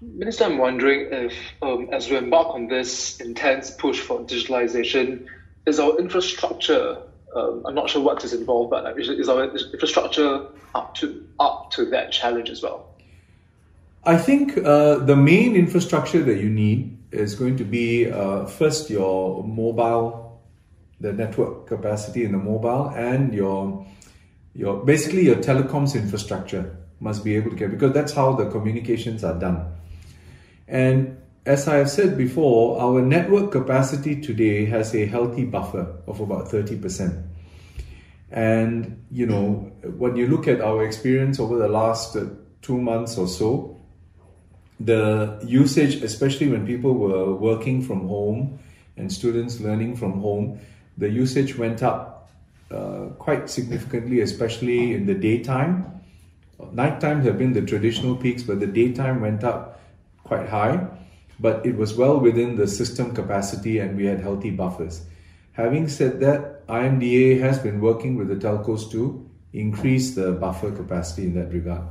Minister, 0.00 0.44
I'm 0.44 0.58
wondering 0.58 1.08
if, 1.10 1.34
um, 1.60 1.88
as 1.92 2.08
we 2.08 2.16
embark 2.16 2.48
on 2.48 2.68
this 2.68 3.20
intense 3.20 3.70
push 3.70 3.98
for 4.00 4.20
digitalization, 4.20 5.26
is 5.66 5.80
our 5.80 5.98
infrastructure, 5.98 7.02
um, 7.38 7.66
I'm 7.66 7.74
not 7.74 7.88
sure 7.90 8.02
what 8.02 8.24
is 8.24 8.32
involved, 8.32 8.70
but 8.70 8.98
is 8.98 9.28
our 9.28 9.44
infrastructure 9.44 10.46
up 10.74 10.94
to 10.96 11.26
up 11.38 11.70
to 11.72 11.84
that 11.86 12.12
challenge 12.12 12.50
as 12.50 12.62
well? 12.62 12.86
I 14.04 14.16
think 14.16 14.56
uh, 14.58 14.98
the 14.98 15.16
main 15.16 15.54
infrastructure 15.54 16.22
that 16.22 16.38
you 16.40 16.50
need 16.50 16.96
is 17.10 17.34
going 17.34 17.56
to 17.56 17.64
be 17.64 18.10
uh, 18.10 18.46
first 18.46 18.90
your 18.90 19.44
mobile 19.44 20.28
the 21.00 21.12
network 21.12 21.66
capacity 21.66 22.24
in 22.24 22.32
the 22.32 22.38
mobile 22.38 22.88
and 22.88 23.32
your 23.32 23.86
your 24.54 24.84
basically 24.84 25.24
your 25.24 25.36
telecoms 25.36 25.94
infrastructure 25.94 26.76
must 27.00 27.24
be 27.24 27.36
able 27.36 27.50
to 27.50 27.56
get 27.56 27.70
because 27.70 27.92
that's 27.92 28.12
how 28.12 28.32
the 28.32 28.50
communications 28.50 29.22
are 29.22 29.38
done. 29.38 29.72
And 30.66 31.18
as 31.46 31.68
I 31.68 31.76
have 31.76 31.88
said 31.88 32.18
before, 32.18 32.80
our 32.80 33.00
network 33.00 33.52
capacity 33.52 34.20
today 34.20 34.64
has 34.66 34.94
a 34.94 35.06
healthy 35.06 35.44
buffer 35.44 35.96
of 36.06 36.20
about 36.20 36.48
30%. 36.48 37.27
And 38.30 39.04
you 39.10 39.26
know, 39.26 39.72
when 39.96 40.16
you 40.16 40.26
look 40.26 40.48
at 40.48 40.60
our 40.60 40.84
experience 40.84 41.40
over 41.40 41.56
the 41.56 41.68
last 41.68 42.16
uh, 42.16 42.26
two 42.62 42.78
months 42.78 43.16
or 43.16 43.26
so, 43.26 43.76
the 44.80 45.40
usage, 45.44 46.02
especially 46.02 46.48
when 46.48 46.66
people 46.66 46.94
were 46.94 47.34
working 47.34 47.82
from 47.82 48.06
home 48.06 48.58
and 48.96 49.12
students 49.12 49.60
learning 49.60 49.96
from 49.96 50.20
home, 50.20 50.60
the 50.96 51.08
usage 51.08 51.56
went 51.56 51.82
up 51.82 52.30
uh, 52.70 53.06
quite 53.18 53.48
significantly, 53.48 54.20
especially 54.20 54.94
in 54.94 55.06
the 55.06 55.14
daytime. 55.14 56.00
Night 56.72 57.00
times 57.00 57.24
have 57.24 57.38
been 57.38 57.52
the 57.52 57.62
traditional 57.62 58.16
peaks, 58.16 58.42
but 58.42 58.60
the 58.60 58.66
daytime 58.66 59.20
went 59.20 59.42
up 59.42 59.80
quite 60.24 60.48
high. 60.48 60.86
But 61.40 61.64
it 61.64 61.76
was 61.76 61.94
well 61.94 62.18
within 62.18 62.56
the 62.56 62.66
system 62.66 63.14
capacity 63.14 63.78
and 63.78 63.96
we 63.96 64.06
had 64.06 64.20
healthy 64.20 64.50
buffers. 64.50 65.02
Having 65.52 65.88
said 65.88 66.20
that, 66.20 66.57
IMDA 66.68 67.40
has 67.40 67.58
been 67.58 67.80
working 67.80 68.16
with 68.16 68.28
the 68.28 68.36
telcos 68.36 68.90
to 68.92 69.28
increase 69.52 70.14
the 70.14 70.32
buffer 70.32 70.70
capacity 70.70 71.26
in 71.26 71.34
that 71.34 71.52
regard. 71.52 71.82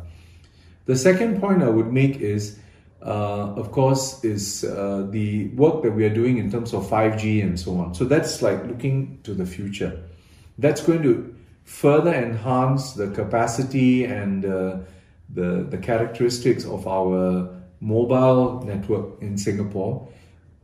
The 0.85 0.95
second 0.95 1.41
point 1.41 1.63
I 1.63 1.69
would 1.69 1.91
make 1.91 2.17
is 2.17 2.59
uh, 3.01 3.53
of 3.55 3.71
course, 3.71 4.23
is 4.23 4.63
uh, 4.63 5.05
the 5.11 5.49
work 5.49 5.83
that 5.83 5.91
we 5.91 6.03
are 6.03 6.13
doing 6.13 6.39
in 6.39 6.51
terms 6.51 6.73
of 6.73 6.87
5G 6.89 7.43
and 7.43 7.59
so 7.59 7.77
on. 7.77 7.93
So 7.93 8.05
that's 8.05 8.41
like 8.41 8.65
looking 8.65 9.19
to 9.23 9.33
the 9.33 9.45
future. 9.45 10.03
That's 10.57 10.81
going 10.81 11.03
to 11.03 11.35
further 11.63 12.13
enhance 12.13 12.93
the 12.93 13.09
capacity 13.11 14.05
and 14.05 14.45
uh, 14.45 14.77
the, 15.29 15.67
the 15.69 15.77
characteristics 15.77 16.65
of 16.65 16.87
our 16.87 17.55
mobile 17.79 18.63
network 18.63 19.21
in 19.21 19.37
Singapore. 19.37 20.09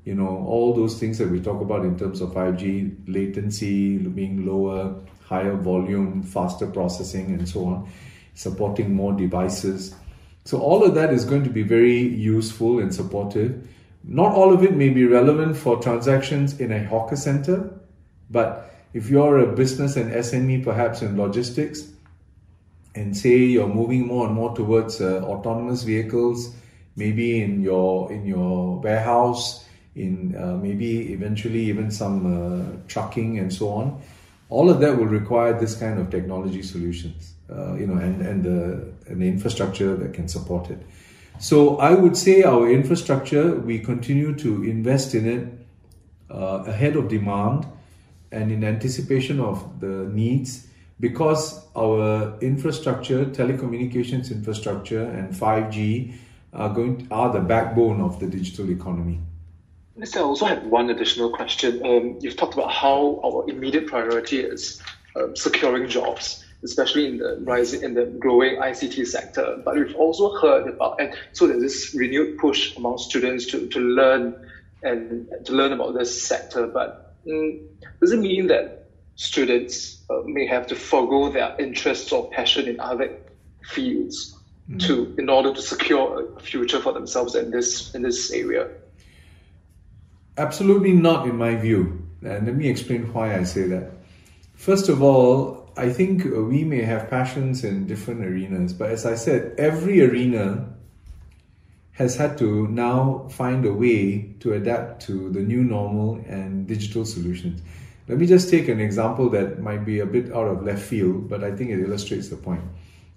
You 0.05 0.15
know, 0.15 0.45
all 0.47 0.73
those 0.73 0.99
things 0.99 1.17
that 1.17 1.29
we 1.29 1.39
talk 1.39 1.61
about 1.61 1.85
in 1.85 1.97
terms 1.97 2.21
of 2.21 2.31
5G, 2.31 3.07
latency 3.07 3.97
being 3.97 4.45
lower, 4.45 4.95
higher 5.25 5.55
volume, 5.55 6.23
faster 6.23 6.67
processing, 6.67 7.27
and 7.31 7.47
so 7.47 7.65
on, 7.65 7.89
supporting 8.33 8.93
more 8.93 9.13
devices 9.13 9.95
so 10.45 10.59
all 10.59 10.83
of 10.83 10.95
that 10.95 11.13
is 11.13 11.23
going 11.23 11.43
to 11.45 11.49
be 11.49 11.63
very 11.63 11.97
useful 11.99 12.79
and 12.79 12.93
supportive. 12.93 13.67
Not 14.03 14.33
all 14.33 14.53
of 14.53 14.63
it 14.63 14.75
may 14.75 14.89
be 14.89 15.05
relevant 15.05 15.55
for 15.55 15.81
transactions 15.81 16.59
in 16.59 16.71
a 16.71 16.83
hawker 16.83 17.15
center, 17.15 17.73
but 18.29 18.75
if 18.93 19.09
you're 19.09 19.39
a 19.39 19.55
business 19.55 19.95
and 19.95 20.11
SME, 20.11 20.63
perhaps 20.63 21.01
in 21.01 21.17
logistics, 21.17 21.89
and 22.95 23.15
say 23.15 23.37
you're 23.37 23.73
moving 23.73 24.05
more 24.05 24.27
and 24.27 24.35
more 24.35 24.53
towards 24.53 24.99
uh, 24.99 25.21
autonomous 25.23 25.83
vehicles, 25.83 26.53
maybe 26.95 27.41
in 27.41 27.61
your 27.61 28.11
in 28.11 28.25
your 28.25 28.79
warehouse, 28.81 29.62
in 29.95 30.35
uh, 30.35 30.57
maybe 30.57 31.13
eventually 31.13 31.63
even 31.65 31.91
some 31.91 32.25
uh, 32.25 32.77
trucking 32.87 33.39
and 33.39 33.53
so 33.53 33.69
on, 33.69 34.01
all 34.49 34.69
of 34.69 34.79
that 34.79 34.97
will 34.97 35.07
require 35.07 35.59
this 35.59 35.75
kind 35.75 35.99
of 35.99 36.09
technology 36.09 36.61
solutions 36.61 37.33
uh, 37.49 37.75
you 37.75 37.87
know, 37.87 38.01
and, 38.01 38.21
and, 38.21 38.43
the, 38.43 38.93
and 39.07 39.21
the 39.21 39.27
infrastructure 39.27 39.95
that 39.95 40.13
can 40.13 40.27
support 40.27 40.69
it. 40.69 40.79
So 41.39 41.77
I 41.77 41.93
would 41.93 42.15
say 42.15 42.43
our 42.43 42.69
infrastructure, 42.69 43.55
we 43.55 43.79
continue 43.79 44.35
to 44.35 44.63
invest 44.63 45.13
in 45.13 45.27
it 45.27 45.47
uh, 46.33 46.63
ahead 46.65 46.95
of 46.95 47.09
demand 47.09 47.65
and 48.31 48.51
in 48.51 48.63
anticipation 48.63 49.39
of 49.39 49.79
the 49.79 50.09
needs 50.11 50.67
because 50.99 51.65
our 51.75 52.39
infrastructure, 52.39 53.25
telecommunications 53.25 54.31
infrastructure, 54.31 55.03
and 55.03 55.33
5G 55.33 56.15
are 56.53 56.69
going 56.69 57.05
to, 57.07 57.13
are 57.13 57.33
the 57.33 57.41
backbone 57.41 57.99
of 57.99 58.19
the 58.19 58.27
digital 58.27 58.69
economy. 58.69 59.19
Mr. 59.97 60.17
I 60.17 60.21
also 60.21 60.45
have 60.45 60.65
one 60.65 60.89
additional 60.89 61.29
question. 61.29 61.85
Um, 61.85 62.17
you've 62.19 62.35
talked 62.35 62.55
about 62.55 62.71
how 62.71 63.21
our 63.23 63.47
immediate 63.47 63.85
priority 63.85 64.39
is 64.39 64.81
um, 65.15 65.35
securing 65.35 65.87
jobs, 65.87 66.43
especially 66.63 67.05
in 67.05 67.17
the 67.17 67.37
rising 67.41 67.83
in 67.83 67.93
the 67.93 68.05
growing 68.05 68.55
ICT 68.57 69.05
sector. 69.05 69.61
But 69.63 69.75
we've 69.75 69.95
also 69.95 70.35
heard 70.39 70.67
about 70.67 70.99
and 70.99 71.13
so 71.33 71.45
there's 71.45 71.61
this 71.61 71.95
renewed 71.95 72.39
push 72.39 72.75
among 72.75 72.97
students 72.97 73.45
to, 73.47 73.67
to 73.67 73.79
learn 73.79 74.49
and 74.81 75.29
to 75.45 75.53
learn 75.53 75.73
about 75.73 75.93
this 75.93 76.23
sector. 76.23 76.65
But 76.65 77.15
mm, 77.27 77.63
does 78.01 78.11
it 78.11 78.19
mean 78.19 78.47
that 78.47 78.89
students 79.15 80.03
uh, 80.09 80.21
may 80.25 80.47
have 80.47 80.65
to 80.67 80.75
forego 80.75 81.29
their 81.29 81.55
interests 81.59 82.11
or 82.11 82.31
passion 82.31 82.67
in 82.67 82.79
other 82.79 83.15
fields 83.61 84.35
mm. 84.67 84.81
to 84.87 85.13
in 85.19 85.29
order 85.29 85.53
to 85.53 85.61
secure 85.61 86.35
a 86.35 86.39
future 86.39 86.79
for 86.79 86.93
themselves 86.93 87.35
in 87.35 87.51
this 87.51 87.93
in 87.93 88.01
this 88.01 88.31
area? 88.31 88.69
Absolutely 90.37 90.93
not, 90.93 91.27
in 91.27 91.37
my 91.37 91.55
view. 91.55 92.07
And 92.23 92.47
let 92.47 92.55
me 92.55 92.67
explain 92.67 93.13
why 93.13 93.37
I 93.37 93.43
say 93.43 93.63
that. 93.67 93.91
First 94.55 94.89
of 94.89 95.03
all, 95.03 95.71
I 95.77 95.89
think 95.89 96.23
we 96.23 96.63
may 96.63 96.81
have 96.81 97.09
passions 97.09 97.63
in 97.63 97.85
different 97.85 98.25
arenas, 98.25 98.73
but 98.73 98.89
as 98.89 99.05
I 99.05 99.15
said, 99.15 99.55
every 99.57 100.01
arena 100.01 100.69
has 101.91 102.15
had 102.15 102.37
to 102.39 102.67
now 102.67 103.27
find 103.29 103.65
a 103.65 103.73
way 103.73 104.33
to 104.39 104.53
adapt 104.53 105.03
to 105.03 105.29
the 105.29 105.41
new 105.41 105.63
normal 105.63 106.15
and 106.27 106.65
digital 106.67 107.05
solutions. 107.05 107.61
Let 108.07 108.17
me 108.17 108.25
just 108.25 108.49
take 108.49 108.67
an 108.67 108.79
example 108.79 109.29
that 109.29 109.59
might 109.59 109.85
be 109.85 109.99
a 109.99 110.05
bit 110.05 110.31
out 110.33 110.47
of 110.47 110.63
left 110.63 110.81
field, 110.81 111.29
but 111.29 111.43
I 111.43 111.55
think 111.55 111.69
it 111.69 111.79
illustrates 111.79 112.29
the 112.29 112.37
point. 112.37 112.63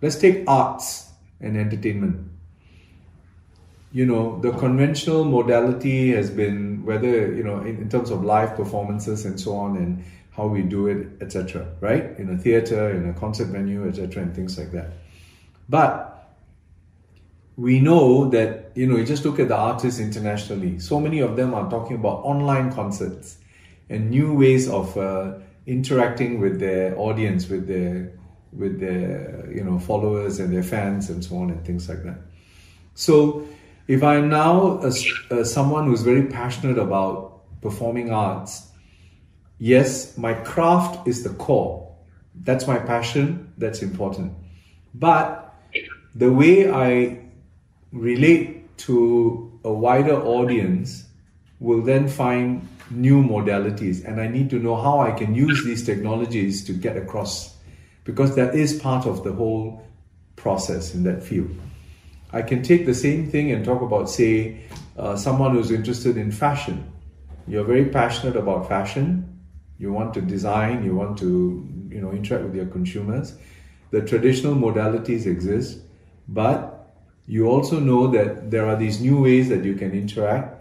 Let's 0.03 0.17
take 0.17 0.45
arts 0.47 1.11
and 1.41 1.57
entertainment 1.57 2.31
you 3.97 4.05
know, 4.05 4.39
the 4.41 4.53
conventional 4.53 5.25
modality 5.25 6.13
has 6.13 6.31
been 6.31 6.76
whether, 6.87 7.35
you 7.35 7.43
know, 7.43 7.61
in, 7.61 7.77
in 7.79 7.89
terms 7.89 8.11
of 8.11 8.25
live 8.25 8.57
performances 8.57 9.25
and 9.25 9.39
so 9.39 9.57
on 9.57 9.77
and 9.77 10.05
how 10.31 10.47
we 10.47 10.63
do 10.63 10.87
it, 10.87 11.09
etc., 11.21 11.67
right? 11.81 12.19
In 12.19 12.31
a 12.31 12.39
theater, 12.39 12.91
in 12.91 13.09
a 13.09 13.13
concert 13.15 13.47
venue, 13.47 13.89
etc., 13.89 14.23
and 14.23 14.35
things 14.35 14.59
like 14.59 14.73
that. 14.73 14.93
But 15.69 16.13
we 17.57 17.81
know 17.81 18.29
that, 18.31 18.71
you 18.75 18.87
know, 18.87 18.97
you 18.97 19.05
just 19.05 19.25
look 19.25 19.39
at 19.41 19.49
the 19.49 19.57
artists 19.57 19.99
internationally, 19.99 20.79
so 20.79 21.01
many 21.01 21.21
of 21.21 21.37
them 21.37 21.55
are 21.55 21.69
talking 21.71 21.97
about 21.97 22.25
online 22.25 22.73
concerts 22.73 23.39
and 23.89 24.11
new 24.11 24.35
ways 24.35 24.69
of 24.69 24.97
uh, 24.97 25.35
interacting 25.67 26.41
with 26.41 26.61
their 26.61 26.99
audience, 26.99 27.49
with 27.49 27.67
their 27.67 28.13
with 28.53 28.81
their 28.81 29.51
you 29.53 29.63
know 29.63 29.79
followers 29.79 30.39
and 30.41 30.53
their 30.53 30.63
fans 30.63 31.11
and 31.11 31.25
so 31.25 31.37
on 31.37 31.51
and 31.51 31.65
things 31.65 31.89
like 31.89 32.03
that. 32.05 32.19
So 32.95 33.47
if 33.89 34.03
I'm 34.03 34.29
now 34.29 34.81
a, 34.83 34.93
a, 35.31 35.45
someone 35.45 35.87
who's 35.87 36.03
very 36.03 36.27
passionate 36.27 36.79
about 36.79 37.43
performing 37.61 38.11
arts, 38.13 38.69
yes, 39.59 40.17
my 40.19 40.35
craft 40.35 41.07
is 41.07 41.23
the 41.23 41.31
core. 41.31 41.95
That's 42.43 42.67
my 42.67 42.79
passion. 42.79 43.53
That's 43.59 43.83
important. 43.83 44.33
But 44.95 45.55
the 46.15 46.33
way 46.33 46.71
I 46.71 47.21
relate 47.93 48.77
to 48.79 49.61
a 49.65 49.73
wider 49.73 50.21
audience 50.21 51.05
will 51.61 51.83
then 51.83 52.09
find 52.09 52.69
new 52.91 53.23
modalities 53.23 54.05
and 54.05 54.21
I 54.21 54.29
need 54.29 54.51
to 54.51 54.59
know 54.59 54.77
how 54.77 55.01
I 55.01 55.11
can 55.13 55.35
use 55.35 55.65
these 55.65 55.85
technologies 55.85 56.65
to 56.67 56.73
get 56.73 56.97
across 56.97 57.57
because 58.05 58.37
that 58.37 58.55
is 58.55 58.79
part 58.79 59.07
of 59.07 59.25
the 59.25 59.33
whole 59.33 59.85
process 60.37 60.95
in 60.95 61.03
that 61.05 61.23
field. 61.23 61.51
I 62.37 62.43
can 62.43 62.63
take 62.63 62.85
the 62.85 62.95
same 62.95 63.31
thing 63.31 63.51
and 63.51 63.65
talk 63.65 63.81
about, 63.81 64.11
say, 64.11 64.61
uh, 64.99 65.17
someone 65.17 65.53
who's 65.55 65.71
interested 65.71 66.19
in 66.19 66.31
fashion. 66.31 66.93
You're 67.49 67.65
very 67.65 67.87
passionate 67.87 68.37
about 68.37 68.69
fashion. 68.69 69.41
You 69.79 69.91
want 69.91 70.13
to 70.15 70.21
design. 70.21 70.85
You 70.85 70.95
want 70.95 71.17
to, 71.19 71.29
you 71.89 72.01
know, 72.03 72.13
interact 72.13 72.45
with 72.45 72.55
your 72.55 72.67
consumers. 72.67 73.35
The 73.91 74.03
traditional 74.03 74.55
modalities 74.55 75.25
exist, 75.25 75.79
but 76.29 76.93
you 77.27 77.49
also 77.49 77.81
know 77.81 78.09
that 78.09 78.51
there 78.51 78.67
are 78.67 78.77
these 78.77 79.01
new 79.01 79.23
ways 79.23 79.49
that 79.49 79.65
you 79.65 79.75
can 79.75 79.93
interact 79.93 80.53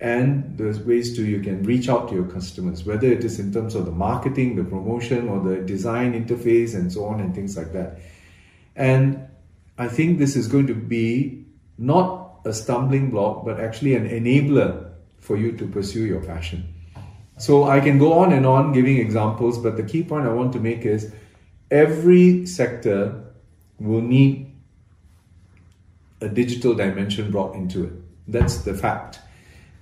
and 0.00 0.56
there's 0.58 0.80
ways 0.80 1.14
to 1.16 1.24
you 1.24 1.40
can 1.40 1.62
reach 1.62 1.88
out 1.88 2.08
to 2.08 2.14
your 2.14 2.24
customers 2.24 2.84
whether 2.84 3.06
it 3.06 3.22
is 3.22 3.38
in 3.38 3.52
terms 3.52 3.76
of 3.76 3.84
the 3.84 3.92
marketing 3.92 4.56
the 4.56 4.64
promotion 4.64 5.28
or 5.28 5.38
the 5.38 5.56
design 5.62 6.12
interface 6.12 6.74
and 6.74 6.92
so 6.92 7.04
on 7.04 7.20
and 7.20 7.32
things 7.36 7.56
like 7.56 7.72
that 7.72 8.00
and 8.74 9.24
I 9.78 9.88
think 9.88 10.18
this 10.18 10.36
is 10.36 10.48
going 10.48 10.66
to 10.68 10.74
be 10.74 11.46
not 11.78 12.40
a 12.44 12.52
stumbling 12.52 13.10
block, 13.10 13.44
but 13.44 13.60
actually 13.60 13.94
an 13.94 14.08
enabler 14.08 14.90
for 15.18 15.36
you 15.36 15.52
to 15.56 15.66
pursue 15.66 16.04
your 16.04 16.20
passion. 16.20 16.72
So 17.38 17.64
I 17.64 17.80
can 17.80 17.98
go 17.98 18.12
on 18.14 18.32
and 18.32 18.46
on 18.46 18.72
giving 18.72 18.98
examples, 18.98 19.58
but 19.58 19.76
the 19.76 19.82
key 19.82 20.02
point 20.02 20.26
I 20.26 20.32
want 20.32 20.52
to 20.52 20.60
make 20.60 20.84
is 20.84 21.12
every 21.70 22.46
sector 22.46 23.24
will 23.78 24.02
need 24.02 24.52
a 26.20 26.28
digital 26.28 26.74
dimension 26.74 27.30
brought 27.30 27.54
into 27.56 27.84
it. 27.84 27.92
That's 28.28 28.58
the 28.58 28.74
fact. 28.74 29.18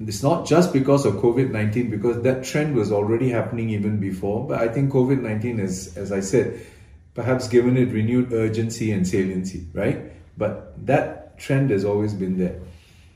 It's 0.00 0.22
not 0.22 0.46
just 0.46 0.72
because 0.72 1.04
of 1.04 1.16
COVID 1.16 1.50
19, 1.50 1.90
because 1.90 2.22
that 2.22 2.44
trend 2.44 2.74
was 2.74 2.90
already 2.90 3.28
happening 3.28 3.70
even 3.70 4.00
before. 4.00 4.46
But 4.48 4.60
I 4.60 4.68
think 4.68 4.90
COVID 4.90 5.20
19 5.20 5.60
is, 5.60 5.96
as 5.98 6.10
I 6.10 6.20
said, 6.20 6.64
perhaps 7.14 7.48
given 7.48 7.76
it 7.76 7.92
renewed 7.92 8.32
urgency 8.32 8.92
and 8.92 9.06
saliency, 9.06 9.66
right? 9.72 10.12
But 10.38 10.86
that 10.86 11.38
trend 11.38 11.70
has 11.70 11.84
always 11.84 12.14
been 12.14 12.38
there. 12.38 12.60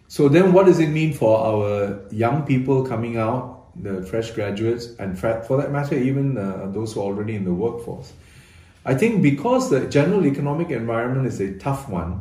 So 0.09 0.29
then, 0.29 0.53
what 0.53 0.67
does 0.67 0.79
it 0.79 0.89
mean 0.89 1.13
for 1.13 1.39
our 1.39 2.01
young 2.11 2.45
people 2.45 2.87
coming 2.87 3.17
out, 3.17 3.71
the 3.83 4.03
fresh 4.03 4.31
graduates, 4.31 4.89
and 4.99 5.19
for 5.19 5.57
that 5.57 5.73
matter, 5.73 5.97
even 5.97 6.39
uh, 6.39 6.69
those 6.71 6.93
who 6.93 7.01
are 7.01 7.05
already 7.05 7.35
in 7.35 7.45
the 7.45 7.53
workforce? 7.53 8.13
I 8.85 8.95
think 8.95 9.23
because 9.23 9.71
the 9.71 9.87
general 9.87 10.27
economic 10.27 10.71
environment 10.71 11.27
is 11.27 11.41
a 11.41 11.55
tough 11.55 11.89
one, 11.89 12.21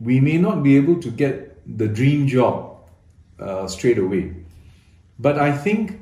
we 0.00 0.20
may 0.20 0.38
not 0.38 0.62
be 0.62 0.76
able 0.76 1.00
to 1.00 1.10
get 1.10 1.58
the 1.78 1.88
dream 1.88 2.28
job 2.28 2.78
uh, 3.40 3.66
straight 3.66 3.98
away. 3.98 4.32
But 5.18 5.38
I 5.38 5.56
think 5.56 6.00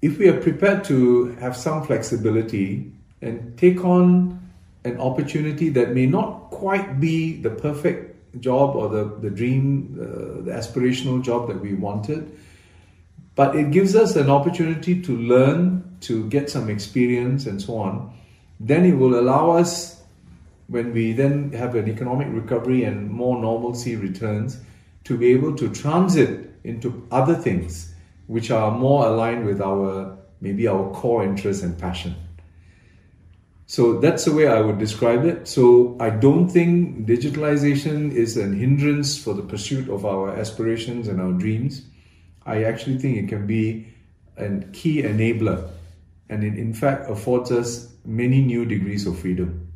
if 0.00 0.18
we 0.18 0.28
are 0.28 0.40
prepared 0.40 0.84
to 0.84 1.32
have 1.40 1.56
some 1.56 1.84
flexibility 1.84 2.92
and 3.22 3.56
take 3.58 3.84
on 3.84 4.40
an 4.84 5.00
opportunity 5.00 5.68
that 5.70 5.92
may 5.92 6.06
not 6.06 6.50
quite 6.50 7.00
be 7.00 7.40
the 7.40 7.50
perfect 7.50 8.40
job 8.40 8.76
or 8.76 8.88
the, 8.88 9.04
the 9.20 9.30
dream, 9.30 9.98
uh, 10.00 10.44
the 10.44 10.52
aspirational 10.52 11.22
job 11.22 11.48
that 11.48 11.60
we 11.60 11.74
wanted. 11.74 12.36
But 13.34 13.56
it 13.56 13.70
gives 13.70 13.96
us 13.96 14.16
an 14.16 14.30
opportunity 14.30 15.02
to 15.02 15.16
learn, 15.16 15.96
to 16.02 16.28
get 16.28 16.50
some 16.50 16.70
experience, 16.70 17.46
and 17.46 17.60
so 17.60 17.78
on. 17.78 18.18
Then 18.60 18.84
it 18.84 18.94
will 18.94 19.18
allow 19.18 19.50
us, 19.50 20.02
when 20.68 20.92
we 20.92 21.12
then 21.12 21.52
have 21.52 21.74
an 21.74 21.88
economic 21.88 22.28
recovery 22.30 22.84
and 22.84 23.10
more 23.10 23.40
normalcy 23.40 23.96
returns, 23.96 24.58
to 25.04 25.16
be 25.16 25.28
able 25.28 25.54
to 25.56 25.68
transit 25.68 26.50
into 26.64 27.06
other 27.10 27.34
things 27.34 27.94
which 28.26 28.50
are 28.50 28.70
more 28.72 29.06
aligned 29.06 29.46
with 29.46 29.60
our 29.60 30.16
maybe 30.40 30.66
our 30.66 30.90
core 30.92 31.22
interests 31.22 31.62
and 31.62 31.78
passion. 31.78 32.14
So 33.66 33.98
that's 33.98 34.24
the 34.24 34.32
way 34.32 34.46
I 34.46 34.60
would 34.60 34.78
describe 34.78 35.24
it. 35.24 35.48
So 35.48 35.96
I 35.98 36.10
don't 36.10 36.48
think 36.48 37.06
digitalization 37.06 38.12
is 38.12 38.36
an 38.36 38.56
hindrance 38.58 39.18
for 39.18 39.34
the 39.34 39.42
pursuit 39.42 39.88
of 39.88 40.06
our 40.06 40.30
aspirations 40.30 41.08
and 41.08 41.20
our 41.20 41.32
dreams. 41.32 41.82
I 42.44 42.62
actually 42.62 42.98
think 42.98 43.18
it 43.18 43.28
can 43.28 43.46
be 43.46 43.88
a 44.36 44.60
key 44.72 45.02
enabler 45.02 45.68
and 46.28 46.44
it 46.44 46.54
in 46.58 46.74
fact 46.74 47.10
affords 47.10 47.50
us 47.50 47.92
many 48.04 48.40
new 48.40 48.64
degrees 48.64 49.06
of 49.06 49.18
freedom. 49.18 49.66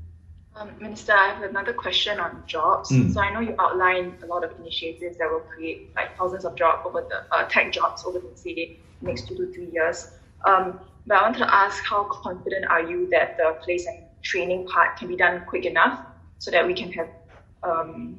Um, 0.54 0.70
Minister, 0.78 1.12
I 1.12 1.28
have 1.28 1.42
another 1.42 1.72
question 1.72 2.20
on 2.20 2.42
jobs. 2.46 2.90
Mm. 2.90 3.12
So 3.14 3.20
I 3.20 3.32
know 3.32 3.40
you 3.40 3.54
outlined 3.58 4.22
a 4.22 4.26
lot 4.26 4.44
of 4.44 4.52
initiatives 4.60 5.16
that 5.18 5.30
will 5.30 5.40
create 5.40 5.90
like 5.96 6.16
thousands 6.16 6.44
of 6.44 6.54
jobs 6.54 6.82
over 6.86 7.00
the 7.00 7.24
uh, 7.34 7.48
tech 7.48 7.72
jobs 7.72 8.04
over 8.04 8.18
the 8.18 8.28
say 8.36 8.78
next 9.00 9.26
two 9.26 9.36
to 9.36 9.52
three 9.52 9.70
years. 9.72 10.10
Um, 10.44 10.78
but 11.06 11.18
I 11.18 11.22
want 11.22 11.36
to 11.38 11.54
ask 11.54 11.82
how 11.84 12.04
confident 12.04 12.66
are 12.66 12.82
you 12.82 13.08
that 13.10 13.36
the 13.36 13.56
place 13.62 13.86
and 13.86 14.04
training 14.22 14.66
part 14.66 14.96
can 14.96 15.08
be 15.08 15.16
done 15.16 15.44
quick 15.46 15.64
enough 15.64 16.04
so 16.38 16.50
that 16.50 16.66
we 16.66 16.74
can 16.74 16.92
have 16.92 17.08
um, 17.62 18.18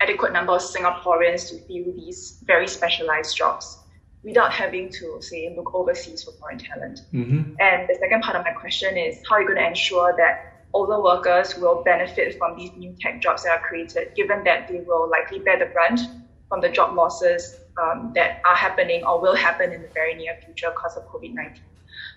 adequate 0.00 0.32
number 0.32 0.52
of 0.52 0.60
Singaporeans 0.60 1.48
to 1.48 1.58
fill 1.66 1.92
these 1.94 2.42
very 2.44 2.68
specialized 2.68 3.36
jobs 3.36 3.78
without 4.22 4.52
having 4.52 4.90
to 4.90 5.18
say 5.20 5.54
look 5.56 5.74
overseas 5.74 6.24
for 6.24 6.32
foreign 6.32 6.58
talent. 6.58 7.02
Mm-hmm. 7.12 7.54
And 7.60 7.88
the 7.88 7.96
second 8.00 8.22
part 8.22 8.36
of 8.36 8.44
my 8.44 8.52
question 8.52 8.96
is 8.96 9.22
how 9.28 9.36
are 9.36 9.42
you 9.42 9.46
going 9.46 9.58
to 9.58 9.68
ensure 9.68 10.14
that 10.16 10.64
older 10.74 11.00
workers 11.00 11.56
will 11.56 11.82
benefit 11.84 12.36
from 12.38 12.58
these 12.58 12.70
new 12.76 12.94
tech 13.00 13.22
jobs 13.22 13.44
that 13.44 13.60
are 13.60 13.66
created, 13.66 14.14
given 14.14 14.42
that 14.44 14.68
they 14.68 14.80
will 14.80 15.08
likely 15.08 15.38
bear 15.38 15.58
the 15.58 15.66
brunt 15.66 16.00
from 16.48 16.60
the 16.60 16.68
job 16.68 16.94
losses 16.94 17.56
um, 17.80 18.12
that 18.14 18.40
are 18.44 18.56
happening 18.56 19.04
or 19.04 19.20
will 19.20 19.34
happen 19.34 19.72
in 19.72 19.82
the 19.82 19.88
very 19.94 20.14
near 20.14 20.36
future 20.44 20.70
because 20.70 20.96
of 20.96 21.04
COVID 21.08 21.32
19. 21.34 21.62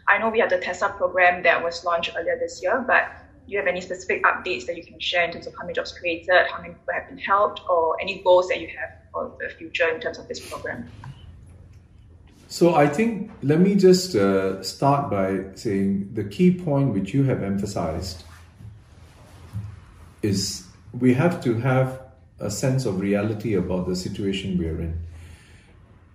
I 0.09 0.17
know 0.17 0.29
we 0.29 0.39
have 0.39 0.49
the 0.49 0.57
TESA 0.57 0.97
program 0.97 1.43
that 1.43 1.63
was 1.63 1.85
launched 1.85 2.11
earlier 2.17 2.37
this 2.39 2.63
year, 2.63 2.83
but 2.85 3.03
do 3.45 3.53
you 3.53 3.59
have 3.59 3.67
any 3.67 3.79
specific 3.79 4.23
updates 4.23 4.65
that 4.65 4.75
you 4.75 4.83
can 4.83 4.99
share 4.99 5.23
in 5.23 5.31
terms 5.31 5.45
of 5.45 5.53
how 5.53 5.61
many 5.61 5.73
jobs 5.73 5.91
created, 5.91 6.47
how 6.51 6.61
many 6.61 6.73
people 6.73 6.93
have 6.93 7.07
been 7.07 7.19
helped, 7.19 7.61
or 7.69 7.95
any 8.01 8.21
goals 8.23 8.47
that 8.47 8.59
you 8.59 8.67
have 8.69 8.89
for 9.11 9.31
the 9.39 9.49
future 9.49 9.87
in 9.87 10.01
terms 10.01 10.17
of 10.17 10.27
this 10.27 10.39
program? 10.39 10.89
So 12.47 12.73
I 12.73 12.87
think 12.87 13.31
let 13.43 13.59
me 13.59 13.75
just 13.75 14.15
uh, 14.15 14.63
start 14.63 15.11
by 15.11 15.53
saying 15.53 16.15
the 16.15 16.23
key 16.23 16.49
point 16.49 16.95
which 16.95 17.13
you 17.13 17.23
have 17.25 17.43
emphasized 17.43 18.23
is 20.23 20.65
we 20.91 21.13
have 21.13 21.43
to 21.43 21.59
have 21.59 22.01
a 22.39 22.49
sense 22.49 22.87
of 22.87 22.99
reality 22.99 23.53
about 23.53 23.87
the 23.87 23.95
situation 23.95 24.57
we 24.57 24.67
are 24.67 24.81
in. 24.81 24.99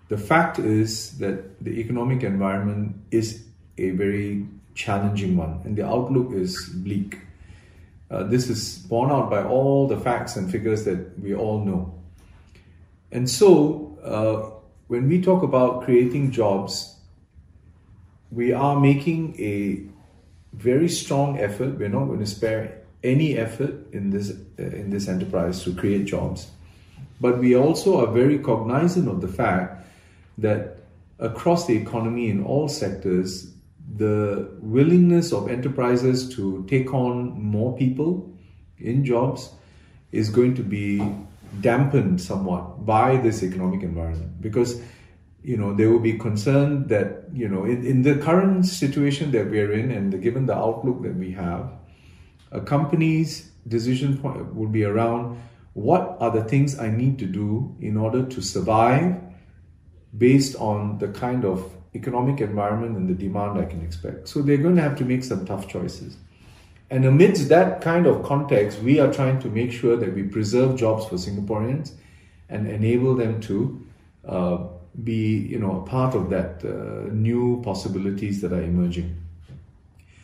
The 0.08 0.18
fact 0.18 0.58
is 0.58 1.18
that 1.18 1.62
the 1.64 1.78
economic 1.78 2.24
environment 2.24 2.96
is 3.12 3.43
a 3.78 3.90
very 3.90 4.46
challenging 4.74 5.36
one, 5.36 5.60
and 5.64 5.76
the 5.76 5.86
outlook 5.86 6.32
is 6.32 6.68
bleak. 6.68 7.18
Uh, 8.10 8.24
this 8.24 8.48
is 8.48 8.78
borne 8.78 9.10
out 9.10 9.30
by 9.30 9.42
all 9.42 9.88
the 9.88 9.98
facts 9.98 10.36
and 10.36 10.50
figures 10.50 10.84
that 10.84 11.18
we 11.20 11.34
all 11.34 11.64
know. 11.64 11.94
And 13.10 13.28
so, 13.28 13.98
uh, 14.02 14.50
when 14.88 15.08
we 15.08 15.20
talk 15.22 15.42
about 15.42 15.84
creating 15.84 16.30
jobs, 16.30 16.96
we 18.30 18.52
are 18.52 18.78
making 18.78 19.40
a 19.40 19.82
very 20.56 20.88
strong 20.88 21.38
effort. 21.38 21.78
We're 21.78 21.88
not 21.88 22.06
going 22.06 22.20
to 22.20 22.26
spare 22.26 22.80
any 23.02 23.36
effort 23.36 23.92
in 23.92 24.10
this 24.10 24.30
uh, 24.30 24.62
in 24.62 24.90
this 24.90 25.08
enterprise 25.08 25.62
to 25.64 25.74
create 25.74 26.04
jobs, 26.06 26.48
but 27.20 27.38
we 27.38 27.54
also 27.54 28.04
are 28.04 28.12
very 28.12 28.38
cognizant 28.38 29.08
of 29.08 29.20
the 29.20 29.28
fact 29.28 29.86
that 30.38 30.78
across 31.18 31.66
the 31.66 31.76
economy 31.76 32.28
in 32.28 32.42
all 32.44 32.68
sectors, 32.68 33.53
the 33.96 34.50
willingness 34.60 35.32
of 35.32 35.48
enterprises 35.48 36.34
to 36.36 36.64
take 36.68 36.92
on 36.94 37.40
more 37.40 37.76
people 37.76 38.32
in 38.78 39.04
jobs 39.04 39.50
is 40.12 40.30
going 40.30 40.54
to 40.54 40.62
be 40.62 41.02
dampened 41.60 42.20
somewhat 42.20 42.84
by 42.84 43.16
this 43.18 43.42
economic 43.42 43.82
environment. 43.82 44.40
Because 44.40 44.80
you 45.44 45.58
know 45.58 45.74
they 45.74 45.86
will 45.86 46.00
be 46.00 46.18
concerned 46.18 46.88
that 46.88 47.24
you 47.32 47.46
know 47.46 47.64
in, 47.64 47.84
in 47.84 48.02
the 48.02 48.16
current 48.16 48.64
situation 48.64 49.30
that 49.30 49.48
we're 49.50 49.72
in 49.72 49.90
and 49.90 50.22
given 50.22 50.46
the 50.46 50.56
outlook 50.56 51.02
that 51.02 51.14
we 51.14 51.30
have 51.32 51.70
a 52.50 52.60
company's 52.60 53.50
decision 53.68 54.16
point 54.16 54.54
will 54.54 54.68
be 54.68 54.84
around 54.84 55.38
what 55.74 56.16
are 56.20 56.30
the 56.30 56.42
things 56.44 56.78
i 56.78 56.88
need 56.88 57.18
to 57.18 57.26
do 57.26 57.76
in 57.80 57.98
order 57.98 58.24
to 58.24 58.40
survive 58.40 59.20
based 60.16 60.56
on 60.56 60.98
the 60.98 61.08
kind 61.08 61.44
of 61.44 61.70
economic 61.94 62.40
environment 62.40 62.96
and 62.96 63.08
the 63.08 63.14
demand 63.14 63.58
I 63.58 63.64
can 63.64 63.82
expect. 63.82 64.28
So 64.28 64.42
they're 64.42 64.56
going 64.56 64.76
to 64.76 64.82
have 64.82 64.96
to 64.98 65.04
make 65.04 65.24
some 65.24 65.46
tough 65.46 65.68
choices. 65.68 66.16
And 66.90 67.04
amidst 67.04 67.48
that 67.48 67.80
kind 67.80 68.06
of 68.06 68.22
context, 68.24 68.80
we 68.80 69.00
are 69.00 69.12
trying 69.12 69.40
to 69.40 69.48
make 69.48 69.72
sure 69.72 69.96
that 69.96 70.14
we 70.14 70.22
preserve 70.24 70.76
jobs 70.76 71.06
for 71.06 71.16
Singaporeans 71.16 71.92
and 72.48 72.68
enable 72.68 73.14
them 73.14 73.40
to 73.42 73.86
uh, 74.26 74.58
be, 75.02 75.38
you 75.38 75.58
know, 75.58 75.82
a 75.82 75.86
part 75.88 76.14
of 76.14 76.30
that 76.30 76.64
uh, 76.64 77.12
new 77.12 77.62
possibilities 77.62 78.40
that 78.42 78.52
are 78.52 78.62
emerging. 78.62 79.16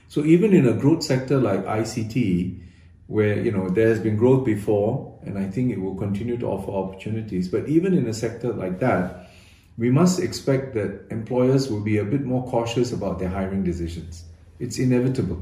So 0.08 0.24
even 0.24 0.52
in 0.52 0.66
a 0.66 0.72
growth 0.72 1.02
sector 1.02 1.38
like 1.38 1.64
ICT, 1.64 2.58
where 3.06 3.40
you 3.40 3.50
know 3.50 3.68
there 3.68 3.88
has 3.88 3.98
been 3.98 4.16
growth 4.16 4.44
before, 4.44 5.18
and 5.24 5.36
I 5.36 5.48
think 5.48 5.72
it 5.72 5.80
will 5.80 5.96
continue 5.96 6.36
to 6.38 6.46
offer 6.46 6.70
opportunities. 6.70 7.48
But 7.48 7.68
even 7.68 7.92
in 7.92 8.06
a 8.06 8.14
sector 8.14 8.52
like 8.52 8.78
that, 8.78 9.29
we 9.78 9.90
must 9.90 10.20
expect 10.20 10.74
that 10.74 11.06
employers 11.10 11.70
will 11.70 11.80
be 11.80 11.98
a 11.98 12.04
bit 12.04 12.24
more 12.24 12.46
cautious 12.46 12.92
about 12.92 13.18
their 13.18 13.28
hiring 13.28 13.64
decisions. 13.64 14.24
It's 14.58 14.78
inevitable. 14.78 15.40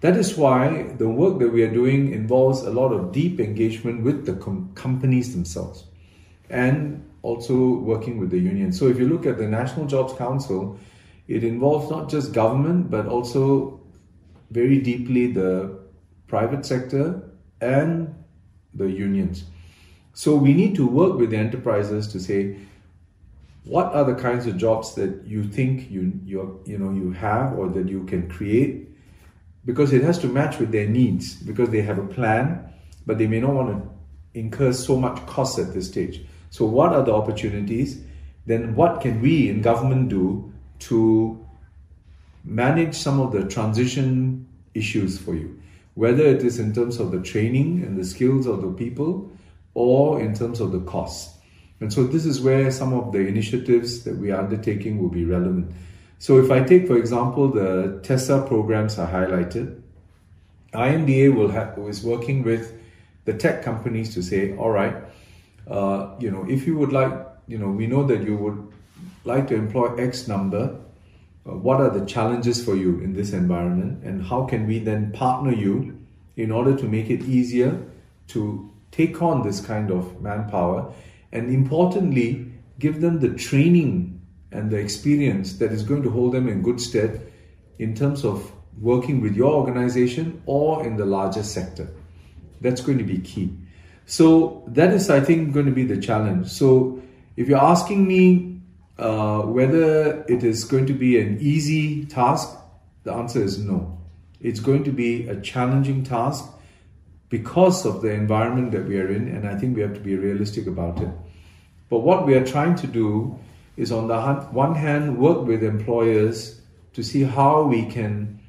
That 0.00 0.16
is 0.16 0.36
why 0.36 0.94
the 0.96 1.08
work 1.08 1.38
that 1.40 1.50
we 1.50 1.62
are 1.62 1.72
doing 1.72 2.12
involves 2.12 2.62
a 2.62 2.70
lot 2.70 2.92
of 2.92 3.12
deep 3.12 3.38
engagement 3.38 4.02
with 4.02 4.26
the 4.26 4.34
com- 4.34 4.70
companies 4.74 5.32
themselves 5.32 5.84
and 6.48 7.04
also 7.22 7.74
working 7.74 8.18
with 8.18 8.30
the 8.30 8.38
union. 8.38 8.72
So 8.72 8.88
if 8.88 8.98
you 8.98 9.08
look 9.08 9.26
at 9.26 9.36
the 9.38 9.46
National 9.46 9.86
Jobs 9.86 10.14
Council, 10.14 10.78
it 11.28 11.44
involves 11.44 11.90
not 11.90 12.08
just 12.08 12.32
government 12.32 12.90
but 12.90 13.06
also 13.06 13.80
very 14.50 14.78
deeply 14.78 15.32
the 15.32 15.78
private 16.28 16.64
sector 16.64 17.22
and 17.60 18.14
the 18.74 18.90
unions. 18.90 19.44
So 20.14 20.34
we 20.34 20.54
need 20.54 20.74
to 20.76 20.86
work 20.86 21.18
with 21.18 21.30
the 21.30 21.36
enterprises 21.36 22.08
to 22.08 22.20
say, 22.20 22.56
what 23.64 23.94
are 23.94 24.04
the 24.04 24.14
kinds 24.14 24.46
of 24.46 24.56
jobs 24.56 24.94
that 24.94 25.24
you 25.26 25.44
think 25.44 25.90
you 25.90 26.12
you 26.24 26.62
you 26.64 26.78
know 26.78 26.92
you 26.92 27.12
have 27.12 27.58
or 27.58 27.68
that 27.68 27.88
you 27.88 28.04
can 28.04 28.28
create? 28.28 28.88
Because 29.64 29.92
it 29.92 30.02
has 30.02 30.18
to 30.20 30.26
match 30.26 30.58
with 30.58 30.72
their 30.72 30.88
needs 30.88 31.34
because 31.34 31.70
they 31.70 31.82
have 31.82 31.98
a 31.98 32.06
plan 32.06 32.70
but 33.06 33.18
they 33.18 33.26
may 33.26 33.40
not 33.40 33.52
want 33.52 33.68
to 33.70 34.38
incur 34.38 34.72
so 34.72 34.96
much 34.96 35.24
cost 35.26 35.58
at 35.58 35.74
this 35.74 35.88
stage. 35.88 36.24
So 36.50 36.64
what 36.64 36.92
are 36.92 37.02
the 37.02 37.12
opportunities? 37.12 38.00
Then 38.46 38.74
what 38.74 39.00
can 39.00 39.20
we 39.20 39.48
in 39.48 39.62
government 39.62 40.08
do 40.08 40.52
to 40.80 41.44
manage 42.44 42.94
some 42.94 43.20
of 43.20 43.32
the 43.32 43.46
transition 43.46 44.46
issues 44.74 45.18
for 45.18 45.34
you? 45.34 45.60
Whether 45.94 46.24
it 46.24 46.42
is 46.42 46.58
in 46.58 46.72
terms 46.72 46.98
of 46.98 47.10
the 47.10 47.20
training 47.20 47.82
and 47.82 47.98
the 47.98 48.04
skills 48.04 48.46
of 48.46 48.62
the 48.62 48.70
people 48.72 49.30
or 49.74 50.20
in 50.20 50.34
terms 50.34 50.60
of 50.60 50.72
the 50.72 50.80
costs 50.80 51.39
and 51.80 51.92
so 51.92 52.04
this 52.04 52.26
is 52.26 52.40
where 52.40 52.70
some 52.70 52.92
of 52.92 53.12
the 53.12 53.18
initiatives 53.18 54.04
that 54.04 54.16
we 54.16 54.30
are 54.30 54.42
undertaking 54.42 55.00
will 55.00 55.08
be 55.08 55.24
relevant. 55.24 55.72
So 56.18 56.38
if 56.38 56.50
I 56.50 56.62
take, 56.62 56.86
for 56.86 56.98
example, 56.98 57.48
the 57.48 58.00
TESA 58.02 58.46
programs 58.46 58.98
are 58.98 59.08
highlighted, 59.08 59.80
IMDA 60.74 61.34
will 61.34 61.88
is 61.88 62.04
working 62.04 62.42
with 62.42 62.78
the 63.24 63.32
tech 63.32 63.62
companies 63.62 64.14
to 64.14 64.22
say, 64.22 64.54
all 64.56 64.70
right, 64.70 64.94
uh, 65.66 66.14
you 66.18 66.30
know, 66.30 66.46
if 66.48 66.66
you 66.66 66.76
would 66.76 66.92
like, 66.92 67.12
you 67.46 67.58
know, 67.58 67.70
we 67.70 67.86
know 67.86 68.06
that 68.06 68.22
you 68.22 68.36
would 68.36 68.72
like 69.24 69.48
to 69.48 69.54
employ 69.54 69.94
X 69.96 70.28
number, 70.28 70.78
uh, 71.46 71.52
what 71.52 71.80
are 71.80 71.90
the 71.90 72.04
challenges 72.04 72.62
for 72.62 72.76
you 72.76 73.00
in 73.00 73.14
this 73.14 73.32
environment 73.32 74.04
and 74.04 74.22
how 74.22 74.44
can 74.44 74.66
we 74.66 74.78
then 74.78 75.10
partner 75.12 75.52
you 75.52 75.98
in 76.36 76.52
order 76.52 76.76
to 76.76 76.84
make 76.84 77.08
it 77.08 77.22
easier 77.22 77.82
to 78.28 78.70
take 78.90 79.22
on 79.22 79.42
this 79.42 79.60
kind 79.60 79.90
of 79.90 80.20
manpower 80.20 80.92
and 81.32 81.52
importantly, 81.52 82.52
give 82.78 83.00
them 83.00 83.20
the 83.20 83.30
training 83.30 84.20
and 84.52 84.70
the 84.70 84.76
experience 84.76 85.54
that 85.58 85.72
is 85.72 85.82
going 85.82 86.02
to 86.02 86.10
hold 86.10 86.32
them 86.32 86.48
in 86.48 86.62
good 86.62 86.80
stead 86.80 87.30
in 87.78 87.94
terms 87.94 88.24
of 88.24 88.52
working 88.80 89.20
with 89.20 89.36
your 89.36 89.52
organization 89.52 90.42
or 90.46 90.84
in 90.84 90.96
the 90.96 91.04
larger 91.04 91.42
sector. 91.42 91.88
That's 92.60 92.80
going 92.80 92.98
to 92.98 93.04
be 93.04 93.18
key. 93.18 93.56
So 94.06 94.64
that 94.68 94.92
is, 94.92 95.08
I 95.08 95.20
think, 95.20 95.54
going 95.54 95.66
to 95.66 95.72
be 95.72 95.84
the 95.84 96.00
challenge. 96.00 96.48
So 96.48 97.00
if 97.36 97.48
you're 97.48 97.58
asking 97.58 98.06
me 98.08 98.60
uh, 98.98 99.42
whether 99.42 100.24
it 100.24 100.42
is 100.42 100.64
going 100.64 100.86
to 100.86 100.92
be 100.92 101.20
an 101.20 101.38
easy 101.40 102.06
task, 102.06 102.56
the 103.04 103.12
answer 103.12 103.42
is 103.42 103.58
no. 103.58 103.98
It's 104.40 104.60
going 104.60 104.84
to 104.84 104.90
be 104.90 105.28
a 105.28 105.40
challenging 105.40 106.02
task 106.02 106.44
because 107.30 107.86
of 107.86 108.02
the 108.02 108.10
environment 108.10 108.72
that 108.72 108.86
we 108.86 108.98
are 109.00 109.08
in, 109.08 109.28
and 109.28 109.48
I 109.48 109.56
think 109.56 109.74
we 109.74 109.82
have 109.82 109.94
to 109.94 110.00
be 110.00 110.16
realistic 110.16 110.66
about 110.66 111.00
it. 111.00 111.08
But 111.88 112.00
what 112.00 112.26
we 112.26 112.34
are 112.34 112.44
trying 112.44 112.74
to 112.76 112.86
do 112.86 113.38
is, 113.76 113.90
on 113.90 114.08
the 114.08 114.20
one 114.52 114.74
hand, 114.74 115.16
work 115.16 115.46
with 115.46 115.64
employers 115.64 116.60
to 116.92 117.02
see 117.02 117.22
how 117.22 117.62
we 117.62 117.86
can 117.86 118.40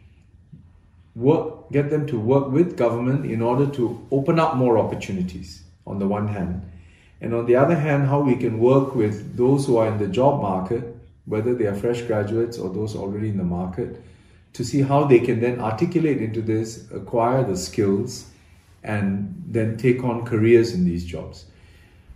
work, 1.15 1.71
get 1.71 1.89
them 1.89 2.05
to 2.07 2.19
work 2.19 2.49
with 2.49 2.75
government 2.75 3.25
in 3.25 3.41
order 3.41 3.67
to 3.67 4.05
open 4.11 4.39
up 4.39 4.55
more 4.55 4.77
opportunities. 4.77 5.63
On 5.87 5.97
the 5.97 6.07
one 6.07 6.27
hand, 6.27 6.61
and 7.21 7.33
on 7.33 7.47
the 7.47 7.55
other 7.55 7.75
hand, 7.75 8.07
how 8.07 8.19
we 8.21 8.35
can 8.35 8.59
work 8.59 8.95
with 8.95 9.35
those 9.35 9.65
who 9.65 9.77
are 9.77 9.87
in 9.87 9.97
the 9.97 10.07
job 10.07 10.41
market, 10.41 10.95
whether 11.25 11.55
they 11.55 11.65
are 11.65 11.75
fresh 11.75 12.01
graduates 12.03 12.59
or 12.59 12.69
those 12.69 12.95
already 12.95 13.29
in 13.29 13.37
the 13.37 13.43
market, 13.43 14.01
to 14.53 14.63
see 14.63 14.81
how 14.81 15.03
they 15.05 15.19
can 15.19 15.39
then 15.39 15.59
articulate 15.59 16.21
into 16.21 16.41
this, 16.41 16.89
acquire 16.91 17.43
the 17.43 17.57
skills, 17.57 18.30
and 18.83 19.43
then 19.47 19.77
take 19.77 20.03
on 20.03 20.25
careers 20.25 20.73
in 20.73 20.85
these 20.85 21.05
jobs. 21.05 21.45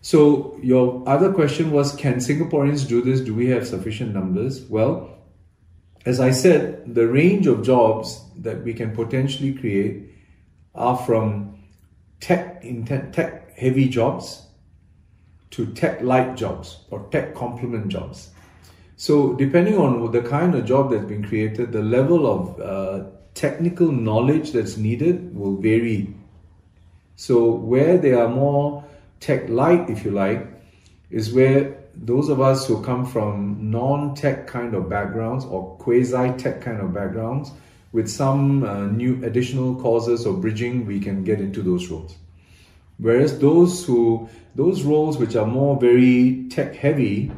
So, 0.01 0.59
your 0.61 1.03
other 1.07 1.34
question 1.34 1.72
was 1.72 1.95
can 1.95 2.16
Singaporeans 2.16 2.88
do 2.88 3.01
this? 3.01 3.22
Do 3.22 3.34
we 3.34 3.47
have 3.49 3.68
sufficient 3.68 4.13
numbers? 4.13 4.61
Well, 4.61 5.18
as 6.05 6.20
I 6.20 6.32
said, 6.32 6.93
the 6.93 7.07
range 7.07 7.47
of 7.47 7.63
jobs 7.63 8.22
that 8.38 8.63
we 8.63 8.74
can 8.74 8.95
potentially 8.95 9.53
create 9.53 10.03
are 10.76 10.95
from 10.95 11.57
tech, 12.20 12.61
tech 13.13 13.57
heavy 13.57 13.89
jobs 13.89 14.45
to 15.51 15.66
tech 15.74 16.01
light 16.01 16.36
jobs 16.36 16.78
or 16.91 17.07
tech 17.11 17.34
complement 17.34 17.88
jobs. 17.88 18.30
So, 18.97 19.34
depending 19.34 19.78
on 19.78 20.11
the 20.11 20.22
kind 20.22 20.55
of 20.55 20.66
job 20.66 20.91
that's 20.91 21.05
been 21.05 21.28
created, 21.28 21.72
the 21.72 21.82
level 21.82 22.28
of 22.28 22.59
uh, 22.61 23.09
technical 23.34 23.91
knowledge 23.91 24.51
that's 24.51 24.78
needed 24.78 25.36
will 25.36 25.57
vary 25.57 26.13
so 27.16 27.51
where 27.51 27.97
they 27.97 28.13
are 28.13 28.28
more 28.28 28.84
tech 29.20 29.49
light, 29.49 29.89
if 29.89 30.03
you 30.03 30.11
like, 30.11 30.47
is 31.09 31.34
where 31.34 31.78
those 31.95 32.30
of 32.30 32.41
us 32.41 32.68
who 32.68 32.84
come 32.84 33.05
from 33.05 33.72
non-tech 33.72 34.47
kind 34.47 34.74
of 34.74 34.89
backgrounds 34.89 35.45
or 35.45 35.78
quasi-tech 35.78 36.61
kind 36.61 36.82
of 36.82 36.93
backgrounds 36.93 37.51
with 37.93 38.09
some 38.09 38.63
uh, 38.63 38.88
new 38.88 39.24
additional 39.24 39.76
causes 39.82 40.26
or 40.26 40.34
bridging, 40.34 40.86
we 40.86 40.99
can 40.99 41.24
get 41.24 41.39
into 41.39 41.61
those 41.61 41.88
roles. 41.89 42.16
Whereas 42.97 43.39
those 43.39 43.86
who 43.86 44.30
those 44.55 44.84
roles 44.84 45.18
which 45.18 45.36
are 45.36 45.45
more 45.45 45.80
very 45.80 46.47
tech 46.49 46.76
heavy, 46.76 47.32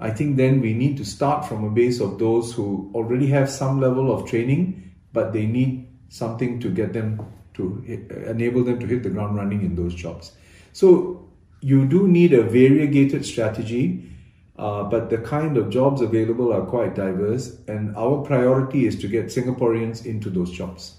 I 0.00 0.10
think 0.10 0.36
then 0.36 0.60
we 0.60 0.72
need 0.72 0.96
to 0.98 1.04
start 1.04 1.46
from 1.46 1.64
a 1.64 1.70
base 1.70 2.00
of 2.00 2.18
those 2.18 2.52
who 2.52 2.90
already 2.94 3.26
have 3.28 3.50
some 3.50 3.80
level 3.80 4.12
of 4.12 4.28
training, 4.28 4.92
but 5.12 5.32
they 5.32 5.46
need 5.46 5.86
something 6.08 6.60
to 6.60 6.70
get 6.70 6.92
them 6.92 7.20
to 7.54 7.82
enable 8.26 8.64
them 8.64 8.78
to 8.80 8.86
hit 8.86 9.02
the 9.02 9.10
ground 9.10 9.36
running 9.36 9.62
in 9.62 9.74
those 9.74 9.94
jobs. 9.94 10.32
So 10.72 11.28
you 11.60 11.86
do 11.86 12.08
need 12.08 12.32
a 12.32 12.42
variegated 12.42 13.24
strategy, 13.24 14.08
uh, 14.58 14.84
but 14.84 15.10
the 15.10 15.18
kind 15.18 15.56
of 15.56 15.70
jobs 15.70 16.00
available 16.00 16.52
are 16.52 16.62
quite 16.62 16.94
diverse, 16.94 17.58
and 17.68 17.96
our 17.96 18.22
priority 18.22 18.86
is 18.86 18.98
to 19.00 19.08
get 19.08 19.26
Singaporeans 19.26 20.04
into 20.04 20.30
those 20.30 20.50
jobs. 20.50 20.94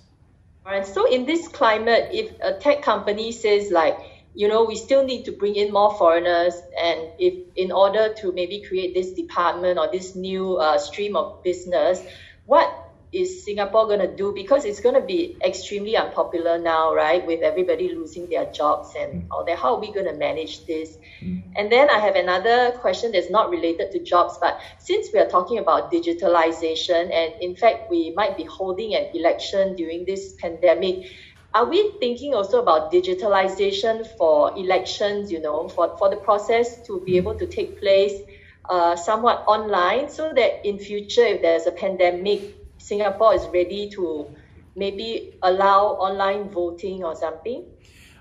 All 0.65 0.71
right. 0.71 0.85
So 0.85 1.05
in 1.11 1.25
this 1.25 1.47
climate, 1.47 2.09
if 2.11 2.31
a 2.41 2.53
tech 2.53 2.81
company 2.81 3.31
says 3.31 3.71
like, 3.71 3.97
you 4.35 4.47
know, 4.47 4.63
we 4.63 4.75
still 4.75 5.03
need 5.03 5.25
to 5.25 5.31
bring 5.31 5.55
in 5.55 5.71
more 5.71 5.95
foreigners, 5.97 6.55
and 6.81 7.01
if 7.19 7.33
in 7.55 7.71
order 7.71 8.13
to 8.15 8.31
maybe 8.31 8.63
create 8.67 8.93
this 8.95 9.11
department 9.11 9.77
or 9.77 9.91
this 9.91 10.15
new 10.15 10.55
uh, 10.55 10.77
stream 10.77 11.15
of 11.15 11.43
business, 11.43 12.01
what 12.45 12.82
is 13.13 13.45
Singapore 13.45 13.85
going 13.85 13.99
to 13.99 14.13
do? 14.13 14.33
Because 14.33 14.65
it's 14.65 14.79
going 14.79 14.95
to 14.95 15.01
be 15.01 15.37
extremely 15.43 15.95
unpopular 15.95 16.57
now, 16.57 16.93
right? 16.93 17.25
With 17.25 17.41
everybody 17.41 17.93
losing 17.93 18.27
their 18.27 18.51
jobs 18.51 18.95
and 18.97 19.23
mm. 19.23 19.27
all 19.29 19.45
that. 19.45 19.57
How 19.59 19.75
are 19.75 19.79
we 19.79 19.93
going 19.93 20.07
to 20.07 20.13
manage 20.13 20.65
this? 20.65 20.97
Mm. 21.21 21.43
And 21.55 21.71
then 21.71 21.89
I 21.89 21.99
have 21.99 22.15
another 22.15 22.71
question 22.79 23.11
that's 23.11 23.29
not 23.29 23.51
related 23.51 23.91
to 23.91 23.99
jobs, 23.99 24.37
but 24.39 24.59
since 24.79 25.09
we 25.13 25.19
are 25.19 25.29
talking 25.29 25.59
about 25.59 25.91
digitalization, 25.91 27.13
and 27.13 27.41
in 27.41 27.55
fact, 27.55 27.91
we 27.91 28.11
might 28.15 28.35
be 28.35 28.43
holding 28.43 28.95
an 28.95 29.05
election 29.13 29.75
during 29.75 30.05
this 30.05 30.33
pandemic. 30.33 31.11
Are 31.53 31.65
we 31.65 31.91
thinking 31.99 32.33
also 32.33 32.59
about 32.59 32.91
digitalization 32.91 34.07
for 34.17 34.57
elections, 34.57 35.31
you 35.31 35.39
know, 35.39 35.69
for, 35.69 35.95
for 35.99 36.09
the 36.09 36.15
process 36.15 36.83
to 36.87 36.99
be 37.01 37.17
able 37.17 37.35
to 37.35 37.45
take 37.45 37.79
place 37.79 38.19
uh, 38.67 38.95
somewhat 38.95 39.43
online 39.45 40.09
so 40.09 40.33
that 40.33 40.67
in 40.67 40.79
future, 40.79 41.21
if 41.21 41.43
there's 41.43 41.67
a 41.67 41.71
pandemic, 41.71 42.55
Singapore 42.83 43.33
is 43.33 43.47
ready 43.53 43.89
to 43.91 44.27
maybe 44.75 45.37
allow 45.41 45.95
online 46.07 46.49
voting 46.49 47.01
or 47.01 47.15
something? 47.15 47.63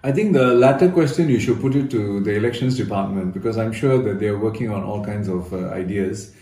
I 0.05 0.13
think 0.13 0.35
the 0.35 0.55
latter 0.55 0.89
question 0.89 1.29
you 1.29 1.41
should 1.41 1.61
put 1.61 1.75
it 1.75 1.91
to 1.91 2.21
the 2.21 2.37
elections 2.37 2.77
department 2.77 3.35
because 3.35 3.59
I'm 3.59 3.73
sure 3.73 4.01
that 4.05 4.21
they're 4.21 4.39
working 4.39 4.71
on 4.71 4.85
all 4.85 5.05
kinds 5.05 5.27
of 5.27 5.53
uh, 5.53 5.71
ideas 5.71 6.33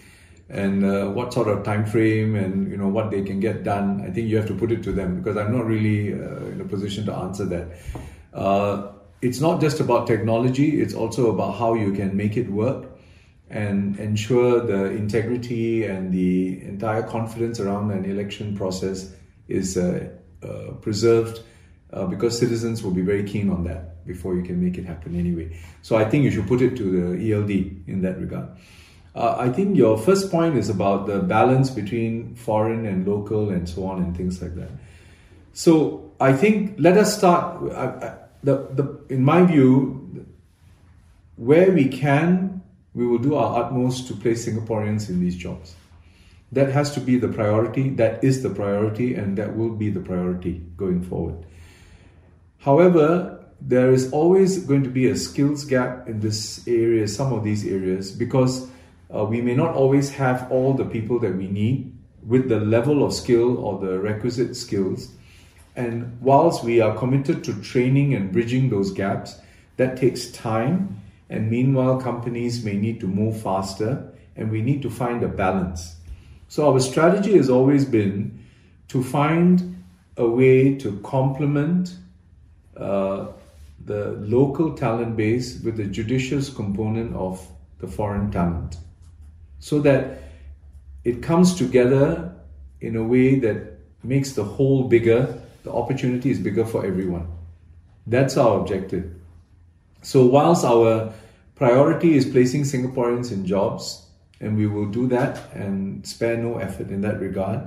and 0.50 0.84
uh, 0.84 1.06
what 1.08 1.32
sort 1.32 1.48
of 1.48 1.64
time 1.64 1.86
frame 1.86 2.34
and 2.34 2.70
you 2.70 2.76
know 2.76 2.88
what 2.88 3.10
they 3.10 3.22
can 3.22 3.40
get 3.40 3.64
done. 3.64 4.02
I 4.06 4.10
think 4.10 4.28
you 4.28 4.36
have 4.36 4.48
to 4.48 4.54
put 4.54 4.70
it 4.70 4.82
to 4.82 4.92
them 4.92 5.16
because 5.16 5.38
I'm 5.38 5.56
not 5.56 5.64
really 5.64 6.12
uh, 6.12 6.52
in 6.52 6.60
a 6.60 6.64
position 6.64 7.06
to 7.06 7.14
answer 7.14 7.46
that. 7.46 7.68
Uh, 8.34 8.92
it's 9.22 9.40
not 9.40 9.60
just 9.62 9.80
about 9.80 10.06
technology; 10.06 10.80
it's 10.82 10.92
also 10.94 11.30
about 11.30 11.52
how 11.58 11.72
you 11.74 11.92
can 11.92 12.16
make 12.16 12.36
it 12.36 12.50
work 12.50 12.89
and 13.50 13.98
ensure 13.98 14.60
the 14.60 14.92
integrity 14.92 15.84
and 15.84 16.12
the 16.12 16.62
entire 16.62 17.02
confidence 17.02 17.58
around 17.58 17.90
an 17.90 18.04
election 18.04 18.56
process 18.56 19.12
is 19.48 19.76
uh, 19.76 20.08
uh, 20.42 20.72
preserved 20.80 21.42
uh, 21.92 22.06
because 22.06 22.38
citizens 22.38 22.82
will 22.82 22.92
be 22.92 23.02
very 23.02 23.24
keen 23.24 23.50
on 23.50 23.64
that 23.64 24.06
before 24.06 24.36
you 24.36 24.42
can 24.42 24.62
make 24.62 24.78
it 24.78 24.84
happen 24.84 25.18
anyway. 25.18 25.56
So 25.82 25.96
I 25.96 26.04
think 26.04 26.24
you 26.24 26.30
should 26.30 26.46
put 26.46 26.62
it 26.62 26.76
to 26.76 27.16
the 27.16 27.32
ELD 27.32 27.50
in 27.88 28.02
that 28.02 28.18
regard. 28.18 28.48
Uh, 29.14 29.36
I 29.38 29.48
think 29.48 29.76
your 29.76 29.98
first 29.98 30.30
point 30.30 30.56
is 30.56 30.68
about 30.68 31.08
the 31.08 31.18
balance 31.18 31.70
between 31.70 32.36
foreign 32.36 32.86
and 32.86 33.06
local 33.06 33.50
and 33.50 33.68
so 33.68 33.84
on 33.86 34.00
and 34.02 34.16
things 34.16 34.40
like 34.40 34.54
that. 34.54 34.70
So 35.52 36.12
I 36.20 36.32
think 36.32 36.76
let 36.78 36.96
us 36.96 37.18
start. 37.18 37.72
I, 37.72 37.84
I, 37.84 38.14
the, 38.44 38.68
the, 38.72 39.14
in 39.14 39.24
my 39.24 39.42
view, 39.44 40.26
where 41.36 41.72
we 41.72 41.88
can 41.88 42.49
we 42.94 43.06
will 43.06 43.18
do 43.18 43.34
our 43.34 43.64
utmost 43.64 44.08
to 44.08 44.14
place 44.14 44.46
Singaporeans 44.46 45.08
in 45.08 45.20
these 45.20 45.36
jobs. 45.36 45.74
That 46.52 46.72
has 46.72 46.92
to 46.94 47.00
be 47.00 47.16
the 47.16 47.28
priority, 47.28 47.90
that 47.90 48.24
is 48.24 48.42
the 48.42 48.50
priority, 48.50 49.14
and 49.14 49.38
that 49.38 49.56
will 49.56 49.70
be 49.70 49.90
the 49.90 50.00
priority 50.00 50.62
going 50.76 51.02
forward. 51.02 51.46
However, 52.58 53.44
there 53.60 53.92
is 53.92 54.12
always 54.12 54.64
going 54.64 54.82
to 54.82 54.90
be 54.90 55.06
a 55.06 55.16
skills 55.16 55.64
gap 55.64 56.08
in 56.08 56.20
this 56.20 56.66
area, 56.66 57.06
some 57.06 57.32
of 57.32 57.44
these 57.44 57.64
areas, 57.66 58.10
because 58.10 58.68
uh, 59.14 59.24
we 59.24 59.40
may 59.40 59.54
not 59.54 59.74
always 59.74 60.10
have 60.10 60.50
all 60.50 60.74
the 60.74 60.84
people 60.84 61.18
that 61.20 61.36
we 61.36 61.46
need 61.46 61.96
with 62.26 62.48
the 62.48 62.60
level 62.60 63.04
of 63.04 63.14
skill 63.14 63.58
or 63.58 63.78
the 63.78 63.98
requisite 63.98 64.56
skills. 64.56 65.12
And 65.76 66.20
whilst 66.20 66.64
we 66.64 66.80
are 66.80 66.96
committed 66.96 67.44
to 67.44 67.60
training 67.62 68.14
and 68.14 68.32
bridging 68.32 68.70
those 68.70 68.92
gaps, 68.92 69.38
that 69.76 69.96
takes 69.96 70.30
time 70.30 71.00
and 71.30 71.48
meanwhile, 71.48 71.98
companies 71.98 72.64
may 72.64 72.74
need 72.74 73.00
to 73.00 73.06
move 73.06 73.40
faster, 73.40 74.12
and 74.36 74.50
we 74.50 74.60
need 74.60 74.82
to 74.82 74.90
find 74.90 75.22
a 75.22 75.28
balance. 75.28 75.96
So, 76.48 76.70
our 76.70 76.80
strategy 76.80 77.36
has 77.36 77.48
always 77.48 77.84
been 77.84 78.44
to 78.88 79.02
find 79.02 79.82
a 80.16 80.28
way 80.28 80.74
to 80.74 80.98
complement 81.00 81.94
uh, 82.76 83.28
the 83.84 84.12
local 84.20 84.74
talent 84.74 85.16
base 85.16 85.62
with 85.62 85.76
the 85.76 85.84
judicious 85.84 86.50
component 86.50 87.14
of 87.14 87.46
the 87.78 87.86
foreign 87.86 88.30
talent 88.30 88.76
so 89.60 89.78
that 89.80 90.22
it 91.04 91.22
comes 91.22 91.54
together 91.54 92.34
in 92.80 92.96
a 92.96 93.04
way 93.04 93.38
that 93.38 93.78
makes 94.02 94.32
the 94.32 94.44
whole 94.44 94.84
bigger, 94.84 95.40
the 95.62 95.72
opportunity 95.72 96.30
is 96.30 96.38
bigger 96.38 96.64
for 96.64 96.84
everyone. 96.84 97.28
That's 98.06 98.36
our 98.36 98.58
objective. 98.60 99.19
So, 100.02 100.24
whilst 100.26 100.64
our 100.64 101.12
priority 101.54 102.16
is 102.16 102.24
placing 102.24 102.62
Singaporeans 102.62 103.32
in 103.32 103.46
jobs, 103.46 104.06
and 104.40 104.56
we 104.56 104.66
will 104.66 104.86
do 104.86 105.06
that 105.08 105.52
and 105.52 106.06
spare 106.06 106.36
no 106.36 106.58
effort 106.58 106.88
in 106.88 107.02
that 107.02 107.20
regard. 107.20 107.66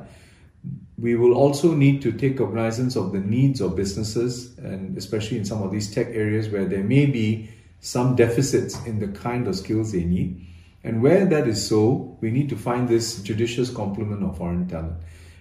We 0.97 1.15
will 1.15 1.33
also 1.33 1.73
need 1.73 2.01
to 2.01 2.11
take 2.11 2.37
cognizance 2.37 2.95
of 2.95 3.11
the 3.11 3.19
needs 3.19 3.61
of 3.61 3.75
businesses, 3.75 4.57
and 4.57 4.97
especially 4.97 5.37
in 5.37 5.45
some 5.45 5.61
of 5.61 5.71
these 5.71 5.93
tech 5.93 6.07
areas 6.07 6.49
where 6.49 6.65
there 6.65 6.83
may 6.83 7.05
be 7.05 7.49
some 7.81 8.15
deficits 8.15 8.83
in 8.85 8.99
the 8.99 9.07
kind 9.07 9.47
of 9.47 9.55
skills 9.55 9.91
they 9.91 10.03
need. 10.03 10.47
And 10.83 11.01
where 11.01 11.25
that 11.25 11.47
is 11.47 11.67
so, 11.67 12.17
we 12.21 12.31
need 12.31 12.49
to 12.49 12.55
find 12.55 12.87
this 12.87 13.21
judicious 13.21 13.69
complement 13.69 14.23
of 14.23 14.37
foreign 14.37 14.67
talent. 14.67 14.95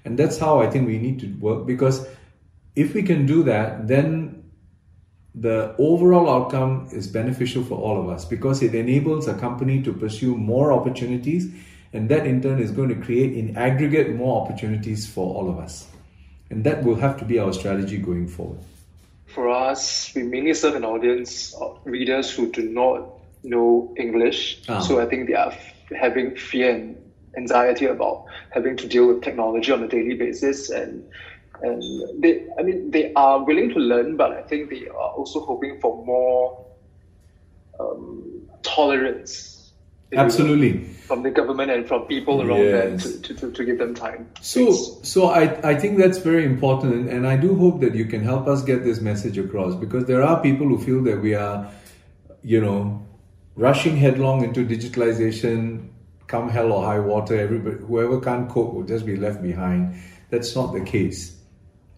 And 0.05 0.19
that's 0.19 0.39
how 0.39 0.61
I 0.61 0.69
think 0.69 0.87
we 0.87 0.99
need 0.99 1.21
to 1.21 1.29
work 1.39 1.67
because 1.67 2.07
if 2.75 2.95
we 2.95 3.03
can 3.03 3.27
do 3.27 3.43
that, 3.45 3.87
then 3.87 4.22
the 5.35 5.75
overall 5.79 6.29
outcome 6.29 6.89
is 6.93 7.07
beneficial 7.07 7.65
for 7.65 7.79
all 7.79 8.01
of 8.01 8.09
us 8.09 8.25
because 8.25 8.63
it 8.63 8.75
enables 8.75 9.29
a 9.29 9.35
company 9.35 9.83
to 9.83 9.93
pursue 9.93 10.37
more 10.37 10.73
opportunities 10.73 11.51
and 11.93 12.09
that 12.09 12.27
in 12.27 12.43
turn 12.43 12.61
is 12.61 12.71
going 12.71 12.89
to 12.89 12.95
create 12.95 13.33
in 13.35 13.57
aggregate 13.57 14.15
more 14.15 14.45
opportunities 14.45 15.07
for 15.07 15.35
all 15.35 15.51
of 15.51 15.59
us. 15.59 15.87
And 16.51 16.65
that 16.65 16.85
will 16.85 16.97
have 16.97 17.19
to 17.19 17.25
be 17.25 17.39
our 17.39 17.53
strategy 17.53 17.97
going 17.97 18.29
forward. 18.29 18.61
For 19.27 19.49
us 19.49 20.13
we 20.15 20.23
mainly 20.23 20.53
serve 20.53 20.75
an 20.75 20.85
audience 20.85 21.55
of 21.55 21.81
readers 21.85 22.31
who 22.31 22.51
do 22.53 22.63
not 22.63 23.09
know 23.43 23.93
english. 23.97 24.63
Ah. 24.69 24.79
so 24.81 25.01
i 25.01 25.07
think 25.07 25.27
they 25.27 25.35
are 25.35 25.53
having 25.99 26.37
fear 26.37 26.71
and 26.75 26.97
anxiety 27.37 27.87
about 27.87 28.27
having 28.51 28.77
to 28.77 28.87
deal 28.87 29.09
with 29.09 29.23
technology 29.23 29.73
on 29.73 29.83
a 29.83 29.89
daily 29.89 30.15
basis 30.15 30.71
and 30.71 31.05
and 31.63 31.83
they 32.23 32.47
i 32.59 32.63
mean 32.63 32.91
they 32.91 33.13
are 33.15 33.43
willing 33.45 33.71
to 33.71 33.79
learn 33.79 34.17
but 34.17 34.33
i 34.33 34.43
think 34.43 34.69
they 34.71 34.89
are 34.89 35.11
also 35.19 35.41
hoping 35.41 35.81
for 35.81 36.05
more 36.05 36.67
um, 37.81 38.43
tolerance. 38.63 39.73
absolutely. 40.15 40.85
From 40.85 41.23
the 41.23 41.31
government 41.31 41.71
and 41.71 41.89
from 41.89 42.03
people 42.07 42.43
around 42.43 42.61
yes. 42.61 43.05
them 43.05 43.23
to, 43.23 43.35
to, 43.35 43.51
to, 43.51 43.65
give 43.65 43.79
them 43.79 43.95
time. 43.95 44.31
So 44.41 44.73
so 45.03 45.29
I, 45.29 45.71
I 45.71 45.75
think 45.75 45.99
that's 45.99 46.19
very 46.19 46.45
important 46.45 47.09
and 47.09 47.27
i 47.27 47.37
do 47.37 47.55
hope 47.57 47.81
that 47.81 47.95
you 47.95 48.05
can 48.05 48.23
help 48.23 48.47
us 48.47 48.63
get 48.63 48.85
this 48.85 49.01
message 49.01 49.39
across 49.39 49.75
because 49.75 50.05
there 50.05 50.23
are 50.23 50.41
people 50.43 50.69
who 50.69 50.79
feel 50.79 51.03
that 51.05 51.21
we 51.21 51.35
are 51.35 51.71
you 52.43 52.61
know 52.61 53.05
rushing 53.57 53.97
headlong 53.97 54.45
into 54.45 54.65
digitalization 54.65 55.89
come 56.27 56.49
hell 56.49 56.73
or 56.73 56.85
high 56.85 56.99
water 56.99 57.39
everybody 57.39 57.77
whoever 57.77 58.21
can't 58.21 58.49
cope 58.49 58.75
will 58.75 58.85
just 58.85 59.07
be 59.07 59.17
left 59.17 59.43
behind. 59.43 59.95
That's 60.31 60.55
not 60.55 60.73
the 60.73 60.81
case 60.81 61.42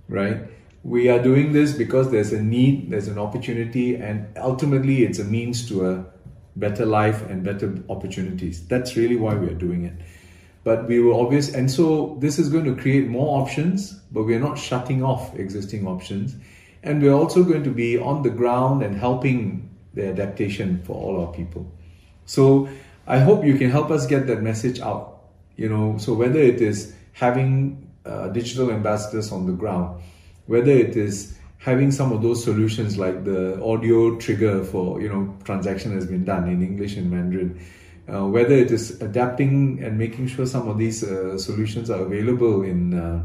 right? 0.08 0.38
We 0.82 1.08
are 1.08 1.22
doing 1.22 1.52
this 1.52 1.72
because 1.72 2.10
there's 2.10 2.32
a 2.32 2.42
need, 2.42 2.90
there's 2.90 3.08
an 3.08 3.18
opportunity, 3.18 3.96
and 3.96 4.26
ultimately 4.36 5.04
it's 5.04 5.18
a 5.18 5.24
means 5.24 5.66
to 5.68 5.90
a 5.90 6.04
better 6.56 6.84
life 6.84 7.22
and 7.28 7.42
better 7.42 7.74
opportunities. 7.88 8.66
That's 8.66 8.96
really 8.96 9.16
why 9.16 9.34
we 9.34 9.48
are 9.48 9.54
doing 9.54 9.84
it. 9.84 9.94
But 10.62 10.86
we 10.86 11.00
will 11.00 11.20
obvious, 11.20 11.52
and 11.54 11.70
so 11.70 12.16
this 12.20 12.38
is 12.38 12.48
going 12.48 12.64
to 12.64 12.80
create 12.80 13.08
more 13.08 13.40
options, 13.40 13.92
but 14.12 14.24
we're 14.24 14.40
not 14.40 14.58
shutting 14.58 15.02
off 15.02 15.34
existing 15.34 15.86
options. 15.86 16.36
And 16.82 17.02
we're 17.02 17.12
also 17.12 17.44
going 17.44 17.64
to 17.64 17.70
be 17.70 17.98
on 17.98 18.22
the 18.22 18.30
ground 18.30 18.82
and 18.82 18.96
helping 18.96 19.70
the 19.94 20.08
adaptation 20.08 20.82
for 20.84 20.94
all 20.94 21.24
our 21.24 21.32
people. 21.32 21.70
So 22.26 22.68
I 23.06 23.18
hope 23.18 23.44
you 23.44 23.56
can 23.56 23.70
help 23.70 23.90
us 23.90 24.06
get 24.06 24.26
that 24.26 24.42
message 24.42 24.80
out. 24.80 25.22
You 25.56 25.68
know, 25.68 25.98
so 25.98 26.14
whether 26.14 26.40
it 26.40 26.60
is 26.60 26.94
having 27.12 27.83
uh, 28.04 28.28
digital 28.28 28.70
ambassadors 28.70 29.32
on 29.32 29.46
the 29.46 29.52
ground, 29.52 30.00
whether 30.46 30.70
it 30.70 30.96
is 30.96 31.36
having 31.58 31.90
some 31.90 32.12
of 32.12 32.20
those 32.20 32.44
solutions 32.44 32.98
like 32.98 33.24
the 33.24 33.62
audio 33.62 34.16
trigger 34.16 34.62
for 34.62 35.00
you 35.00 35.08
know 35.08 35.34
transaction 35.44 35.92
has 35.92 36.06
been 36.06 36.24
done 36.24 36.48
in 36.48 36.62
English 36.62 36.96
and 36.96 37.10
Mandarin, 37.10 37.58
uh, 38.12 38.26
whether 38.26 38.54
it 38.54 38.70
is 38.70 39.00
adapting 39.00 39.82
and 39.82 39.96
making 39.98 40.26
sure 40.26 40.46
some 40.46 40.68
of 40.68 40.76
these 40.76 41.02
uh, 41.02 41.38
solutions 41.38 41.88
are 41.88 42.02
available 42.02 42.62
in 42.62 42.92
uh, 42.92 43.24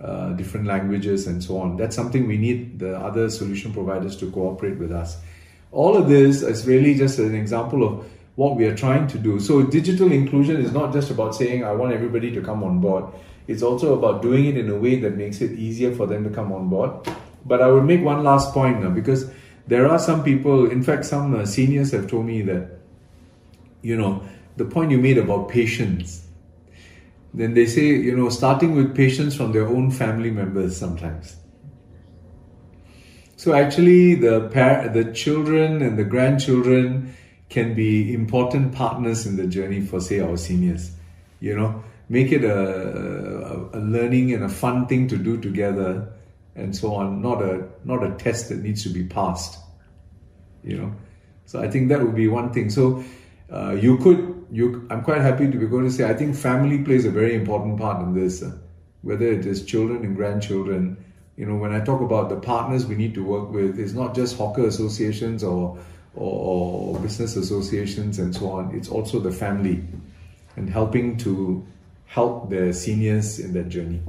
uh, 0.00 0.32
different 0.32 0.66
languages 0.66 1.26
and 1.26 1.42
so 1.42 1.58
on. 1.58 1.76
That's 1.76 1.94
something 1.94 2.26
we 2.26 2.38
need 2.38 2.78
the 2.78 2.96
other 2.98 3.30
solution 3.30 3.72
providers 3.72 4.16
to 4.16 4.30
cooperate 4.30 4.78
with 4.78 4.92
us. 4.92 5.16
All 5.70 5.96
of 5.96 6.08
this 6.08 6.42
is 6.42 6.66
really 6.66 6.94
just 6.94 7.18
an 7.18 7.34
example 7.34 7.84
of 7.84 8.06
what 8.36 8.56
we 8.56 8.64
are 8.66 8.76
trying 8.76 9.06
to 9.08 9.18
do. 9.18 9.40
So 9.40 9.62
digital 9.64 10.12
inclusion 10.12 10.60
is 10.60 10.72
not 10.72 10.92
just 10.92 11.10
about 11.10 11.34
saying 11.34 11.64
I 11.64 11.72
want 11.72 11.92
everybody 11.92 12.30
to 12.32 12.40
come 12.40 12.62
on 12.62 12.80
board. 12.80 13.04
It's 13.48 13.62
also 13.62 13.98
about 13.98 14.22
doing 14.22 14.44
it 14.44 14.56
in 14.56 14.70
a 14.70 14.76
way 14.76 15.00
that 15.00 15.16
makes 15.16 15.40
it 15.40 15.58
easier 15.58 15.92
for 15.92 16.06
them 16.06 16.22
to 16.22 16.30
come 16.30 16.52
on 16.52 16.68
board 16.68 17.08
but 17.48 17.62
I 17.62 17.68
will 17.68 17.82
make 17.82 18.02
one 18.02 18.22
last 18.22 18.52
point 18.52 18.82
now 18.82 18.90
because 18.90 19.30
there 19.66 19.88
are 19.88 19.98
some 19.98 20.22
people, 20.22 20.70
in 20.70 20.82
fact, 20.82 21.04
some 21.04 21.34
uh, 21.34 21.46
seniors 21.46 21.92
have 21.92 22.08
told 22.08 22.26
me 22.26 22.42
that, 22.42 22.78
you 23.82 23.96
know, 23.96 24.22
the 24.56 24.64
point 24.64 24.90
you 24.90 24.98
made 24.98 25.18
about 25.18 25.48
patience. 25.48 26.26
Then 27.34 27.54
they 27.54 27.66
say, 27.66 27.86
you 27.86 28.16
know, 28.16 28.28
starting 28.28 28.74
with 28.74 28.94
patience 28.94 29.34
from 29.34 29.52
their 29.52 29.66
own 29.66 29.90
family 29.90 30.30
members 30.30 30.76
sometimes. 30.76 31.36
So 33.36 33.54
actually, 33.54 34.14
the 34.16 34.48
par- 34.52 34.88
the 34.88 35.12
children 35.12 35.80
and 35.80 35.98
the 35.98 36.04
grandchildren 36.04 37.14
can 37.48 37.74
be 37.74 38.12
important 38.12 38.74
partners 38.74 39.26
in 39.26 39.36
the 39.36 39.46
journey 39.46 39.80
for, 39.80 40.00
say, 40.00 40.20
our 40.20 40.36
seniors. 40.36 40.90
You 41.40 41.56
know, 41.56 41.84
make 42.08 42.32
it 42.32 42.44
a, 42.44 43.72
a, 43.72 43.78
a 43.78 43.80
learning 43.80 44.32
and 44.32 44.44
a 44.44 44.48
fun 44.48 44.86
thing 44.86 45.08
to 45.08 45.16
do 45.16 45.38
together 45.40 46.12
and 46.54 46.74
so 46.74 46.94
on, 46.94 47.22
not 47.22 47.42
a 47.42 47.68
not 47.84 48.02
a 48.02 48.10
test 48.16 48.48
that 48.48 48.58
needs 48.58 48.82
to 48.82 48.88
be 48.88 49.04
passed. 49.04 49.58
You 50.64 50.78
know, 50.78 50.92
so 51.46 51.60
I 51.60 51.68
think 51.68 51.88
that 51.88 52.02
would 52.02 52.16
be 52.16 52.28
one 52.28 52.52
thing. 52.52 52.68
So 52.70 53.04
uh, 53.52 53.72
you 53.72 53.98
could 53.98 54.46
you 54.50 54.86
I'm 54.90 55.02
quite 55.02 55.20
happy 55.20 55.50
to 55.50 55.58
be 55.58 55.66
going 55.66 55.84
to 55.84 55.90
say 55.90 56.08
I 56.08 56.14
think 56.14 56.34
family 56.34 56.82
plays 56.82 57.04
a 57.04 57.10
very 57.10 57.34
important 57.34 57.78
part 57.78 58.02
in 58.02 58.14
this, 58.14 58.42
uh, 58.42 58.56
whether 59.02 59.26
it 59.26 59.46
is 59.46 59.64
children 59.64 60.04
and 60.04 60.16
grandchildren. 60.16 61.04
You 61.36 61.46
know, 61.46 61.54
when 61.54 61.72
I 61.72 61.78
talk 61.80 62.00
about 62.00 62.30
the 62.30 62.36
partners 62.36 62.86
we 62.86 62.96
need 62.96 63.14
to 63.14 63.24
work 63.24 63.50
with, 63.52 63.78
it's 63.78 63.92
not 63.92 64.14
just 64.14 64.36
hawker 64.36 64.66
associations 64.66 65.44
or 65.44 65.78
or, 66.14 66.96
or 66.96 67.00
business 67.00 67.36
associations 67.36 68.18
and 68.18 68.34
so 68.34 68.50
on. 68.50 68.74
It's 68.74 68.88
also 68.88 69.20
the 69.20 69.30
family 69.30 69.84
and 70.56 70.68
helping 70.68 71.16
to 71.18 71.64
help 72.08 72.50
the 72.50 72.72
seniors 72.72 73.38
in 73.38 73.52
that 73.52 73.68
journey. 73.68 74.02